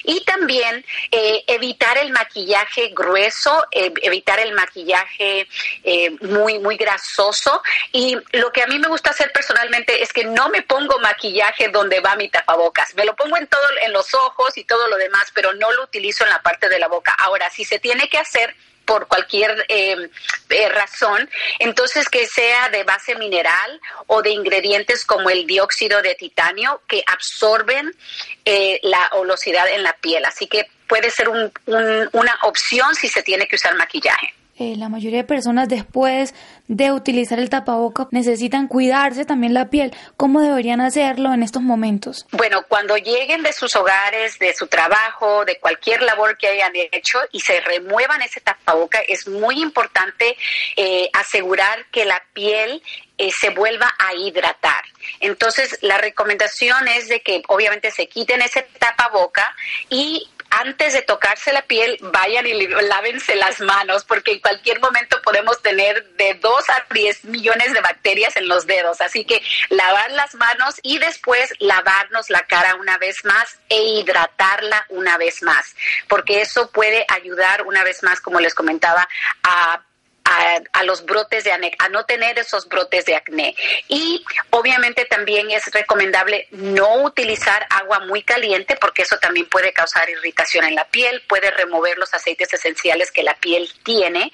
Y 0.05 0.25
también 0.25 0.85
eh, 1.11 1.45
evitar 1.47 1.99
el 1.99 2.13
maquillaje 2.13 2.89
grueso, 2.89 3.65
eh, 3.71 3.93
evitar 4.03 4.39
el 4.41 4.53
maquillaje 4.53 5.49
eh, 5.85 6.11
muy, 6.21 6.59
muy 6.59 6.77
grasoso. 6.77 7.63
Y 7.93 8.17
lo 8.33 8.53
que 8.53 8.63
a 8.63 8.67
mí 8.67 8.79
me 8.79 8.89
gusta 8.89 9.11
hacer 9.11 9.33
personalmente 9.33 10.03
es 10.03 10.13
que 10.13 10.25
no 10.25 10.49
me 10.49 10.63
pongo 10.63 10.99
maquillaje 11.01 11.69
donde 11.69 12.01
va 12.01 12.17
mi 12.17 12.29
tapabocas, 12.29 12.95
me 12.95 13.05
lo 13.05 13.15
pongo 13.17 13.37
en 13.37 13.47
todo, 13.47 13.63
en 13.83 13.93
los 13.93 14.15
ojos 14.15 14.57
y 14.57 14.65
todo 14.65 14.89
lo 14.89 14.97
demás, 14.97 15.31
pero 15.35 15.53
no 15.55 15.73
lo 15.73 15.85
utilizo 15.85 16.25
en 16.25 16.31
la 16.31 16.43
parte 16.43 16.69
de 16.69 16.79
la 16.79 16.89
boca. 16.89 17.15
Ahora, 17.19 17.51
si 17.51 17.65
se 17.65 17.79
tiene 17.79 18.09
que 18.09 18.19
hacer, 18.19 18.55
por 18.89 19.07
cualquier 19.07 19.67
eh, 19.69 20.09
eh, 20.49 20.69
razón, 20.71 21.29
entonces 21.59 22.09
que 22.09 22.27
sea 22.27 22.71
de 22.71 22.85
base 22.85 23.15
mineral 23.17 23.79
o 24.07 24.23
de 24.23 24.31
ingredientes 24.31 25.05
como 25.05 25.29
el 25.29 25.47
dióxido 25.47 26.01
de 26.01 26.15
titanio 26.15 26.81
que 26.89 27.05
absorben 27.07 27.95
eh, 28.47 28.81
la 28.83 29.11
olosidad 29.13 29.69
en 29.69 29.83
la 29.83 29.93
piel. 29.93 30.25
Así 30.25 30.47
que 30.47 30.71
puede 30.89 31.11
ser 31.11 31.29
una 31.29 32.39
opción 32.45 32.95
si 32.95 33.09
se 33.09 33.23
tiene 33.23 33.47
que 33.47 33.57
usar 33.57 33.75
maquillaje. 33.75 34.38
Eh, 34.61 34.75
la 34.77 34.89
mayoría 34.89 35.19
de 35.19 35.25
personas 35.25 35.69
después 35.69 36.35
de 36.67 36.91
utilizar 36.91 37.39
el 37.39 37.49
tapaboca 37.49 38.09
necesitan 38.11 38.67
cuidarse 38.67 39.25
también 39.25 39.55
la 39.55 39.71
piel. 39.71 39.95
¿Cómo 40.17 40.41
deberían 40.41 40.81
hacerlo 40.81 41.33
en 41.33 41.45
estos 41.45 41.63
momentos? 41.63 42.27
Bueno, 42.33 42.65
cuando 42.69 42.97
lleguen 42.97 43.45
de 43.45 43.53
sus 43.53 43.77
hogares, 43.77 44.37
de 44.41 44.53
su 44.55 44.67
trabajo, 44.67 45.45
de 45.45 45.61
cualquier 45.61 46.03
labor 46.03 46.37
que 46.37 46.49
hayan 46.49 46.73
hecho 46.75 47.21
y 47.31 47.39
se 47.39 47.61
remuevan 47.61 48.21
ese 48.23 48.41
tapaboca, 48.41 48.99
es 49.07 49.29
muy 49.29 49.63
importante 49.63 50.37
eh, 50.77 51.09
asegurar 51.13 51.87
que 51.93 52.05
la 52.05 52.21
piel 52.33 52.83
eh, 53.17 53.31
se 53.41 53.51
vuelva 53.51 53.95
a 53.99 54.15
hidratar. 54.15 54.85
Entonces, 55.21 55.79
la 55.83 55.99
recomendación 55.99 56.89
es 56.89 57.09
de 57.09 57.21
que 57.21 57.43
obviamente 57.47 57.93
se 57.93 58.09
quiten 58.09 58.43
ese 58.43 58.63
tapaboca 58.79 59.55
y 59.89 60.29
antes 60.51 60.93
de 60.93 61.03
tocarse 61.03 61.53
la 61.53 61.63
piel, 61.63 61.99
vayan 62.01 62.47
y 62.47 62.67
lávense 62.67 63.35
las 63.37 63.61
manos, 63.61 64.05
porque 64.05 64.33
en 64.33 64.41
cualquier 64.41 64.81
momento 64.81 65.21
podemos 65.23 65.61
tener 65.63 66.05
de 66.17 66.35
2 66.35 66.71
a 66.71 66.85
10 66.93 67.25
millones 67.25 67.73
de 67.73 67.81
bacterias 67.81 68.37
en 68.37 68.49
los 68.49 68.67
dedos. 68.67 69.01
Así 69.01 69.25
que 69.25 69.43
lavar 69.69 70.11
las 70.13 70.35
manos 70.35 70.77
y 70.83 70.99
después 70.99 71.53
lavarnos 71.59 72.31
la 72.31 72.43
cara 72.43 72.77
una 72.77 72.99
vez 72.99 73.25
más 73.25 73.59
e 73.69 73.83
hidratarla 73.83 74.87
una 74.91 75.19
vez 75.19 75.43
más, 75.43 75.75
porque 76.09 76.41
eso 76.41 76.71
puede 76.71 77.05
ayudar 77.09 77.63
una 77.63 77.85
vez 77.85 78.03
más, 78.03 78.21
como 78.21 78.41
les 78.41 78.55
comentaba, 78.55 79.09
a 79.43 79.83
a, 80.73 80.83
los 80.85 81.05
brotes 81.05 81.45
de 81.45 81.53
acné, 81.53 81.73
a 81.79 81.89
no 81.89 82.05
tener 82.05 82.39
esos 82.39 82.69
brotes 82.69 83.05
de 83.05 83.17
acné. 83.17 83.55
Y 83.89 84.25
obviamente 84.51 85.05
también 85.05 85.51
es 85.51 85.65
recomendable 85.73 86.49
no 86.51 87.03
utilizar 87.03 87.67
agua 87.71 88.01
muy 88.01 88.23
caliente 88.23 88.77
porque 88.81 89.03
eso 89.03 89.19
también 89.19 89.47
puede 89.47 89.73
causar 89.73 90.09
irritación 90.09 90.65
en 90.65 90.75
la 90.75 90.85
piel, 90.87 91.23
puede 91.29 91.51
remover 91.51 91.99
los 91.99 92.13
aceites 92.15 92.53
esenciales 92.53 93.11
que 93.11 93.23
la 93.23 93.35
piel 93.35 93.71
tiene 93.83 94.31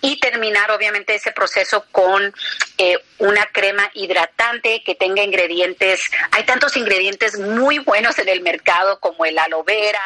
y 0.00 0.18
terminar 0.20 0.70
obviamente 0.70 1.14
ese 1.14 1.32
proceso 1.32 1.86
con 1.90 2.32
eh, 2.78 2.98
una 3.18 3.46
crema 3.46 3.88
hidratante 3.94 4.82
que 4.84 4.96
tenga 4.96 5.22
ingredientes, 5.22 6.00
hay 6.32 6.42
tantos 6.44 6.76
ingredientes 6.76 7.38
muy 7.38 7.78
buenos 7.78 8.18
en 8.18 8.28
el 8.28 8.40
mercado 8.40 8.98
como 8.98 9.24
el 9.24 9.38
aloe 9.38 9.62
vera, 9.64 10.02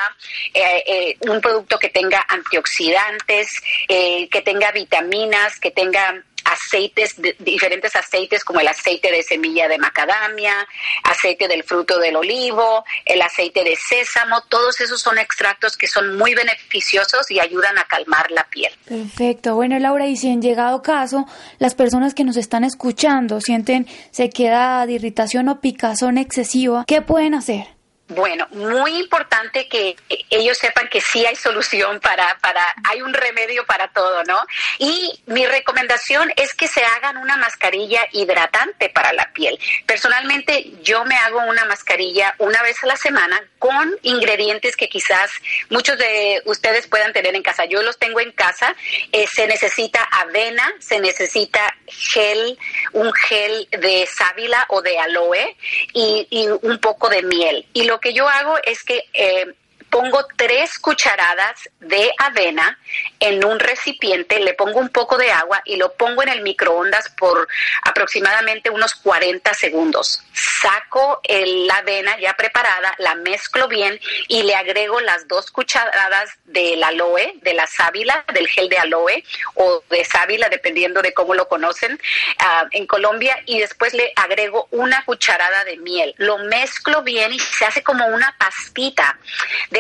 eh, 0.52 0.84
eh, 0.86 1.16
un 1.20 1.40
producto 1.40 1.78
que 1.78 1.88
tenga 1.88 2.24
antioxidantes, 2.28 3.48
que 3.88 4.42
tenga 4.44 4.70
vitaminas, 4.72 5.25
que 5.60 5.70
tengan 5.70 6.24
aceites, 6.46 7.16
diferentes 7.40 7.94
aceites 7.96 8.44
como 8.44 8.60
el 8.60 8.68
aceite 8.68 9.10
de 9.10 9.22
semilla 9.22 9.68
de 9.68 9.78
macadamia, 9.78 10.66
aceite 11.02 11.48
del 11.48 11.64
fruto 11.64 11.98
del 11.98 12.16
olivo, 12.16 12.84
el 13.04 13.20
aceite 13.20 13.64
de 13.64 13.76
sésamo, 13.76 14.42
todos 14.48 14.80
esos 14.80 15.00
son 15.00 15.18
extractos 15.18 15.76
que 15.76 15.86
son 15.86 16.16
muy 16.16 16.34
beneficiosos 16.34 17.30
y 17.30 17.40
ayudan 17.40 17.78
a 17.78 17.84
calmar 17.84 18.30
la 18.30 18.44
piel. 18.48 18.72
Perfecto. 18.86 19.54
Bueno, 19.54 19.78
Laura, 19.78 20.06
y 20.06 20.16
si 20.16 20.28
en 20.28 20.40
llegado 20.40 20.82
caso 20.82 21.26
las 21.58 21.74
personas 21.74 22.14
que 22.14 22.24
nos 22.24 22.36
están 22.36 22.64
escuchando 22.64 23.40
sienten 23.40 23.86
sequedad, 24.10 24.86
irritación 24.88 25.48
o 25.48 25.60
picazón 25.60 26.18
excesiva, 26.18 26.84
¿qué 26.86 27.02
pueden 27.02 27.34
hacer? 27.34 27.75
Bueno, 28.08 28.46
muy 28.52 28.98
importante 28.98 29.68
que 29.68 29.96
ellos 30.30 30.56
sepan 30.58 30.88
que 30.88 31.00
sí 31.00 31.26
hay 31.26 31.34
solución 31.34 31.98
para, 31.98 32.38
para, 32.38 32.62
hay 32.88 33.02
un 33.02 33.12
remedio 33.12 33.66
para 33.66 33.88
todo, 33.88 34.22
¿no? 34.22 34.40
Y 34.78 35.20
mi 35.26 35.44
recomendación 35.44 36.32
es 36.36 36.54
que 36.54 36.68
se 36.68 36.84
hagan 36.84 37.16
una 37.16 37.36
mascarilla 37.36 38.06
hidratante 38.12 38.90
para 38.90 39.12
la 39.12 39.32
piel. 39.32 39.58
Personalmente, 39.86 40.70
yo 40.82 41.04
me 41.04 41.16
hago 41.16 41.40
una 41.40 41.64
mascarilla 41.64 42.32
una 42.38 42.62
vez 42.62 42.76
a 42.84 42.86
la 42.86 42.96
semana 42.96 43.42
con 43.58 43.98
ingredientes 44.02 44.76
que 44.76 44.88
quizás 44.88 45.32
muchos 45.70 45.98
de 45.98 46.42
ustedes 46.44 46.86
puedan 46.86 47.12
tener 47.12 47.34
en 47.34 47.42
casa. 47.42 47.64
Yo 47.64 47.82
los 47.82 47.98
tengo 47.98 48.20
en 48.20 48.30
casa. 48.30 48.76
Eh, 49.10 49.26
se 49.26 49.48
necesita 49.48 50.04
avena, 50.12 50.72
se 50.78 51.00
necesita 51.00 51.60
gel, 51.88 52.56
un 52.92 53.12
gel 53.12 53.66
de 53.72 54.06
sábila 54.06 54.64
o 54.68 54.80
de 54.80 54.96
aloe 54.96 55.56
y, 55.92 56.28
y 56.30 56.46
un 56.46 56.78
poco 56.78 57.08
de 57.08 57.22
miel. 57.22 57.66
Y 57.72 57.82
lo 57.82 57.95
lo 57.96 58.00
que 58.00 58.12
yo 58.12 58.28
hago 58.28 58.56
es 58.62 58.84
que 58.84 59.04
eh, 59.14 59.54
pongo 59.96 60.26
tres 60.36 60.78
cucharadas 60.78 61.70
de 61.80 62.12
avena 62.18 62.78
en 63.18 63.42
un 63.42 63.58
recipiente, 63.58 64.40
le 64.40 64.52
pongo 64.52 64.78
un 64.78 64.90
poco 64.90 65.16
de 65.16 65.30
agua 65.30 65.62
y 65.64 65.76
lo 65.76 65.94
pongo 65.94 66.22
en 66.22 66.28
el 66.28 66.42
microondas 66.42 67.08
por 67.18 67.48
aproximadamente 67.82 68.68
unos 68.68 68.94
40 68.94 69.54
segundos. 69.54 70.22
Saco 70.60 71.20
la 71.24 71.76
avena 71.76 72.18
ya 72.20 72.34
preparada, 72.34 72.94
la 72.98 73.14
mezclo 73.14 73.68
bien 73.68 73.98
y 74.28 74.42
le 74.42 74.54
agrego 74.54 75.00
las 75.00 75.26
dos 75.28 75.50
cucharadas 75.50 76.30
del 76.44 76.82
aloe, 76.82 77.32
de 77.40 77.54
la 77.54 77.66
sábila, 77.66 78.24
del 78.34 78.48
gel 78.48 78.68
de 78.68 78.78
aloe 78.78 79.24
o 79.54 79.82
de 79.88 80.04
sábila, 80.04 80.50
dependiendo 80.50 81.00
de 81.00 81.14
cómo 81.14 81.34
lo 81.34 81.48
conocen 81.48 81.98
ah, 82.38 82.66
en 82.72 82.86
Colombia, 82.86 83.42
y 83.46 83.60
después 83.60 83.94
le 83.94 84.12
agrego 84.14 84.68
una 84.72 85.04
cucharada 85.04 85.64
de 85.64 85.78
miel. 85.78 86.14
Lo 86.18 86.36
mezclo 86.38 87.02
bien 87.02 87.32
y 87.32 87.38
se 87.38 87.64
hace 87.64 87.82
como 87.82 88.06
una 88.06 88.34
pastita. 88.38 89.18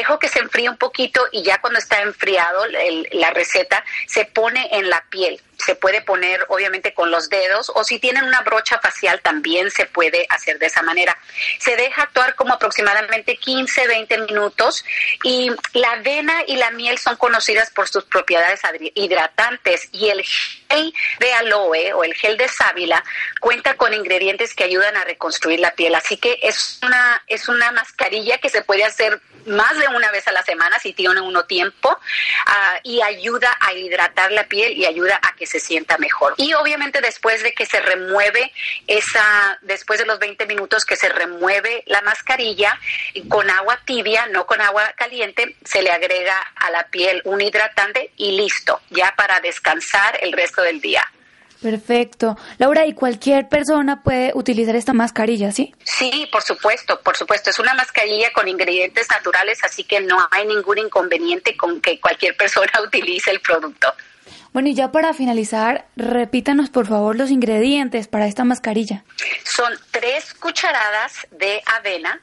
Dejo 0.06 0.20
que 0.20 0.28
se 0.28 0.38
enfríe 0.38 0.70
un 0.70 0.76
poquito 0.76 1.20
y 1.32 1.42
ya 1.42 1.60
cuando 1.60 1.80
está 1.80 2.00
enfriado 2.00 2.64
la 3.10 3.30
receta 3.30 3.84
se 4.06 4.24
pone 4.24 4.68
en 4.70 4.88
la 4.88 5.04
piel 5.10 5.40
se 5.58 5.74
puede 5.74 6.02
poner 6.02 6.44
obviamente 6.48 6.94
con 6.94 7.10
los 7.10 7.28
dedos 7.28 7.70
o 7.74 7.84
si 7.84 7.98
tienen 7.98 8.24
una 8.24 8.42
brocha 8.42 8.78
facial 8.78 9.20
también 9.20 9.70
se 9.70 9.86
puede 9.86 10.26
hacer 10.28 10.58
de 10.58 10.66
esa 10.66 10.82
manera. 10.82 11.16
Se 11.58 11.76
deja 11.76 12.02
actuar 12.02 12.34
como 12.34 12.54
aproximadamente 12.54 13.36
15, 13.36 13.86
20 13.86 14.18
minutos 14.18 14.84
y 15.22 15.50
la 15.72 15.92
avena 15.92 16.42
y 16.46 16.56
la 16.56 16.70
miel 16.70 16.98
son 16.98 17.16
conocidas 17.16 17.70
por 17.70 17.88
sus 17.88 18.04
propiedades 18.04 18.60
hidratantes 18.94 19.88
y 19.92 20.08
el 20.08 20.22
gel 20.24 20.94
de 21.20 21.32
aloe 21.34 21.92
o 21.94 22.04
el 22.04 22.14
gel 22.14 22.36
de 22.36 22.48
sábila 22.48 23.02
cuenta 23.40 23.74
con 23.74 23.94
ingredientes 23.94 24.54
que 24.54 24.64
ayudan 24.64 24.96
a 24.96 25.04
reconstruir 25.04 25.60
la 25.60 25.74
piel. 25.74 25.94
Así 25.94 26.16
que 26.16 26.38
es 26.42 26.80
una, 26.82 27.22
es 27.26 27.48
una 27.48 27.72
mascarilla 27.72 28.38
que 28.38 28.48
se 28.48 28.62
puede 28.62 28.84
hacer 28.84 29.20
más 29.46 29.78
de 29.78 29.88
una 29.88 30.10
vez 30.10 30.26
a 30.28 30.32
la 30.32 30.42
semana 30.42 30.76
si 30.80 30.92
tiene 30.92 31.20
uno 31.20 31.44
tiempo 31.44 31.96
ah, 32.46 32.80
y 32.82 33.00
ayuda 33.00 33.56
a 33.60 33.72
hidratar 33.72 34.32
la 34.32 34.44
piel 34.44 34.72
y 34.72 34.86
ayuda 34.86 35.20
a 35.22 35.34
que 35.36 35.45
se 35.46 35.60
sienta 35.60 35.98
mejor. 35.98 36.34
Y 36.36 36.54
obviamente 36.54 37.00
después 37.00 37.42
de 37.42 37.52
que 37.52 37.66
se 37.66 37.80
remueve 37.80 38.52
esa, 38.86 39.58
después 39.62 39.98
de 39.98 40.06
los 40.06 40.18
20 40.18 40.46
minutos 40.46 40.84
que 40.84 40.96
se 40.96 41.08
remueve 41.08 41.82
la 41.86 42.02
mascarilla, 42.02 42.78
con 43.28 43.48
agua 43.50 43.80
tibia, 43.84 44.26
no 44.26 44.46
con 44.46 44.60
agua 44.60 44.92
caliente, 44.96 45.56
se 45.64 45.82
le 45.82 45.90
agrega 45.90 46.36
a 46.56 46.70
la 46.70 46.86
piel 46.88 47.22
un 47.24 47.40
hidratante 47.40 48.10
y 48.16 48.32
listo, 48.32 48.80
ya 48.90 49.14
para 49.16 49.40
descansar 49.40 50.18
el 50.22 50.32
resto 50.32 50.62
del 50.62 50.80
día. 50.80 51.06
Perfecto. 51.62 52.36
Laura, 52.58 52.86
¿y 52.86 52.94
cualquier 52.94 53.48
persona 53.48 54.02
puede 54.02 54.32
utilizar 54.34 54.76
esta 54.76 54.92
mascarilla, 54.92 55.52
sí? 55.52 55.74
Sí, 55.84 56.28
por 56.30 56.42
supuesto, 56.42 57.00
por 57.00 57.16
supuesto. 57.16 57.50
Es 57.50 57.58
una 57.58 57.74
mascarilla 57.74 58.30
con 58.32 58.46
ingredientes 58.46 59.08
naturales, 59.10 59.64
así 59.64 59.84
que 59.84 60.00
no 60.00 60.16
hay 60.30 60.46
ningún 60.46 60.78
inconveniente 60.78 61.56
con 61.56 61.80
que 61.80 61.98
cualquier 61.98 62.36
persona 62.36 62.70
utilice 62.84 63.30
el 63.30 63.40
producto. 63.40 63.92
Bueno, 64.56 64.70
y 64.70 64.74
ya 64.74 64.90
para 64.90 65.12
finalizar, 65.12 65.84
repítanos 65.96 66.70
por 66.70 66.86
favor 66.86 67.14
los 67.14 67.30
ingredientes 67.30 68.08
para 68.08 68.26
esta 68.26 68.42
mascarilla. 68.42 69.04
Son 69.44 69.70
tres 69.90 70.32
cucharadas 70.32 71.26
de 71.30 71.62
avena, 71.76 72.22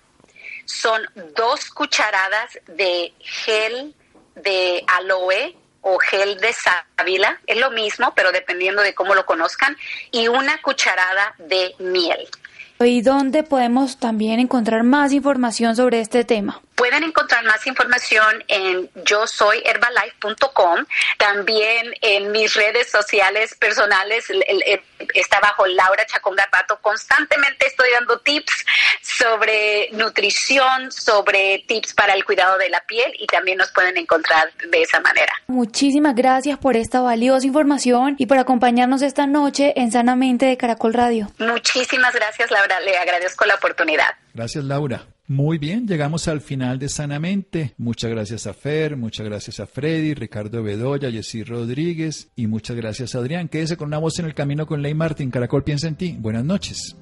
son 0.65 1.03
dos 1.37 1.69
cucharadas 1.69 2.57
de 2.75 3.13
gel 3.19 3.93
de 4.33 4.83
aloe 4.87 5.55
o 5.81 5.99
gel 5.99 6.39
de 6.39 6.53
sábila, 6.53 7.39
es 7.45 7.59
lo 7.59 7.69
mismo, 7.69 8.13
pero 8.15 8.31
dependiendo 8.31 8.81
de 8.81 8.95
cómo 8.95 9.13
lo 9.13 9.27
conozcan, 9.27 9.77
y 10.11 10.27
una 10.27 10.59
cucharada 10.63 11.35
de 11.37 11.75
miel. 11.77 12.27
¿Y 12.79 13.03
dónde 13.03 13.43
podemos 13.43 13.99
también 13.99 14.39
encontrar 14.39 14.81
más 14.83 15.13
información 15.13 15.75
sobre 15.75 16.01
este 16.01 16.23
tema? 16.23 16.63
Pueden 16.75 17.03
encontrar 17.03 17.43
más 17.45 17.65
información 17.67 18.43
en 18.47 18.89
yo 19.05 19.27
soy 19.27 19.61
herbalife.com, 19.65 20.85
también 21.17 21.93
en 22.01 22.31
mis 22.31 22.53
redes 22.55 22.89
sociales 22.89 23.55
personales, 23.55 24.25
está 25.13 25.39
bajo 25.39 25.65
Laura 25.67 26.05
Chacón 26.05 26.35
Garbato. 26.35 26.79
Constantemente 26.81 27.67
estoy 27.67 27.89
dando 27.91 28.19
tips 28.19 28.65
sobre 29.01 29.89
nutrición, 29.91 30.91
sobre 30.91 31.63
tips 31.67 31.93
para 31.93 32.13
el 32.13 32.25
cuidado 32.25 32.57
de 32.57 32.69
la 32.69 32.81
piel 32.81 33.13
y 33.19 33.27
también 33.27 33.57
nos 33.57 33.71
pueden 33.71 33.97
encontrar 33.97 34.51
de 34.69 34.81
esa 34.81 34.99
manera. 34.99 35.33
Muchísimas 35.47 36.15
gracias 36.15 36.57
por 36.57 36.75
esta 36.75 37.01
valiosa 37.01 37.45
información 37.45 38.15
y 38.17 38.25
por 38.25 38.37
acompañarnos 38.37 39.01
esta 39.01 39.27
noche 39.27 39.73
en 39.75 39.91
Sanamente 39.91 40.45
de 40.45 40.57
Caracol 40.57 40.93
Radio. 40.93 41.27
Muchísimas 41.37 42.13
gracias, 42.13 42.51
Laura. 42.51 42.79
Le 42.79 42.97
agradezco 42.97 43.45
la 43.45 43.55
oportunidad. 43.55 44.15
Gracias, 44.33 44.63
Laura. 44.63 45.05
Muy 45.27 45.57
bien, 45.57 45.87
llegamos 45.87 46.27
al 46.27 46.41
final 46.41 46.79
de 46.79 46.89
Sanamente. 46.89 47.73
Muchas 47.77 48.11
gracias 48.11 48.45
a 48.45 48.53
Fer, 48.53 48.97
muchas 48.97 49.25
gracias 49.25 49.61
a 49.61 49.65
Freddy, 49.65 50.13
Ricardo 50.13 50.61
Bedoya, 50.63 51.09
Jessy 51.09 51.43
Rodríguez 51.43 52.29
y 52.35 52.47
muchas 52.47 52.75
gracias 52.75 53.15
a 53.15 53.19
Adrián. 53.19 53.47
Quédese 53.47 53.77
con 53.77 53.87
una 53.87 53.99
voz 53.99 54.19
en 54.19 54.25
el 54.25 54.33
camino 54.33 54.67
con 54.67 54.81
Ley 54.81 54.93
Martín. 54.93 55.31
Caracol 55.31 55.63
piensa 55.63 55.87
en 55.87 55.95
ti. 55.95 56.17
Buenas 56.19 56.43
noches. 56.43 56.97